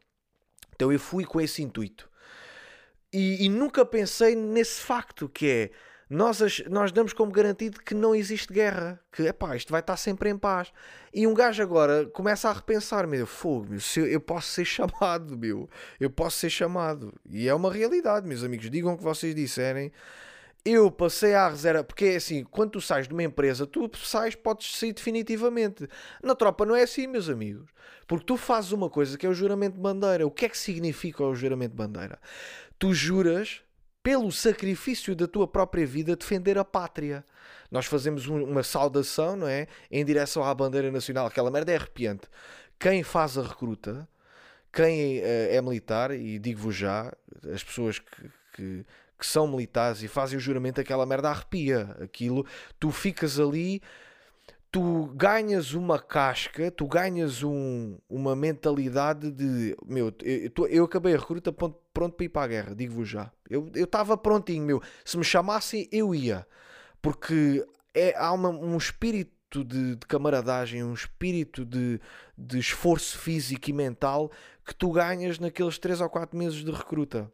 Então 0.73 0.91
eu 0.91 0.99
fui 0.99 1.25
com 1.25 1.41
esse 1.41 1.61
intuito. 1.61 2.09
E, 3.13 3.45
e 3.45 3.49
nunca 3.49 3.85
pensei 3.85 4.35
nesse 4.35 4.79
facto 4.81 5.27
que 5.27 5.47
é 5.49 5.71
nós, 6.11 6.61
nós 6.69 6.91
damos 6.91 7.13
como 7.13 7.31
garantido 7.31 7.79
que 7.79 7.93
não 7.93 8.13
existe 8.13 8.51
guerra, 8.51 8.99
que 9.13 9.23
epá, 9.23 9.55
isto 9.55 9.71
vai 9.71 9.79
estar 9.79 9.95
sempre 9.95 10.29
em 10.29 10.37
paz. 10.37 10.73
E 11.13 11.25
um 11.25 11.33
gajo 11.33 11.63
agora 11.63 12.05
começa 12.07 12.49
a 12.49 12.53
repensar: 12.53 13.07
meu, 13.07 13.25
fogo, 13.25 13.67
meu, 13.69 13.79
eu, 13.95 14.07
eu 14.07 14.19
posso 14.19 14.49
ser 14.49 14.65
chamado, 14.65 15.37
meu, 15.37 15.69
eu 16.01 16.09
posso 16.09 16.37
ser 16.37 16.49
chamado. 16.49 17.13
E 17.29 17.47
é 17.47 17.53
uma 17.53 17.71
realidade, 17.71 18.27
meus 18.27 18.43
amigos. 18.43 18.69
Digam 18.69 18.93
o 18.93 18.97
que 18.97 19.03
vocês 19.03 19.33
disserem. 19.33 19.89
Eu 20.65 20.91
passei 20.91 21.33
à 21.33 21.47
reserva, 21.47 21.81
porque 21.81 22.03
é 22.03 22.15
assim, 22.17 22.43
quando 22.43 22.71
tu 22.71 22.81
sais 22.81 23.07
de 23.07 23.13
uma 23.13 23.23
empresa, 23.23 23.65
tu 23.65 23.89
sais, 23.95 24.35
podes 24.35 24.75
sair 24.75 24.91
definitivamente. 24.91 25.87
Na 26.21 26.35
tropa 26.35 26.65
não 26.65 26.75
é 26.75 26.83
assim, 26.83 27.07
meus 27.07 27.29
amigos. 27.29 27.69
Porque 28.05 28.25
tu 28.25 28.35
fazes 28.35 28.73
uma 28.73 28.89
coisa 28.89 29.17
que 29.17 29.25
é 29.25 29.29
o 29.29 29.33
juramento 29.33 29.75
de 29.75 29.81
bandeira. 29.81 30.27
O 30.27 30.29
que 30.29 30.45
é 30.45 30.49
que 30.49 30.57
significa 30.57 31.23
o 31.23 31.33
juramento 31.33 31.71
de 31.71 31.77
bandeira? 31.77 32.19
Tu 32.77 32.93
juras 32.93 33.63
pelo 34.03 34.31
sacrifício 34.31 35.15
da 35.15 35.27
tua 35.27 35.47
própria 35.47 35.85
vida, 35.85 36.15
defender 36.15 36.57
a 36.57 36.65
pátria. 36.65 37.23
Nós 37.69 37.85
fazemos 37.85 38.27
um, 38.27 38.43
uma 38.43 38.63
saudação, 38.63 39.35
não 39.35 39.47
é? 39.47 39.67
Em 39.89 40.03
direção 40.03 40.43
à 40.43 40.53
bandeira 40.53 40.91
nacional. 40.91 41.27
Aquela 41.27 41.51
merda 41.51 41.71
é 41.71 41.75
arrepiante. 41.75 42.27
Quem 42.79 43.03
faz 43.03 43.37
a 43.37 43.43
recruta, 43.43 44.07
quem 44.73 45.19
é, 45.19 45.55
é 45.55 45.61
militar, 45.61 46.11
e 46.11 46.39
digo-vos 46.39 46.75
já, 46.75 47.13
as 47.53 47.63
pessoas 47.63 47.99
que, 47.99 48.31
que, 48.53 48.85
que, 49.19 49.25
são 49.25 49.47
militares 49.47 50.01
e 50.01 50.07
fazem 50.07 50.37
o 50.37 50.41
juramento, 50.41 50.81
aquela 50.81 51.05
merda 51.05 51.29
arrepia. 51.29 51.95
Aquilo, 52.01 52.45
tu 52.79 52.91
ficas 52.91 53.39
ali 53.39 53.81
tu 54.71 55.07
ganhas 55.15 55.73
uma 55.73 55.99
casca, 55.99 56.71
tu 56.71 56.87
ganhas 56.87 57.43
um, 57.43 57.97
uma 58.09 58.35
mentalidade 58.35 59.29
de 59.29 59.75
meu, 59.85 60.13
eu, 60.23 60.67
eu 60.67 60.85
acabei 60.85 61.13
a 61.13 61.17
recruta 61.17 61.51
pronto, 61.51 61.77
pronto 61.93 62.15
para 62.15 62.25
ir 62.25 62.29
para 62.29 62.43
a 62.43 62.47
guerra, 62.47 62.75
digo-vos 62.75 63.09
já. 63.09 63.31
Eu 63.49 63.69
estava 63.75 64.15
prontinho, 64.15 64.65
meu. 64.65 64.81
Se 65.03 65.17
me 65.17 65.25
chamassem, 65.25 65.89
eu 65.91 66.15
ia. 66.15 66.47
Porque 67.01 67.65
é, 67.93 68.15
há 68.15 68.31
uma, 68.31 68.49
um 68.49 68.77
espírito 68.77 69.65
de, 69.65 69.97
de, 69.97 70.07
camaradagem, 70.07 70.83
um 70.83 70.93
espírito 70.93 71.65
de, 71.65 71.99
de 72.37 72.57
esforço 72.57 73.17
físico 73.17 73.69
e 73.69 73.73
mental 73.73 74.31
que 74.65 74.73
tu 74.73 74.91
ganhas 74.91 75.37
naqueles 75.37 75.77
3 75.77 75.99
ou 75.99 76.09
4 76.09 76.37
meses 76.37 76.63
de 76.63 76.71
recruta. 76.71 77.29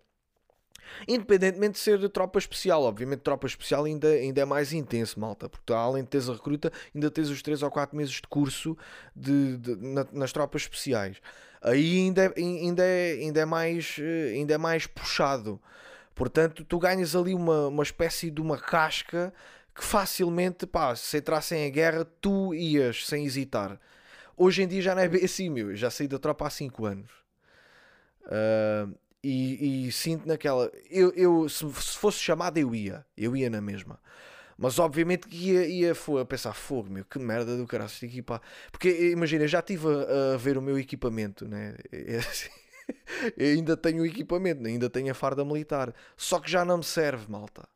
Independentemente 1.07 1.73
de 1.73 1.79
ser 1.79 1.97
de 1.97 2.09
tropa 2.09 2.39
especial, 2.39 2.83
obviamente 2.83 3.19
tropa 3.19 3.47
especial 3.47 3.85
ainda, 3.85 4.07
ainda 4.07 4.41
é 4.41 4.45
mais 4.45 4.73
intenso, 4.73 5.19
malta, 5.19 5.49
porque 5.49 5.73
além 5.73 6.03
de 6.03 6.09
teres 6.09 6.29
a 6.29 6.33
recruta, 6.33 6.71
ainda 6.93 7.09
tens 7.11 7.29
os 7.29 7.41
3 7.41 7.63
ou 7.63 7.71
4 7.71 7.95
meses 7.95 8.15
de 8.15 8.21
curso 8.23 8.77
de, 9.15 9.57
de 9.57 9.75
na, 9.75 10.05
nas 10.11 10.31
tropas 10.31 10.63
especiais. 10.63 11.17
Aí 11.61 11.97
ainda 11.97 12.25
é, 12.25 12.33
ainda, 12.37 12.83
é, 12.83 13.11
ainda, 13.13 13.39
é 13.41 13.45
mais, 13.45 13.97
eh, 13.99 14.33
ainda 14.35 14.53
é 14.53 14.57
mais 14.57 14.85
puxado. 14.85 15.59
Portanto, 16.13 16.63
tu 16.63 16.79
ganhas 16.79 17.15
ali 17.15 17.33
uma, 17.33 17.67
uma 17.67 17.83
espécie 17.83 18.31
de 18.31 18.41
uma 18.41 18.57
casca 18.57 19.33
que 19.73 19.83
facilmente, 19.83 20.65
pá, 20.65 20.95
se 20.95 21.17
entrassem 21.17 21.67
em 21.67 21.71
guerra, 21.71 22.05
tu 22.19 22.53
ias 22.53 23.05
sem 23.05 23.25
hesitar. 23.25 23.79
Hoje 24.35 24.63
em 24.63 24.67
dia 24.67 24.81
já 24.81 24.95
não 24.95 25.01
é 25.01 25.07
bem 25.07 25.23
assim, 25.23 25.49
meu. 25.49 25.75
Já 25.75 25.89
saí 25.89 26.07
da 26.07 26.17
tropa 26.17 26.47
há 26.47 26.49
5 26.49 26.85
anos. 26.85 27.11
Uh, 28.23 28.95
e, 29.23 29.87
e, 29.87 29.91
sinto 29.91 30.27
naquela. 30.27 30.71
Eu, 30.89 31.11
eu 31.13 31.49
se, 31.49 31.65
se, 31.73 31.97
fosse 31.97 32.19
chamado, 32.19 32.57
eu 32.57 32.73
ia. 32.73 33.05
Eu 33.17 33.35
ia 33.35 33.49
na 33.49 33.61
mesma. 33.61 33.99
Mas 34.57 34.79
obviamente 34.79 35.27
que 35.27 35.51
ia, 35.51 35.67
ia 35.67 35.93
a 36.21 36.25
pensar: 36.25 36.53
fogo, 36.53 36.89
meu, 36.89 37.05
que 37.05 37.19
merda 37.19 37.57
do 37.57 37.67
caralho 37.67 37.87
este 37.87 38.05
equipar. 38.05 38.41
Porque 38.71 39.11
imagina, 39.11 39.47
já 39.47 39.59
estive 39.59 39.87
a, 39.87 40.35
a, 40.35 40.37
ver 40.37 40.57
o 40.57 40.61
meu 40.61 40.77
equipamento, 40.79 41.47
né? 41.47 41.75
É 41.91 42.17
assim, 42.17 42.49
ainda 43.39 43.75
tenho 43.75 44.03
o 44.03 44.05
equipamento, 44.05 44.65
ainda 44.65 44.89
tenho 44.89 45.11
a 45.11 45.13
farda 45.13 45.43
militar. 45.43 45.93
Só 46.15 46.39
que 46.39 46.49
já 46.49 46.63
não 46.63 46.77
me 46.77 46.83
serve, 46.83 47.29
malta. 47.29 47.67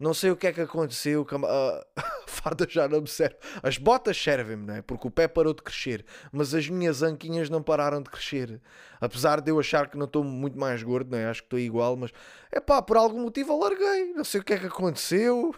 Não 0.00 0.14
sei 0.14 0.30
o 0.30 0.36
que 0.36 0.46
é 0.46 0.52
que 0.52 0.62
aconteceu, 0.62 1.26
a 1.94 2.02
farda 2.26 2.66
já 2.66 2.88
não 2.88 3.02
me 3.02 3.06
serve. 3.06 3.36
As 3.62 3.76
botas 3.76 4.16
servem-me, 4.16 4.64
não 4.64 4.74
é? 4.76 4.80
Porque 4.80 5.06
o 5.06 5.10
pé 5.10 5.28
parou 5.28 5.52
de 5.52 5.62
crescer, 5.62 6.06
mas 6.32 6.54
as 6.54 6.66
minhas 6.70 7.02
anquinhas 7.02 7.50
não 7.50 7.62
pararam 7.62 8.00
de 8.00 8.08
crescer. 8.08 8.62
Apesar 8.98 9.42
de 9.42 9.50
eu 9.50 9.60
achar 9.60 9.90
que 9.90 9.98
não 9.98 10.06
estou 10.06 10.24
muito 10.24 10.58
mais 10.58 10.82
gordo, 10.82 11.10
não 11.10 11.18
é? 11.18 11.26
Acho 11.26 11.42
que 11.42 11.46
estou 11.48 11.58
igual, 11.58 11.96
mas 11.96 12.12
é 12.50 12.58
pá, 12.58 12.80
por 12.80 12.96
algum 12.96 13.20
motivo 13.20 13.52
alarguei. 13.52 14.14
Não 14.14 14.24
sei 14.24 14.40
o 14.40 14.44
que 14.44 14.54
é 14.54 14.58
que 14.58 14.66
aconteceu. 14.66 15.54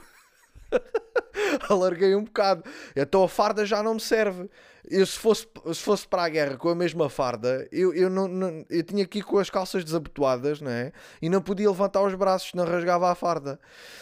alarguei 1.70 2.16
um 2.16 2.24
bocado. 2.24 2.64
Então 2.97 3.22
a 3.22 3.28
farda 3.28 3.64
já 3.64 3.80
não 3.80 3.95
me 3.95 4.01
serve. 4.01 4.51
Eu, 4.91 5.07
se, 5.07 5.16
fosse, 5.16 5.47
se 5.72 5.80
fosse 5.80 6.09
para 6.09 6.24
a 6.24 6.28
guerra 6.28 6.57
com 6.57 6.68
a 6.68 6.74
mesma 6.74 7.09
farda, 7.09 7.68
eu, 7.70 7.95
eu, 7.95 8.11
não, 8.11 8.26
não, 8.26 8.64
eu 8.68 8.83
tinha 8.83 9.05
aqui 9.05 9.22
com 9.22 9.39
as 9.39 9.49
calças 9.49 9.85
desabotoadas, 9.85 10.61
não 10.61 10.72
é? 10.72 10.93
E 11.20 11.28
não 11.28 11.41
podia 11.41 11.70
levantar 11.70 12.03
os 12.03 12.14
braços, 12.14 12.53
não 12.55 12.64
rasgava 12.64 13.11
a 13.11 13.14
farda. 13.14 13.61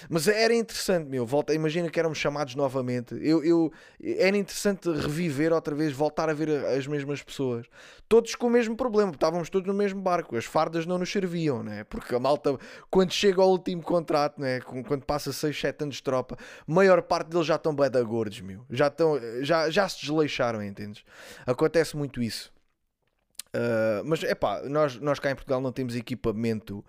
Mas 0.09 0.27
era 0.27 0.55
interessante, 0.55 1.07
meu. 1.07 1.27
Volta, 1.27 1.53
imagina 1.53 1.91
que 1.91 1.99
éramos 1.99 2.17
chamados 2.17 2.55
novamente. 2.55 3.15
Eu, 3.21 3.45
eu, 3.45 3.71
era 4.03 4.37
interessante 4.37 4.91
reviver 4.91 5.53
outra 5.53 5.75
vez, 5.75 5.93
voltar 5.93 6.31
a 6.31 6.33
ver 6.33 6.49
as 6.65 6.87
mesmas 6.87 7.23
pessoas. 7.23 7.67
Todos 8.09 8.35
com 8.35 8.47
o 8.47 8.51
mesmo 8.51 8.75
problema, 8.75 9.13
estávamos 9.13 9.51
todos 9.51 9.69
no 9.69 9.75
mesmo 9.75 10.01
barco. 10.01 10.35
As 10.37 10.47
fardas 10.47 10.87
não 10.87 10.99
nos 10.99 11.13
serviam, 11.13 11.63
não 11.63 11.73
é? 11.73 11.85
Porque 11.85 12.15
a 12.15 12.19
malta, 12.19 12.59
quando 12.91 13.13
chega 13.13 13.43
ao 13.43 13.51
último 13.51 13.83
contrato, 13.83 14.41
não 14.41 14.47
é? 14.47 14.61
Quando 14.61 15.05
passa 15.05 15.33
6, 15.33 15.61
7 15.61 15.83
anos 15.85 15.97
de 15.97 16.03
tropa, 16.03 16.37
maior 16.67 17.03
parte 17.03 17.29
deles 17.29 17.47
já 17.47 17.57
estão 17.57 17.75
bem 17.75 17.91
da 17.91 18.03
gordos, 18.03 18.41
meu. 18.41 18.65
Já, 18.71 18.89
estão, 18.89 19.21
já, 19.43 19.71
já 19.71 19.89
se 19.89 20.01
desleixaram, 20.01 20.61
entendes? 20.71 21.05
Acontece 21.47 21.97
muito 21.97 22.23
isso. 22.23 22.53
Uh, 23.49 24.03
mas 24.05 24.23
é 24.23 24.35
pá, 24.35 24.63
nós, 24.63 24.97
nós 25.01 25.19
cá 25.19 25.31
em 25.31 25.35
Portugal 25.35 25.61
não 25.61 25.73
temos 25.73 25.97
equipamento 25.97 26.85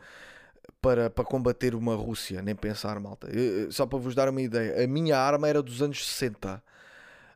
para, 0.82 1.10
para 1.10 1.26
combater 1.26 1.76
uma 1.76 1.96
Rússia, 1.96 2.42
nem 2.42 2.56
pensar, 2.56 3.00
malta. 3.00 3.28
Eu, 3.30 3.72
só 3.72 3.86
para 3.86 4.00
vos 4.00 4.16
dar 4.16 4.30
uma 4.30 4.42
ideia, 4.42 4.84
a 4.84 4.88
minha 4.88 5.18
arma 5.18 5.48
era 5.48 5.62
dos 5.62 5.82
anos 5.82 6.08
60. 6.08 6.62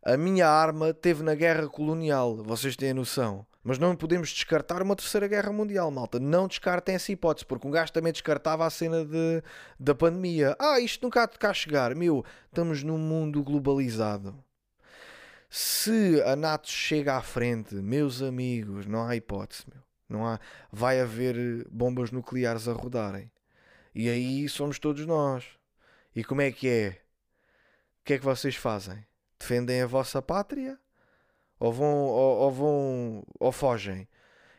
A 0.04 0.18
minha 0.18 0.48
arma 0.48 0.94
teve 0.94 1.24
na 1.24 1.34
guerra 1.34 1.68
colonial, 1.68 2.38
vocês 2.44 2.76
têm 2.76 2.92
a 2.92 2.94
noção. 2.94 3.46
Mas 3.64 3.80
não 3.80 3.96
podemos 3.96 4.30
descartar 4.30 4.80
uma 4.84 4.96
terceira 4.96 5.28
guerra 5.28 5.52
mundial, 5.52 5.90
malta. 5.90 6.20
Não 6.20 6.48
descartem 6.48 6.94
essa 6.94 7.12
hipótese, 7.12 7.48
porque 7.48 7.68
um 7.68 7.72
gajo 7.72 7.92
também 7.92 8.14
descartava 8.14 8.64
a 8.64 8.70
cena 8.70 9.04
de, 9.04 9.42
da 9.80 9.96
pandemia. 9.96 10.56
Ah, 10.60 10.80
isto 10.80 11.02
nunca 11.02 11.24
há 11.24 11.26
de 11.26 11.40
cá 11.40 11.52
chegar. 11.52 11.96
Meu, 11.96 12.24
estamos 12.46 12.84
num 12.84 13.00
mundo 13.00 13.44
globalizado. 13.44 14.36
Se 15.50 16.22
a 16.26 16.36
NATO 16.36 16.70
chega 16.70 17.16
à 17.16 17.22
frente, 17.22 17.76
meus 17.76 18.22
amigos, 18.22 18.86
não 18.86 19.08
há 19.08 19.16
hipótese, 19.16 19.64
meu. 19.72 19.84
Não 20.08 20.26
há, 20.26 20.40
vai 20.72 21.00
haver 21.00 21.68
bombas 21.70 22.12
nucleares 22.12 22.68
a 22.68 22.74
rodarem. 22.74 23.32
E 23.94 24.10
aí 24.10 24.48
somos 24.48 24.78
todos 24.78 25.06
nós. 25.06 25.46
E 26.16 26.24
como 26.24 26.42
é 26.42 26.52
que 26.52 26.68
é? 26.68 26.90
O 28.02 28.06
que 28.06 28.14
é 28.14 28.18
que 28.20 28.26
vocês 28.26 28.56
fazem? 28.56 29.06
Defendem 29.40 29.82
a 29.82 29.88
vossa 29.88 30.22
pátria? 30.22 30.80
Ou 31.60 31.74
vão 31.74 32.04
ou, 32.04 32.38
ou 32.38 32.52
vão 32.52 33.24
ou 33.40 33.52
fogem? 33.52 34.08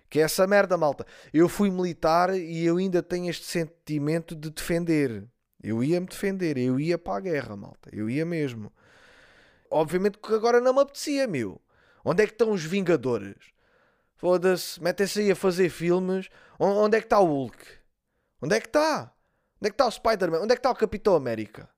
Que 0.09 0.20
é 0.20 0.22
essa 0.22 0.47
merda, 0.47 0.76
malta. 0.76 1.07
Eu 1.32 1.49
fui 1.49 1.70
militar 1.70 2.34
e 2.34 2.64
eu 2.64 2.76
ainda 2.78 3.03
tenho 3.03 3.28
este 3.28 3.45
sentimento 3.45 4.34
de 4.34 4.51
defender. 4.51 5.24
Eu 5.62 5.82
ia 5.82 6.01
me 6.01 6.07
defender, 6.07 6.57
eu 6.57 6.78
ia 6.78 6.97
para 6.97 7.18
a 7.18 7.20
guerra, 7.20 7.57
malta. 7.57 7.91
Eu 7.93 8.09
ia 8.09 8.24
mesmo. 8.24 8.72
Obviamente 9.70 10.18
que 10.18 10.34
agora 10.34 10.60
não 10.60 10.74
me 10.74 10.80
apetecia, 10.80 11.26
meu. 11.26 11.60
Onde 12.04 12.22
é 12.22 12.26
que 12.26 12.32
estão 12.32 12.52
os 12.52 12.64
Vingadores? 12.64 13.36
Foda-se, 14.14 14.82
metem-se 14.82 15.20
aí 15.20 15.30
a 15.30 15.36
fazer 15.36 15.68
filmes. 15.68 16.28
Onde 16.58 16.96
é 16.96 17.00
que 17.00 17.06
está 17.06 17.20
o 17.20 17.26
Hulk? 17.26 17.58
Onde 18.40 18.56
é 18.56 18.60
que 18.60 18.66
está? 18.66 19.12
Onde 19.60 19.68
é 19.68 19.70
que 19.70 19.74
está 19.74 19.86
o 19.86 19.90
Spider-Man? 19.90 20.40
Onde 20.40 20.52
é 20.52 20.56
que 20.56 20.60
está 20.60 20.70
o 20.70 20.74
Capitão 20.76 21.14
América? 21.14 21.68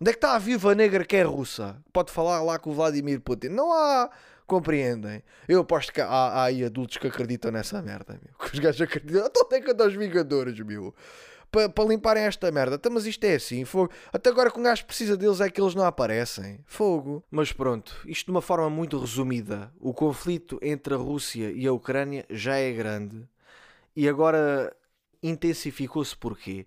Onde 0.00 0.10
é 0.10 0.12
que 0.12 0.18
está 0.18 0.34
a 0.34 0.38
viúva 0.38 0.74
negra 0.74 1.04
que 1.04 1.16
é 1.16 1.22
russa? 1.22 1.76
Pode 1.92 2.12
falar 2.12 2.42
lá 2.42 2.58
com 2.58 2.70
o 2.70 2.74
Vladimir 2.74 3.20
Putin. 3.20 3.48
Não 3.48 3.72
há. 3.72 4.10
Compreendem? 4.46 5.22
Eu 5.46 5.60
aposto 5.60 5.92
que 5.92 6.00
há, 6.00 6.06
há 6.06 6.44
aí 6.44 6.64
adultos 6.64 6.96
que 6.96 7.06
acreditam 7.06 7.50
nessa 7.50 7.82
merda, 7.82 8.18
meu. 8.22 8.34
Que 8.48 8.54
os 8.54 8.58
gajos 8.58 8.80
acreditam. 8.80 9.26
Então 9.26 9.42
onde 9.44 9.56
é 9.56 9.60
que 9.60 9.70
estão 9.70 9.86
os 9.86 9.94
Vingadores, 9.94 10.58
meu? 10.60 10.94
Para 11.50 11.68
pa 11.68 11.84
limparem 11.84 12.24
esta 12.24 12.50
merda. 12.50 12.76
Então, 12.76 12.92
mas 12.92 13.06
isto 13.06 13.24
é 13.24 13.34
assim, 13.34 13.64
fogo. 13.64 13.92
Até 14.12 14.30
agora 14.30 14.50
que 14.50 14.58
um 14.58 14.62
gajo 14.62 14.84
precisa 14.84 15.16
deles 15.16 15.40
é 15.40 15.48
que 15.48 15.60
eles 15.60 15.74
não 15.74 15.84
aparecem. 15.84 16.60
Fogo. 16.66 17.22
Mas 17.30 17.52
pronto, 17.52 17.94
isto 18.06 18.26
de 18.26 18.30
uma 18.30 18.42
forma 18.42 18.68
muito 18.68 18.98
resumida. 18.98 19.72
O 19.80 19.92
conflito 19.92 20.58
entre 20.62 20.94
a 20.94 20.96
Rússia 20.96 21.50
e 21.50 21.66
a 21.66 21.72
Ucrânia 21.72 22.24
já 22.30 22.56
é 22.56 22.72
grande. 22.72 23.28
E 23.96 24.08
agora 24.08 24.74
intensificou-se 25.22 26.16
porquê? 26.16 26.66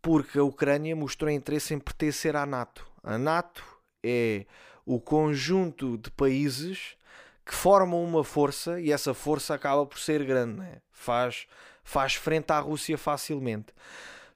Porque 0.00 0.38
a 0.38 0.44
Ucrânia 0.44 0.94
mostrou 0.94 1.30
interesse 1.30 1.74
em 1.74 1.78
pertencer 1.78 2.36
à 2.36 2.46
NATO. 2.46 2.86
A 3.02 3.18
NATO 3.18 3.64
é 4.02 4.46
o 4.86 5.00
conjunto 5.00 5.98
de 5.98 6.10
países 6.10 6.96
que 7.44 7.54
formam 7.54 8.04
uma 8.04 8.22
força 8.22 8.80
e 8.80 8.92
essa 8.92 9.14
força 9.14 9.54
acaba 9.54 9.84
por 9.86 9.98
ser 9.98 10.24
grande, 10.24 10.58
né? 10.58 10.78
faz, 10.98 11.46
faz 11.82 12.14
frente 12.14 12.50
à 12.50 12.58
Rússia 12.58 12.98
facilmente. 12.98 13.72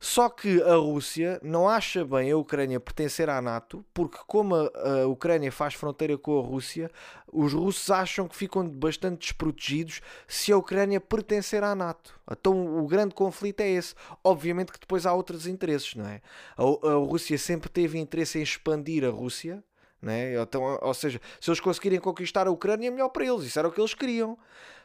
Só 0.04 0.28
que 0.28 0.60
a 0.64 0.74
Rússia 0.74 1.38
não 1.44 1.68
acha 1.68 2.04
bem 2.04 2.32
a 2.32 2.36
Ucrânia 2.36 2.80
pertencer 2.80 3.30
à 3.30 3.40
NATO, 3.40 3.84
porque 3.94 4.18
como 4.26 4.56
a, 4.56 5.06
Ucrânia 5.06 5.52
faz 5.52 5.74
fronteira 5.74 6.18
com 6.18 6.40
a 6.40 6.42
Rússia, 6.42 6.90
os 7.32 7.52
russos 7.52 7.88
acham 7.88 8.26
que 8.26 8.34
ficam 8.34 8.68
bastante 8.68 9.20
desprotegidos 9.20 10.00
se 10.26 10.50
a 10.50 10.56
Ucrânia 10.56 11.00
pertencer 11.00 11.62
à 11.62 11.76
NATO. 11.76 12.18
Então 12.28 12.82
o 12.82 12.88
grande 12.88 13.14
conflito 13.14 13.60
é 13.60 13.70
esse. 13.70 13.94
Obviamente 14.24 14.72
que 14.72 14.80
depois 14.80 15.06
há 15.06 15.14
outros 15.14 15.46
interesses, 15.46 15.94
não 15.94 16.06
é? 16.06 16.20
A, 16.56 16.62
a 16.64 16.94
Rússia 16.94 17.38
sempre 17.38 17.70
teve 17.70 17.96
interesse 17.96 18.40
em 18.40 18.42
expandir 18.42 19.04
a 19.04 19.08
Rússia, 19.08 19.62
né? 20.02 20.34
Então, 20.34 20.78
ou 20.82 20.94
seja, 20.94 21.20
se 21.40 21.48
eles 21.48 21.60
conseguirem 21.60 22.00
conquistar 22.00 22.46
a 22.48 22.50
Ucrânia, 22.50 22.88
é 22.88 22.90
melhor 22.90 23.08
para 23.08 23.24
eles. 23.24 23.44
Isso 23.44 23.58
era 23.58 23.68
o 23.68 23.72
que 23.72 23.80
eles 23.80 23.94
queriam. 23.94 24.36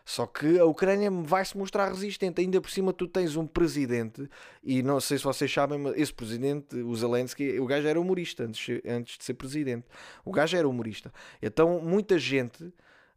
Só 0.05 0.25
que 0.25 0.57
a 0.57 0.63
Ucrânia 0.63 1.11
vai 1.11 1.43
se 1.43 1.57
mostrar 1.57 1.89
resistente. 1.89 2.39
Ainda 2.39 2.61
por 2.61 2.69
cima, 2.69 2.93
tu 2.93 3.09
tens 3.09 3.35
um 3.35 3.45
presidente, 3.45 4.29
e 4.63 4.81
não 4.81 5.01
sei 5.01 5.17
se 5.17 5.23
vocês 5.25 5.51
sabem, 5.51 5.77
mas 5.77 5.97
esse 5.97 6.13
presidente, 6.13 6.77
o 6.77 6.95
Zelensky, 6.95 7.59
o 7.59 7.65
gajo 7.65 7.85
era 7.85 7.99
humorista 7.99 8.45
antes, 8.45 8.81
antes 8.85 9.17
de 9.17 9.25
ser 9.25 9.33
presidente. 9.33 9.85
O 10.23 10.31
gajo 10.31 10.55
era 10.55 10.69
humorista. 10.69 11.11
Então, 11.41 11.81
muita 11.81 12.17
gente 12.17 12.71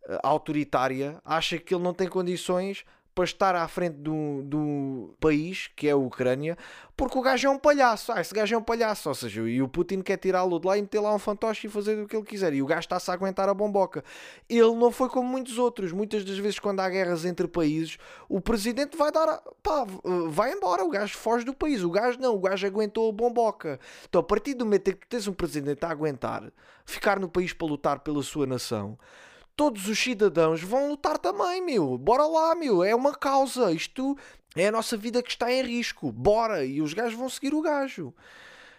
eh, 0.08 0.18
autoritária 0.22 1.20
acha 1.24 1.58
que 1.58 1.72
ele 1.72 1.84
não 1.84 1.94
tem 1.94 2.08
condições 2.08 2.84
para 3.14 3.24
estar 3.24 3.54
à 3.54 3.66
frente 3.66 3.96
do, 3.96 4.42
do 4.44 5.14
país, 5.20 5.70
que 5.74 5.88
é 5.88 5.90
a 5.90 5.96
Ucrânia, 5.96 6.56
porque 6.96 7.18
o 7.18 7.22
gajo 7.22 7.46
é 7.46 7.50
um 7.50 7.58
palhaço. 7.58 8.12
Ah, 8.12 8.20
esse 8.20 8.32
gajo 8.32 8.54
é 8.54 8.58
um 8.58 8.62
palhaço. 8.62 9.08
Ou 9.08 9.14
seja, 9.14 9.40
e 9.48 9.60
o 9.62 9.68
Putin 9.68 10.02
quer 10.02 10.16
tirá-lo 10.16 10.58
de 10.60 10.66
lá 10.66 10.76
e 10.76 10.82
meter 10.82 11.00
lá 11.00 11.14
um 11.14 11.18
fantoche 11.18 11.66
e 11.66 11.70
fazer 11.70 11.98
o 11.98 12.06
que 12.06 12.14
ele 12.14 12.24
quiser. 12.24 12.52
E 12.52 12.62
o 12.62 12.66
gajo 12.66 12.80
está-se 12.80 13.10
a 13.10 13.14
aguentar 13.14 13.48
a 13.48 13.54
bomboca. 13.54 14.04
Ele 14.48 14.74
não 14.74 14.90
foi 14.90 15.08
como 15.08 15.28
muitos 15.28 15.58
outros. 15.58 15.92
Muitas 15.92 16.24
das 16.24 16.38
vezes, 16.38 16.58
quando 16.58 16.80
há 16.80 16.88
guerras 16.88 17.24
entre 17.24 17.48
países, 17.48 17.96
o 18.28 18.40
presidente 18.40 18.96
vai 18.96 19.10
dar. 19.10 19.28
A... 19.28 19.42
pá, 19.62 19.86
vai 20.28 20.52
embora. 20.52 20.84
O 20.84 20.90
gajo 20.90 21.16
foge 21.16 21.44
do 21.44 21.54
país. 21.54 21.82
O 21.82 21.90
gajo 21.90 22.18
não. 22.20 22.34
O 22.34 22.40
gajo 22.40 22.66
aguentou 22.66 23.08
a 23.08 23.12
bomboca. 23.12 23.80
Então, 24.08 24.20
a 24.20 24.24
partir 24.24 24.54
do 24.54 24.64
momento 24.64 24.88
em 24.88 24.94
que 24.94 25.06
tens 25.06 25.26
um 25.26 25.32
presidente 25.32 25.84
a 25.84 25.90
aguentar, 25.90 26.52
ficar 26.84 27.18
no 27.18 27.28
país 27.28 27.52
para 27.52 27.66
lutar 27.66 28.00
pela 28.00 28.22
sua 28.22 28.46
nação 28.46 28.98
todos 29.60 29.88
os 29.88 29.98
cidadãos 29.98 30.62
vão 30.62 30.88
lutar 30.88 31.18
também, 31.18 31.60
meu. 31.60 31.98
Bora 31.98 32.24
lá, 32.24 32.54
meu. 32.54 32.82
É 32.82 32.94
uma 32.94 33.14
causa. 33.14 33.70
Isto 33.70 34.16
é 34.56 34.68
a 34.68 34.72
nossa 34.72 34.96
vida 34.96 35.22
que 35.22 35.28
está 35.28 35.52
em 35.52 35.62
risco. 35.62 36.10
Bora. 36.10 36.64
E 36.64 36.80
os 36.80 36.94
gajos 36.94 37.12
vão 37.12 37.28
seguir 37.28 37.52
o 37.52 37.60
gajo. 37.60 38.14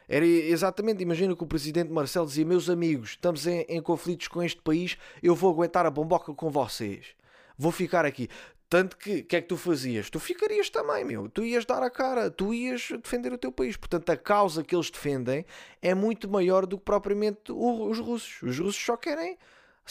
Era 0.10 0.26
exatamente, 0.26 1.04
imagina 1.04 1.36
que 1.36 1.44
o 1.44 1.46
presidente 1.46 1.92
Marcelo 1.92 2.26
dizia: 2.26 2.44
Meus 2.44 2.68
amigos, 2.68 3.12
estamos 3.12 3.46
em, 3.46 3.64
em 3.70 3.80
conflitos 3.80 4.28
com 4.28 4.42
este 4.42 4.60
país, 4.60 4.98
eu 5.22 5.36
vou 5.36 5.52
aguentar 5.52 5.86
a 5.86 5.92
bomboca 5.92 6.34
com 6.34 6.50
vocês. 6.50 7.10
Vou 7.56 7.72
ficar 7.72 8.04
aqui. 8.04 8.28
Tanto 8.68 8.98
que, 8.98 9.20
o 9.20 9.24
que 9.24 9.36
é 9.36 9.42
que 9.42 9.48
tu 9.48 9.58
fazias? 9.58 10.10
Tu 10.10 10.20
ficarias 10.20 10.72
também, 10.72 11.06
meu. 11.06 11.30
Tu 11.30 11.44
ias 11.44 11.64
dar 11.64 11.84
a 11.84 11.92
cara, 11.92 12.32
tu 12.32 12.56
ias 12.56 12.90
defender 13.04 13.32
o 13.32 13.38
teu 13.38 13.52
país. 13.52 13.78
Portanto, 13.78 14.10
a 14.10 14.18
causa 14.18 14.64
que 14.64 14.76
eles 14.76 14.90
defendem 14.90 15.46
é 15.80 15.94
muito 15.94 16.28
maior 16.28 16.66
do 16.66 16.80
que 16.80 16.86
propriamente 16.86 17.52
os 17.52 18.00
russos. 18.00 18.42
Os 18.42 18.58
russos 18.58 18.84
só 18.84 18.98
querem 18.98 19.38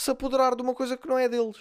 se 0.00 0.10
apoderar 0.10 0.54
de 0.54 0.62
uma 0.62 0.74
coisa 0.74 0.96
que 0.96 1.08
não 1.08 1.18
é 1.18 1.28
deles. 1.28 1.56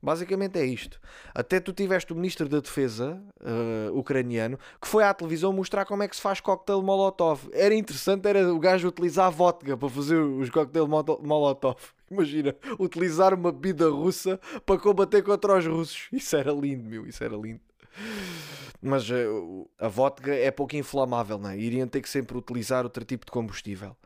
Basicamente 0.00 0.56
é 0.58 0.64
isto. 0.64 1.00
Até 1.34 1.58
tu 1.58 1.72
tiveste 1.72 2.12
o 2.12 2.16
ministro 2.16 2.48
da 2.48 2.60
Defesa 2.60 3.20
uh, 3.40 3.98
ucraniano 3.98 4.56
que 4.80 4.86
foi 4.86 5.02
à 5.02 5.12
televisão 5.12 5.52
mostrar 5.52 5.84
como 5.84 6.04
é 6.04 6.08
que 6.08 6.14
se 6.14 6.22
faz 6.22 6.40
cocktail 6.40 6.80
Molotov. 6.82 7.48
Era 7.52 7.74
interessante, 7.74 8.26
era 8.28 8.52
o 8.52 8.60
gajo 8.60 8.86
utilizar 8.86 9.30
vodka 9.30 9.76
para 9.76 9.88
fazer 9.88 10.16
os 10.16 10.50
cocktail 10.50 10.86
Molotov. 10.86 11.80
Imagina, 12.08 12.54
utilizar 12.78 13.34
uma 13.34 13.50
bebida 13.50 13.90
russa 13.90 14.40
para 14.64 14.78
combater 14.78 15.22
contra 15.22 15.58
os 15.58 15.66
russos. 15.66 16.08
Isso 16.12 16.36
era 16.36 16.52
lindo, 16.52 16.88
meu, 16.88 17.06
isso 17.06 17.22
era 17.22 17.36
lindo. 17.36 17.60
Mas 18.80 19.10
uh, 19.10 19.68
a 19.78 19.88
vodka 19.88 20.32
é 20.32 20.50
pouco 20.52 20.76
inflamável, 20.76 21.38
não 21.38 21.50
é? 21.50 21.58
Iriam 21.58 21.88
ter 21.88 22.00
que 22.00 22.08
sempre 22.08 22.38
utilizar 22.38 22.84
outro 22.84 23.04
tipo 23.04 23.26
de 23.26 23.32
combustível. 23.32 23.96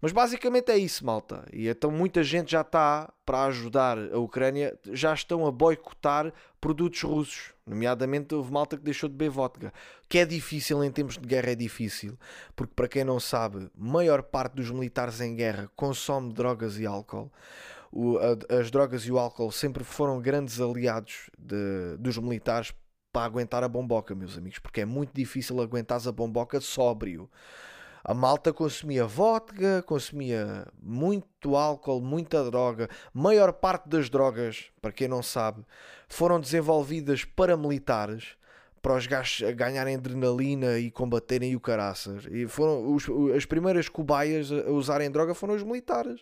Mas 0.00 0.12
basicamente 0.12 0.70
é 0.70 0.76
isso, 0.76 1.04
malta. 1.04 1.44
E 1.52 1.68
então 1.68 1.90
muita 1.90 2.22
gente 2.22 2.52
já 2.52 2.60
está 2.60 3.12
para 3.24 3.44
ajudar 3.46 3.98
a 4.12 4.18
Ucrânia, 4.18 4.78
já 4.92 5.12
estão 5.12 5.46
a 5.46 5.50
boicotar 5.50 6.32
produtos 6.60 7.02
russos. 7.02 7.54
Nomeadamente 7.66 8.34
houve 8.34 8.52
malta 8.52 8.76
que 8.76 8.82
deixou 8.82 9.08
de 9.08 9.14
beber 9.16 9.30
vodka. 9.30 9.72
Que 10.08 10.18
é 10.18 10.24
difícil 10.24 10.84
em 10.84 10.90
tempos 10.90 11.16
de 11.16 11.26
guerra, 11.26 11.50
é 11.50 11.54
difícil. 11.54 12.16
Porque 12.54 12.72
para 12.74 12.88
quem 12.88 13.04
não 13.04 13.18
sabe, 13.18 13.70
maior 13.76 14.22
parte 14.22 14.54
dos 14.54 14.70
militares 14.70 15.20
em 15.20 15.34
guerra 15.34 15.70
consome 15.74 16.32
drogas 16.32 16.78
e 16.78 16.86
álcool. 16.86 17.32
O, 17.90 18.18
a, 18.18 18.56
as 18.58 18.70
drogas 18.70 19.02
e 19.02 19.12
o 19.12 19.18
álcool 19.18 19.50
sempre 19.50 19.82
foram 19.82 20.20
grandes 20.20 20.60
aliados 20.60 21.30
de, 21.38 21.96
dos 21.98 22.18
militares 22.18 22.72
para 23.10 23.24
aguentar 23.24 23.64
a 23.64 23.68
bomboca, 23.68 24.14
meus 24.14 24.36
amigos. 24.36 24.58
Porque 24.58 24.82
é 24.82 24.84
muito 24.84 25.12
difícil 25.14 25.60
aguentar 25.62 26.06
a 26.06 26.12
bomboca 26.12 26.60
sóbrio. 26.60 27.30
A 28.08 28.14
malta 28.14 28.52
consumia 28.52 29.04
vodka, 29.04 29.82
consumia 29.82 30.64
muito 30.80 31.56
álcool, 31.56 32.00
muita 32.00 32.48
droga. 32.48 32.88
Maior 33.12 33.52
parte 33.52 33.88
das 33.88 34.08
drogas, 34.08 34.66
para 34.80 34.92
quem 34.92 35.08
não 35.08 35.24
sabe, 35.24 35.64
foram 36.08 36.38
desenvolvidas 36.38 37.24
para 37.24 37.56
militares, 37.56 38.36
para 38.80 38.94
os 38.94 39.08
gajos 39.08 39.52
ganharem 39.56 39.96
adrenalina 39.96 40.78
e 40.78 40.88
combaterem 40.88 41.56
o 41.56 41.60
caraças. 41.60 42.28
E 42.30 42.46
foram 42.46 42.94
os, 42.94 43.06
as 43.36 43.44
primeiras 43.44 43.88
cobaias 43.88 44.52
a 44.52 44.70
usarem 44.70 45.10
droga 45.10 45.34
foram 45.34 45.56
os 45.56 45.64
militares. 45.64 46.20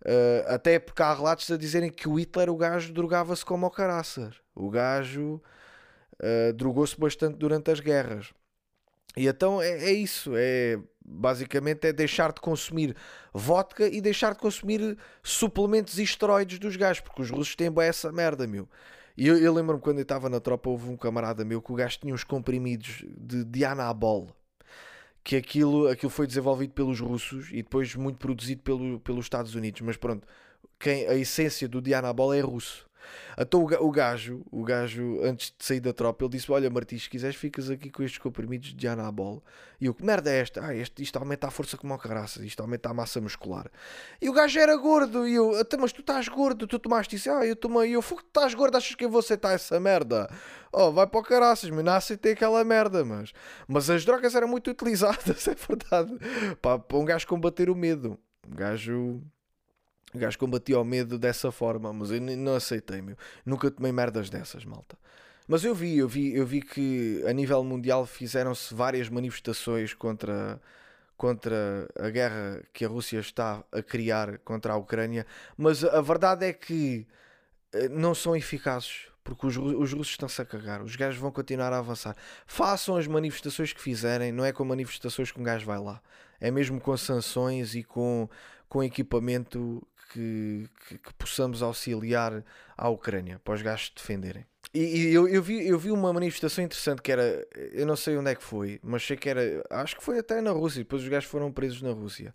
Uh, 0.00 0.40
até 0.46 0.78
porque 0.78 1.02
há 1.02 1.12
relatos 1.12 1.50
a 1.50 1.58
dizerem 1.58 1.90
que 1.90 2.08
o 2.08 2.18
Hitler, 2.18 2.48
o 2.48 2.56
gajo, 2.56 2.94
drogava-se 2.94 3.44
como 3.44 3.66
o 3.66 3.70
caraças. 3.70 4.36
O 4.54 4.70
gajo 4.70 5.38
uh, 6.14 6.52
drogou-se 6.54 6.98
bastante 6.98 7.36
durante 7.36 7.70
as 7.70 7.78
guerras. 7.78 8.32
E 9.18 9.26
então 9.26 9.60
é, 9.60 9.90
é, 9.90 9.92
isso, 9.92 10.32
é 10.36 10.78
basicamente 11.04 11.88
é 11.88 11.92
deixar 11.92 12.32
de 12.32 12.40
consumir 12.40 12.94
vodka 13.34 13.88
e 13.88 14.00
deixar 14.00 14.32
de 14.32 14.38
consumir 14.38 14.96
suplementos 15.24 15.98
e 15.98 16.04
esteroides 16.04 16.60
dos 16.60 16.76
gajos, 16.76 17.00
porque 17.00 17.22
os 17.22 17.30
russos 17.30 17.56
têm 17.56 17.72
essa 17.80 18.12
merda, 18.12 18.46
meu. 18.46 18.68
E 19.16 19.26
eu, 19.26 19.36
eu 19.36 19.52
lembro-me 19.52 19.82
quando 19.82 19.98
eu 19.98 20.02
estava 20.02 20.28
na 20.28 20.38
tropa, 20.38 20.70
houve 20.70 20.88
um 20.88 20.96
camarada 20.96 21.44
meu 21.44 21.60
que 21.60 21.72
o 21.72 21.74
gajo 21.74 21.98
tinha 21.98 22.14
uns 22.14 22.22
comprimidos 22.22 23.04
de 23.16 23.44
Dianabol 23.44 24.28
que 25.24 25.34
aquilo, 25.34 25.88
aquilo 25.88 26.10
foi 26.10 26.26
desenvolvido 26.26 26.72
pelos 26.72 27.00
russos 27.00 27.48
e 27.50 27.56
depois 27.56 27.94
muito 27.96 28.18
produzido 28.18 28.62
pelo, 28.62 29.00
pelos 29.00 29.26
Estados 29.26 29.54
Unidos. 29.54 29.80
Mas 29.80 29.96
pronto, 29.96 30.26
quem, 30.78 31.06
a 31.08 31.14
essência 31.16 31.68
do 31.68 31.82
Dianabol 31.82 32.32
é 32.32 32.40
russo. 32.40 32.87
Então 33.36 33.62
o 33.62 33.90
gajo, 33.90 34.42
o 34.50 34.64
gajo, 34.64 35.20
antes 35.22 35.54
de 35.56 35.64
sair 35.64 35.80
da 35.80 35.92
tropa, 35.92 36.24
ele 36.24 36.32
disse: 36.32 36.50
Olha, 36.50 36.68
Martins, 36.68 37.04
se 37.04 37.10
quiseres, 37.10 37.36
ficas 37.36 37.70
aqui 37.70 37.90
com 37.90 38.02
estes 38.02 38.18
comprimidos 38.18 38.74
de 38.74 38.88
anabol. 38.88 39.42
E 39.80 39.86
eu, 39.86 39.94
que 39.94 40.04
merda 40.04 40.30
é 40.30 40.40
esta? 40.40 40.64
Ah, 40.64 40.74
este, 40.74 41.02
isto 41.02 41.16
aumenta 41.18 41.46
a 41.46 41.50
força 41.50 41.76
como 41.76 41.94
a 41.94 41.98
caraças, 41.98 42.42
isto 42.42 42.60
aumenta 42.60 42.90
a 42.90 42.94
massa 42.94 43.20
muscular. 43.20 43.70
E 44.20 44.28
o 44.28 44.32
gajo 44.32 44.58
era 44.58 44.76
gordo, 44.76 45.26
e 45.26 45.34
eu, 45.34 45.52
mas 45.78 45.92
tu 45.92 46.00
estás 46.00 46.26
gordo, 46.26 46.66
tu 46.66 46.78
tomaste 46.78 47.14
isso, 47.14 47.30
ah, 47.30 47.46
eu 47.46 47.54
tomei, 47.54 47.94
eu, 47.94 48.02
fogo, 48.02 48.22
estás 48.26 48.54
gordo, 48.54 48.76
achas 48.76 48.94
que 48.96 49.04
eu 49.04 49.10
vou 49.10 49.20
aceitar 49.20 49.52
essa 49.52 49.78
merda? 49.78 50.28
Oh, 50.72 50.90
vai 50.90 51.06
para 51.06 51.20
o 51.20 51.22
caraças, 51.22 51.70
mas 51.70 51.84
não 51.84 51.92
aceitei 51.92 52.32
aquela 52.32 52.62
merda, 52.64 53.04
mas. 53.04 53.32
Mas 53.68 53.88
as 53.88 54.04
drogas 54.04 54.34
eram 54.34 54.48
muito 54.48 54.70
utilizadas, 54.70 55.46
é 55.48 55.54
verdade, 55.54 56.18
para, 56.60 56.78
para 56.78 56.98
um 56.98 57.04
gajo 57.04 57.26
combater 57.26 57.70
o 57.70 57.74
medo. 57.74 58.18
Um 58.50 58.56
gajo 58.56 59.22
o 60.14 60.18
gajo 60.18 60.38
combatia 60.38 60.78
o 60.78 60.84
medo 60.84 61.18
dessa 61.18 61.50
forma, 61.52 61.92
mas 61.92 62.10
eu 62.10 62.20
não 62.20 62.54
aceitei, 62.54 63.02
meu. 63.02 63.16
Nunca 63.44 63.70
tomei 63.70 63.92
merdas 63.92 64.30
dessas, 64.30 64.64
malta. 64.64 64.96
Mas 65.48 65.64
eu 65.64 65.74
vi, 65.74 65.96
eu 65.96 66.06
vi, 66.06 66.36
eu 66.36 66.46
vi 66.46 66.60
que 66.60 67.24
a 67.26 67.32
nível 67.32 67.64
mundial 67.64 68.04
fizeram-se 68.04 68.74
várias 68.74 69.08
manifestações 69.08 69.94
contra, 69.94 70.60
contra 71.16 71.88
a 71.98 72.10
guerra 72.10 72.62
que 72.72 72.84
a 72.84 72.88
Rússia 72.88 73.18
está 73.18 73.64
a 73.72 73.82
criar 73.82 74.38
contra 74.40 74.74
a 74.74 74.76
Ucrânia, 74.76 75.26
mas 75.56 75.82
a 75.84 76.02
verdade 76.02 76.44
é 76.44 76.52
que 76.52 77.06
eh, 77.72 77.88
não 77.88 78.14
são 78.14 78.36
eficazes, 78.36 79.08
porque 79.24 79.46
os, 79.46 79.56
os 79.56 79.92
russos 79.92 80.10
estão-se 80.10 80.40
a 80.42 80.44
cagar, 80.44 80.82
os 80.82 80.96
gajos 80.96 81.18
vão 81.18 81.30
continuar 81.30 81.72
a 81.72 81.78
avançar. 81.78 82.14
Façam 82.46 82.96
as 82.96 83.06
manifestações 83.06 83.72
que 83.72 83.80
fizerem, 83.80 84.30
não 84.30 84.44
é 84.44 84.52
com 84.52 84.64
manifestações 84.66 85.32
que 85.32 85.40
um 85.40 85.44
gajo 85.44 85.64
vai 85.64 85.78
lá, 85.78 86.00
é 86.40 86.50
mesmo 86.50 86.78
com 86.78 86.94
sanções 86.96 87.74
e 87.74 87.82
com, 87.82 88.28
com 88.68 88.84
equipamento 88.84 89.82
que, 90.08 90.68
que, 90.88 90.98
que, 90.98 91.14
possamos 91.14 91.62
auxiliar 91.62 92.44
à 92.76 92.88
Ucrânia 92.88 93.40
para 93.44 93.54
os 93.54 93.62
gajos 93.62 93.92
defenderem. 93.94 94.46
E, 94.72 94.80
e 94.80 95.14
eu, 95.14 95.26
eu, 95.26 95.42
vi, 95.42 95.66
eu 95.66 95.78
vi 95.78 95.90
uma 95.90 96.12
manifestação 96.12 96.62
interessante 96.62 97.00
que 97.00 97.10
era, 97.10 97.46
eu 97.72 97.86
não 97.86 97.96
sei 97.96 98.16
onde 98.18 98.30
é 98.30 98.34
que 98.34 98.42
foi, 98.42 98.78
mas 98.82 99.02
sei 99.02 99.16
que 99.16 99.28
era, 99.28 99.64
acho 99.70 99.96
que 99.96 100.04
foi 100.04 100.18
até 100.18 100.40
na 100.40 100.50
Rússia. 100.50 100.80
Depois 100.80 101.02
os 101.02 101.08
gajos 101.08 101.28
foram 101.28 101.50
presos 101.50 101.80
na 101.80 101.92
Rússia. 101.92 102.34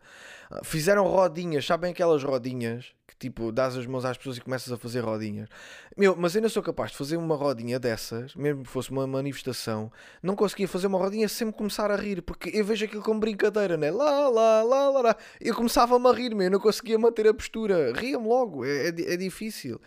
Fizeram 0.63 1.05
rodinhas, 1.05 1.65
sabem 1.65 1.91
aquelas 1.91 2.23
rodinhas 2.23 2.93
que 3.07 3.15
tipo 3.15 3.51
dás 3.51 3.77
as 3.77 3.85
mãos 3.85 4.05
às 4.05 4.17
pessoas 4.17 4.37
e 4.37 4.41
começas 4.41 4.71
a 4.71 4.77
fazer 4.77 5.01
rodinhas. 5.01 5.47
Meu, 5.95 6.15
mas 6.15 6.35
eu 6.35 6.41
não 6.41 6.49
sou 6.49 6.63
capaz 6.63 6.91
de 6.91 6.97
fazer 6.97 7.17
uma 7.17 7.35
rodinha 7.35 7.79
dessas, 7.79 8.35
mesmo 8.35 8.63
que 8.63 8.69
fosse 8.69 8.91
uma 8.91 9.05
manifestação, 9.05 9.91
não 10.21 10.35
conseguia 10.35 10.67
fazer 10.67 10.87
uma 10.87 10.97
rodinha 10.97 11.27
sem 11.29 11.47
me 11.47 11.53
começar 11.53 11.91
a 11.91 11.95
rir, 11.95 12.21
porque 12.21 12.49
eu 12.53 12.65
vejo 12.65 12.85
aquilo 12.85 13.03
como 13.03 13.19
brincadeira, 13.19 13.77
né? 13.77 13.91
Lá, 13.91 14.27
lá, 14.27 14.63
lá, 14.63 14.89
lá, 14.89 15.01
lá. 15.01 15.15
Eu 15.39 15.55
começava-me 15.55 16.07
a 16.07 16.11
rir, 16.11 16.33
meu, 16.33 16.47
eu 16.47 16.51
não 16.51 16.59
conseguia 16.59 16.97
manter 16.97 17.27
a 17.27 17.33
postura, 17.33 17.93
ria-me 17.93 18.27
logo, 18.27 18.65
é, 18.65 18.87
é, 18.87 19.13
é 19.13 19.17
difícil. 19.17 19.79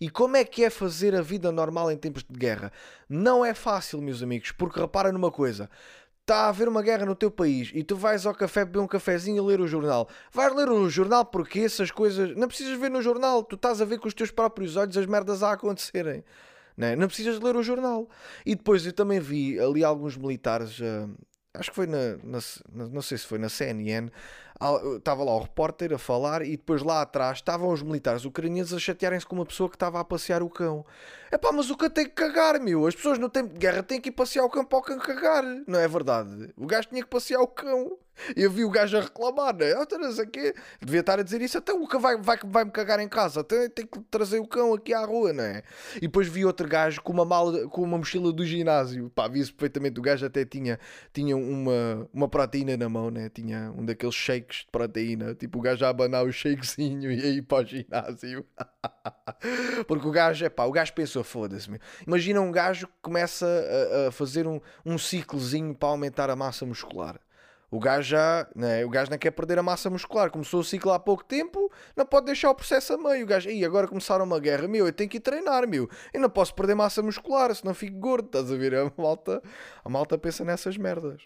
E 0.00 0.08
como 0.08 0.36
é 0.36 0.44
que 0.44 0.64
é 0.64 0.70
fazer 0.70 1.14
a 1.14 1.20
vida 1.20 1.52
normal 1.52 1.90
em 1.90 1.96
tempos 1.96 2.24
de 2.24 2.38
guerra? 2.38 2.72
Não 3.08 3.44
é 3.44 3.52
fácil, 3.52 4.00
meus 4.00 4.22
amigos, 4.22 4.50
porque 4.50 4.80
repara 4.80 5.12
numa 5.12 5.30
coisa. 5.30 5.68
Está 6.20 6.46
a 6.46 6.48
haver 6.48 6.68
uma 6.68 6.80
guerra 6.80 7.04
no 7.04 7.14
teu 7.14 7.30
país 7.30 7.70
e 7.74 7.82
tu 7.82 7.96
vais 7.96 8.24
ao 8.24 8.34
café 8.34 8.64
beber 8.64 8.78
um 8.78 8.86
cafezinho 8.86 9.42
e 9.42 9.46
ler 9.46 9.60
o 9.60 9.66
jornal. 9.66 10.08
Vais 10.32 10.54
ler 10.54 10.70
o 10.70 10.88
jornal 10.88 11.24
porque 11.24 11.60
essas 11.60 11.90
coisas. 11.90 12.36
Não 12.36 12.48
precisas 12.48 12.78
ver 12.78 12.90
no 12.90 13.02
jornal, 13.02 13.42
tu 13.42 13.56
estás 13.56 13.82
a 13.82 13.84
ver 13.84 13.98
com 13.98 14.08
os 14.08 14.14
teus 14.14 14.30
próprios 14.30 14.76
olhos 14.76 14.96
as 14.96 15.06
merdas 15.06 15.42
a 15.42 15.52
acontecerem. 15.52 16.24
Não, 16.76 16.86
é? 16.86 16.96
não 16.96 17.08
precisas 17.08 17.40
ler 17.40 17.56
o 17.56 17.62
jornal. 17.62 18.08
E 18.46 18.54
depois 18.54 18.86
eu 18.86 18.92
também 18.92 19.20
vi 19.20 19.58
ali 19.60 19.84
alguns 19.84 20.16
militares. 20.16 20.78
Uh, 20.78 21.10
acho 21.54 21.70
que 21.70 21.76
foi 21.76 21.86
na, 21.86 22.16
na, 22.22 22.38
não 22.72 23.02
sei 23.02 23.18
se 23.18 23.26
foi 23.26 23.38
na 23.38 23.48
CNN, 23.48 24.10
estava 24.96 25.24
lá 25.24 25.34
o 25.34 25.40
repórter 25.40 25.92
a 25.92 25.98
falar 25.98 26.42
e 26.42 26.50
depois 26.50 26.82
lá 26.82 27.02
atrás 27.02 27.38
estavam 27.38 27.70
os 27.70 27.82
militares 27.82 28.24
ucranianos 28.24 28.74
a 28.74 28.78
chatearem-se 28.78 29.26
com 29.26 29.34
uma 29.34 29.46
pessoa 29.46 29.68
que 29.68 29.76
estava 29.76 29.98
a 29.98 30.04
passear 30.04 30.42
o 30.42 30.50
cão. 30.50 30.84
É 31.30 31.38
pá, 31.38 31.50
mas 31.50 31.70
o 31.70 31.76
cão 31.76 31.88
tem 31.88 32.04
que 32.04 32.12
cagar, 32.12 32.60
meu. 32.60 32.86
As 32.86 32.94
pessoas 32.94 33.18
no 33.18 33.28
tempo 33.28 33.54
de 33.54 33.58
guerra 33.58 33.82
têm 33.82 34.00
que 34.00 34.10
ir 34.10 34.12
passear 34.12 34.44
o 34.44 34.50
cão 34.50 34.64
para 34.64 34.78
o 34.78 34.82
cão 34.82 34.98
cagar. 34.98 35.42
Não 35.66 35.78
é 35.78 35.88
verdade? 35.88 36.52
O 36.56 36.66
gajo 36.66 36.88
tinha 36.88 37.02
que 37.02 37.08
passear 37.08 37.40
o 37.40 37.46
cão. 37.46 37.98
Eu 38.36 38.50
vi 38.50 38.64
o 38.64 38.70
gajo 38.70 38.96
a 38.96 39.00
reclamar, 39.00 39.54
né? 39.54 39.72
Eu 39.72 39.98
não 39.98 40.12
sei 40.12 40.26
quê. 40.26 40.54
Devia 40.80 41.00
estar 41.00 41.18
a 41.18 41.22
dizer 41.22 41.40
isso. 41.40 41.58
Até 41.58 41.72
o 41.72 41.86
cão 41.86 42.00
vai, 42.00 42.16
vai, 42.16 42.38
vai 42.44 42.64
me 42.64 42.70
cagar 42.70 43.00
em 43.00 43.08
casa. 43.08 43.40
Até 43.40 43.68
tem 43.68 43.86
que 43.86 44.00
trazer 44.10 44.38
o 44.38 44.46
cão 44.46 44.74
aqui 44.74 44.92
à 44.92 45.04
rua, 45.04 45.32
não 45.32 45.44
é? 45.44 45.62
E 45.96 46.02
depois 46.02 46.28
vi 46.28 46.44
outro 46.44 46.68
gajo 46.68 47.02
com 47.02 47.12
uma, 47.12 47.24
mala, 47.24 47.68
com 47.68 47.82
uma 47.82 47.98
mochila 47.98 48.32
do 48.32 48.44
ginásio. 48.44 49.10
Pá, 49.10 49.28
vi-se 49.28 49.52
perfeitamente. 49.52 49.98
O 49.98 50.02
gajo 50.02 50.26
até 50.26 50.44
tinha, 50.44 50.78
tinha 51.12 51.36
uma, 51.36 52.08
uma 52.12 52.28
proteína 52.28 52.76
na 52.76 52.88
mão, 52.88 53.10
né? 53.10 53.28
Tinha 53.28 53.72
um 53.76 53.84
daqueles 53.84 54.14
shakes 54.14 54.58
de 54.60 54.68
proteína. 54.70 55.34
Tipo, 55.34 55.58
o 55.58 55.62
gajo 55.62 55.84
a 55.84 55.88
abanar 55.88 56.24
o 56.24 56.32
shakezinho 56.32 57.10
e 57.12 57.22
aí 57.22 57.42
para 57.42 57.64
o 57.64 57.66
ginásio. 57.66 58.44
Porque 59.86 60.06
o 60.06 60.10
gajo, 60.10 60.44
é 60.44 60.48
pá, 60.48 60.64
o 60.64 60.72
gajo 60.72 60.92
pensou, 60.92 61.24
foda-se. 61.24 61.68
Imagina 62.06 62.40
um 62.40 62.50
gajo 62.50 62.86
que 62.86 62.92
começa 63.02 63.46
a, 63.46 64.08
a 64.08 64.12
fazer 64.12 64.46
um, 64.46 64.60
um 64.84 64.98
ciclozinho 64.98 65.74
para 65.74 65.88
aumentar 65.88 66.30
a 66.30 66.36
massa 66.36 66.66
muscular. 66.66 67.18
O 67.70 67.78
gajo 67.78 68.08
já, 68.08 68.48
né, 68.54 68.84
o 68.84 68.90
gajo 68.90 69.10
não 69.10 69.18
quer 69.18 69.30
perder 69.30 69.58
a 69.58 69.62
massa 69.62 69.88
muscular. 69.88 70.30
Começou 70.30 70.60
o 70.60 70.64
ciclo 70.64 70.92
há 70.92 70.98
pouco 70.98 71.24
tempo, 71.24 71.70
não 71.96 72.04
pode 72.04 72.26
deixar 72.26 72.50
o 72.50 72.54
processo 72.54 72.94
a 72.94 72.98
meio. 72.98 73.24
O 73.24 73.28
gajo, 73.28 73.48
e 73.48 73.64
agora 73.64 73.86
começaram 73.86 74.24
uma 74.24 74.40
guerra, 74.40 74.66
meu, 74.66 74.86
eu 74.86 74.92
tenho 74.92 75.08
que 75.08 75.18
ir 75.18 75.20
treinar, 75.20 75.68
meu. 75.68 75.88
Eu 76.12 76.20
não 76.20 76.28
posso 76.28 76.54
perder 76.54 76.74
massa 76.74 77.00
muscular, 77.02 77.54
senão 77.54 77.72
fico 77.72 77.96
gordo, 77.98 78.26
estás 78.26 78.50
a 78.50 78.56
ver? 78.56 78.74
A 78.74 78.92
malta, 78.96 79.42
a 79.84 79.88
malta 79.88 80.18
pensa 80.18 80.44
nessas 80.44 80.76
merdas. 80.76 81.22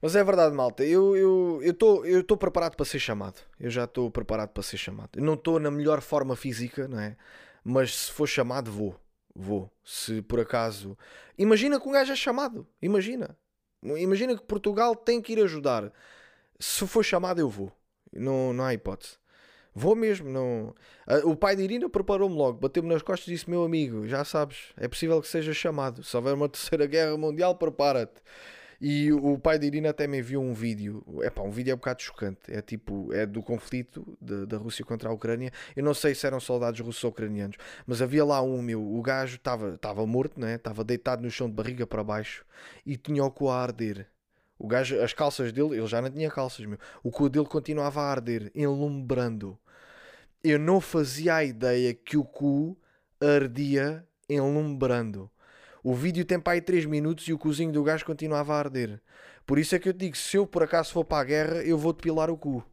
Mas 0.00 0.16
é 0.16 0.24
verdade, 0.24 0.54
malta. 0.54 0.84
Eu 0.84 1.60
estou 1.62 2.06
eu, 2.06 2.18
eu 2.18 2.24
eu 2.28 2.36
preparado 2.36 2.76
para 2.76 2.86
ser 2.86 2.98
chamado. 2.98 3.40
Eu 3.58 3.68
já 3.68 3.84
estou 3.84 4.10
preparado 4.10 4.50
para 4.50 4.62
ser 4.62 4.78
chamado. 4.78 5.10
Eu 5.16 5.22
não 5.22 5.34
estou 5.34 5.58
na 5.60 5.70
melhor 5.70 6.00
forma 6.00 6.34
física, 6.36 6.88
não 6.88 6.98
é? 6.98 7.16
Mas 7.62 7.94
se 7.94 8.12
for 8.12 8.26
chamado, 8.26 8.70
vou. 8.70 8.96
Vou. 9.34 9.70
Se 9.84 10.22
por 10.22 10.40
acaso. 10.40 10.96
Imagina 11.36 11.78
que 11.78 11.88
um 11.88 11.92
gajo 11.92 12.12
é 12.12 12.16
chamado. 12.16 12.66
Imagina. 12.80 13.36
Imagina 13.82 14.36
que 14.36 14.42
Portugal 14.42 14.94
tem 14.94 15.20
que 15.20 15.32
ir 15.32 15.42
ajudar. 15.42 15.92
Se 16.58 16.86
for 16.86 17.04
chamado, 17.04 17.40
eu 17.40 17.48
vou. 17.48 17.72
Não, 18.12 18.52
não 18.52 18.64
há 18.64 18.74
hipótese. 18.74 19.18
Vou 19.74 19.94
mesmo. 19.94 20.28
Não... 20.28 20.74
O 21.24 21.34
pai 21.34 21.56
de 21.56 21.62
Irina 21.62 21.88
preparou-me 21.88 22.34
logo, 22.34 22.58
bateu-me 22.58 22.88
nas 22.88 23.02
costas 23.02 23.28
e 23.28 23.32
disse: 23.32 23.48
Meu 23.48 23.64
amigo, 23.64 24.06
já 24.06 24.24
sabes, 24.24 24.72
é 24.76 24.88
possível 24.88 25.20
que 25.20 25.28
seja 25.28 25.54
chamado. 25.54 26.02
Se 26.02 26.16
houver 26.16 26.34
uma 26.34 26.48
terceira 26.50 26.86
guerra 26.86 27.16
mundial, 27.16 27.54
prepara-te. 27.54 28.20
E 28.80 29.12
o 29.12 29.38
pai 29.38 29.58
de 29.58 29.66
Irina 29.66 29.90
até 29.90 30.06
me 30.06 30.18
enviou 30.18 30.42
um 30.42 30.54
vídeo. 30.54 31.04
É 31.22 31.28
pá, 31.28 31.42
um 31.42 31.50
vídeo 31.50 31.72
é 31.72 31.74
um 31.74 31.76
bocado 31.76 32.00
chocante. 32.00 32.40
É 32.48 32.62
tipo, 32.62 33.12
é 33.12 33.26
do 33.26 33.42
conflito 33.42 34.16
de, 34.18 34.46
da 34.46 34.56
Rússia 34.56 34.84
contra 34.84 35.10
a 35.10 35.12
Ucrânia. 35.12 35.52
Eu 35.76 35.84
não 35.84 35.92
sei 35.92 36.14
se 36.14 36.26
eram 36.26 36.40
soldados 36.40 36.80
russos 36.80 37.04
ou 37.04 37.10
ucranianos, 37.10 37.56
mas 37.86 38.00
havia 38.00 38.24
lá 38.24 38.40
um 38.40 38.62
meu. 38.62 38.82
O 38.82 39.02
gajo 39.02 39.36
estava 39.36 40.06
morto, 40.06 40.40
né? 40.40 40.54
Estava 40.54 40.82
deitado 40.82 41.22
no 41.22 41.30
chão 41.30 41.46
de 41.46 41.54
barriga 41.54 41.86
para 41.86 42.02
baixo 42.02 42.44
e 42.86 42.96
tinha 42.96 43.22
o 43.22 43.30
cu 43.30 43.50
a 43.50 43.60
arder. 43.60 44.06
O 44.58 44.66
gajo, 44.66 44.98
as 45.00 45.12
calças 45.12 45.52
dele, 45.52 45.76
ele 45.76 45.86
já 45.86 46.00
não 46.00 46.10
tinha 46.10 46.30
calças, 46.30 46.64
meu. 46.64 46.78
O 47.02 47.10
cu 47.10 47.28
dele 47.28 47.46
continuava 47.46 48.00
a 48.00 48.10
arder, 48.10 48.50
enlumbrando. 48.54 49.58
Eu 50.42 50.58
não 50.58 50.80
fazia 50.80 51.36
a 51.36 51.44
ideia 51.44 51.92
que 51.92 52.16
o 52.16 52.24
cu 52.24 52.78
ardia 53.20 54.06
enlumbrando. 54.28 55.30
O 55.82 55.94
vídeo 55.94 56.24
tem 56.24 56.38
para 56.38 56.54
aí 56.54 56.60
3 56.60 56.84
minutos 56.86 57.26
e 57.28 57.32
o 57.32 57.38
cozinho 57.38 57.72
do 57.72 57.82
gajo 57.82 58.04
continuava 58.04 58.54
a 58.54 58.58
arder. 58.58 59.00
Por 59.46 59.58
isso 59.58 59.74
é 59.74 59.78
que 59.78 59.88
eu 59.88 59.92
te 59.92 59.98
digo: 59.98 60.16
se 60.16 60.36
eu 60.36 60.46
por 60.46 60.62
acaso 60.62 60.92
for 60.92 61.04
para 61.04 61.22
a 61.22 61.24
guerra, 61.24 61.62
eu 61.62 61.78
vou 61.78 61.92
depilar 61.92 62.30
o 62.30 62.36
cu. 62.36 62.64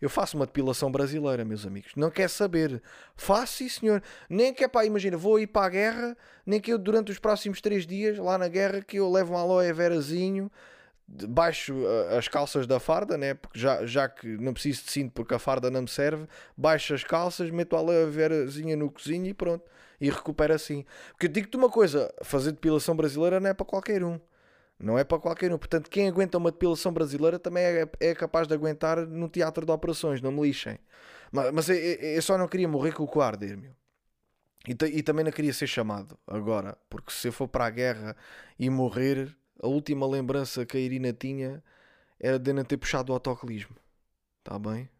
Eu 0.00 0.10
faço 0.10 0.36
uma 0.36 0.46
depilação 0.46 0.90
brasileira, 0.90 1.44
meus 1.44 1.64
amigos. 1.64 1.92
Não 1.94 2.10
quer 2.10 2.28
saber. 2.28 2.82
Faço, 3.14 3.58
sim, 3.58 3.68
senhor. 3.68 4.02
Nem 4.28 4.52
que 4.52 4.64
é 4.64 4.68
pá, 4.68 4.84
imagina, 4.84 5.16
vou 5.16 5.38
ir 5.38 5.46
para 5.46 5.66
a 5.66 5.68
guerra, 5.68 6.16
nem 6.44 6.60
que 6.60 6.72
eu 6.72 6.78
durante 6.78 7.12
os 7.12 7.20
próximos 7.20 7.60
3 7.60 7.86
dias, 7.86 8.18
lá 8.18 8.36
na 8.36 8.48
guerra, 8.48 8.82
que 8.82 8.96
eu 8.96 9.08
levo 9.08 9.34
um 9.34 9.36
aloe 9.36 9.72
verazinho, 9.72 10.50
baixo 11.28 11.74
as 12.16 12.26
calças 12.28 12.66
da 12.66 12.80
farda, 12.80 13.18
né? 13.18 13.34
porque 13.34 13.58
já, 13.58 13.84
já 13.84 14.08
que 14.08 14.26
não 14.38 14.52
preciso 14.52 14.84
de 14.84 14.90
cinto 14.90 15.12
porque 15.12 15.34
a 15.34 15.38
farda 15.38 15.70
não 15.70 15.82
me 15.82 15.88
serve, 15.88 16.26
baixo 16.56 16.94
as 16.94 17.04
calças, 17.04 17.50
meto 17.50 17.76
a 17.76 17.80
laverazinha 17.80 18.76
no 18.76 18.90
cozinho 18.90 19.26
e 19.26 19.34
pronto. 19.34 19.64
E 20.00 20.10
recupero 20.10 20.52
assim. 20.52 20.84
Porque 21.12 21.26
eu 21.26 21.30
digo-te 21.30 21.56
uma 21.56 21.70
coisa: 21.70 22.12
fazer 22.24 22.52
depilação 22.52 22.96
brasileira 22.96 23.38
não 23.38 23.50
é 23.50 23.54
para 23.54 23.64
qualquer 23.64 24.02
um. 24.02 24.18
Não 24.78 24.98
é 24.98 25.04
para 25.04 25.18
qualquer 25.18 25.52
um. 25.52 25.58
Portanto, 25.58 25.88
quem 25.88 26.08
aguenta 26.08 26.38
uma 26.38 26.50
depilação 26.50 26.92
brasileira 26.92 27.38
também 27.38 27.62
é, 27.62 27.88
é 28.00 28.14
capaz 28.14 28.48
de 28.48 28.54
aguentar 28.54 29.06
no 29.06 29.28
teatro 29.28 29.64
de 29.64 29.70
operações, 29.70 30.20
não 30.20 30.32
me 30.32 30.42
lixem. 30.42 30.76
Mas, 31.30 31.52
mas 31.52 31.68
eu, 31.68 31.76
eu, 31.76 32.22
só 32.22 32.36
não 32.36 32.48
queria 32.48 32.66
morrer 32.66 32.92
com 32.92 33.04
o 33.04 33.06
cu 33.06 33.20
arder, 33.20 33.56
meu. 33.56 33.72
E, 34.66 34.98
e, 34.98 35.02
também 35.02 35.24
não 35.24 35.32
queria 35.32 35.52
ser 35.52 35.66
chamado 35.66 36.18
agora, 36.26 36.76
porque 36.88 37.12
se 37.12 37.28
eu 37.28 37.32
for 37.32 37.48
para 37.48 37.66
a 37.66 37.70
guerra 37.70 38.16
e 38.58 38.70
morrer, 38.70 39.36
a 39.62 39.68
última 39.68 40.06
lembrança 40.06 40.66
que 40.66 40.76
a 40.76 40.80
Irina 40.80 41.12
tinha 41.12 41.62
era 42.18 42.38
de 42.38 42.52
não 42.52 42.64
ter 42.64 42.76
puxado 42.76 43.12
o 43.12 43.14
autocolismo. 43.14 43.76
Está 44.40 44.58
bem? 44.58 44.90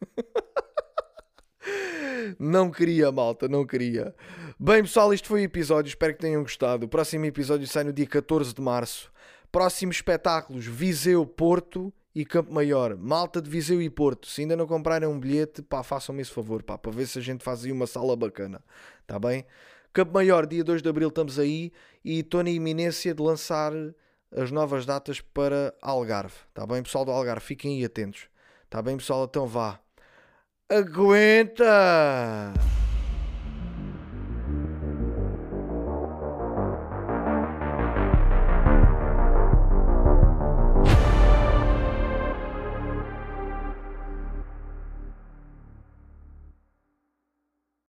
não 2.38 2.70
queria, 2.70 3.10
malta, 3.10 3.48
não 3.48 3.66
queria. 3.66 4.14
Bem, 4.58 4.82
pessoal, 4.82 5.12
isto 5.12 5.26
foi 5.26 5.42
o 5.42 5.44
episódio. 5.44 5.88
Espero 5.88 6.14
que 6.14 6.20
tenham 6.20 6.42
gostado. 6.42 6.86
O 6.86 6.88
próximo 6.88 7.24
episódio 7.24 7.66
sai 7.66 7.82
no 7.82 7.92
dia 7.92 8.06
14 8.06 8.54
de 8.54 8.62
março. 8.62 9.12
Próximos 9.50 9.96
espetáculos: 9.96 10.66
Viseu, 10.66 11.26
Porto 11.26 11.92
e 12.14 12.24
Campo 12.24 12.52
Maior. 12.52 12.96
Malta 12.96 13.42
de 13.42 13.50
Viseu 13.50 13.82
e 13.82 13.90
Porto. 13.90 14.28
Se 14.28 14.42
ainda 14.42 14.56
não 14.56 14.68
comprarem 14.68 15.08
um 15.08 15.18
bilhete, 15.18 15.62
pá, 15.62 15.82
façam-me 15.82 16.22
esse 16.22 16.30
favor, 16.30 16.62
pá, 16.62 16.78
para 16.78 16.92
ver 16.92 17.06
se 17.06 17.18
a 17.18 17.22
gente 17.22 17.42
faz 17.42 17.64
aí 17.64 17.72
uma 17.72 17.88
sala 17.88 18.14
bacana. 18.14 18.62
Está 19.02 19.18
bem? 19.18 19.44
Campo 19.96 20.12
Maior, 20.12 20.44
dia 20.44 20.62
2 20.62 20.82
de 20.82 20.90
Abril, 20.90 21.08
estamos 21.08 21.38
aí 21.38 21.72
e 22.04 22.18
estou 22.18 22.42
na 22.42 22.50
iminência 22.50 23.14
de 23.14 23.22
lançar 23.22 23.72
as 24.30 24.50
novas 24.50 24.84
datas 24.84 25.22
para 25.22 25.72
Algarve. 25.80 26.34
Está 26.50 26.66
bem, 26.66 26.82
pessoal 26.82 27.06
do 27.06 27.10
Algarve? 27.10 27.40
Fiquem 27.40 27.78
aí 27.78 27.84
atentos. 27.86 28.28
Está 28.66 28.82
bem, 28.82 28.98
pessoal? 28.98 29.24
Então 29.24 29.46
vá. 29.46 29.80
Aguenta! 30.68 32.52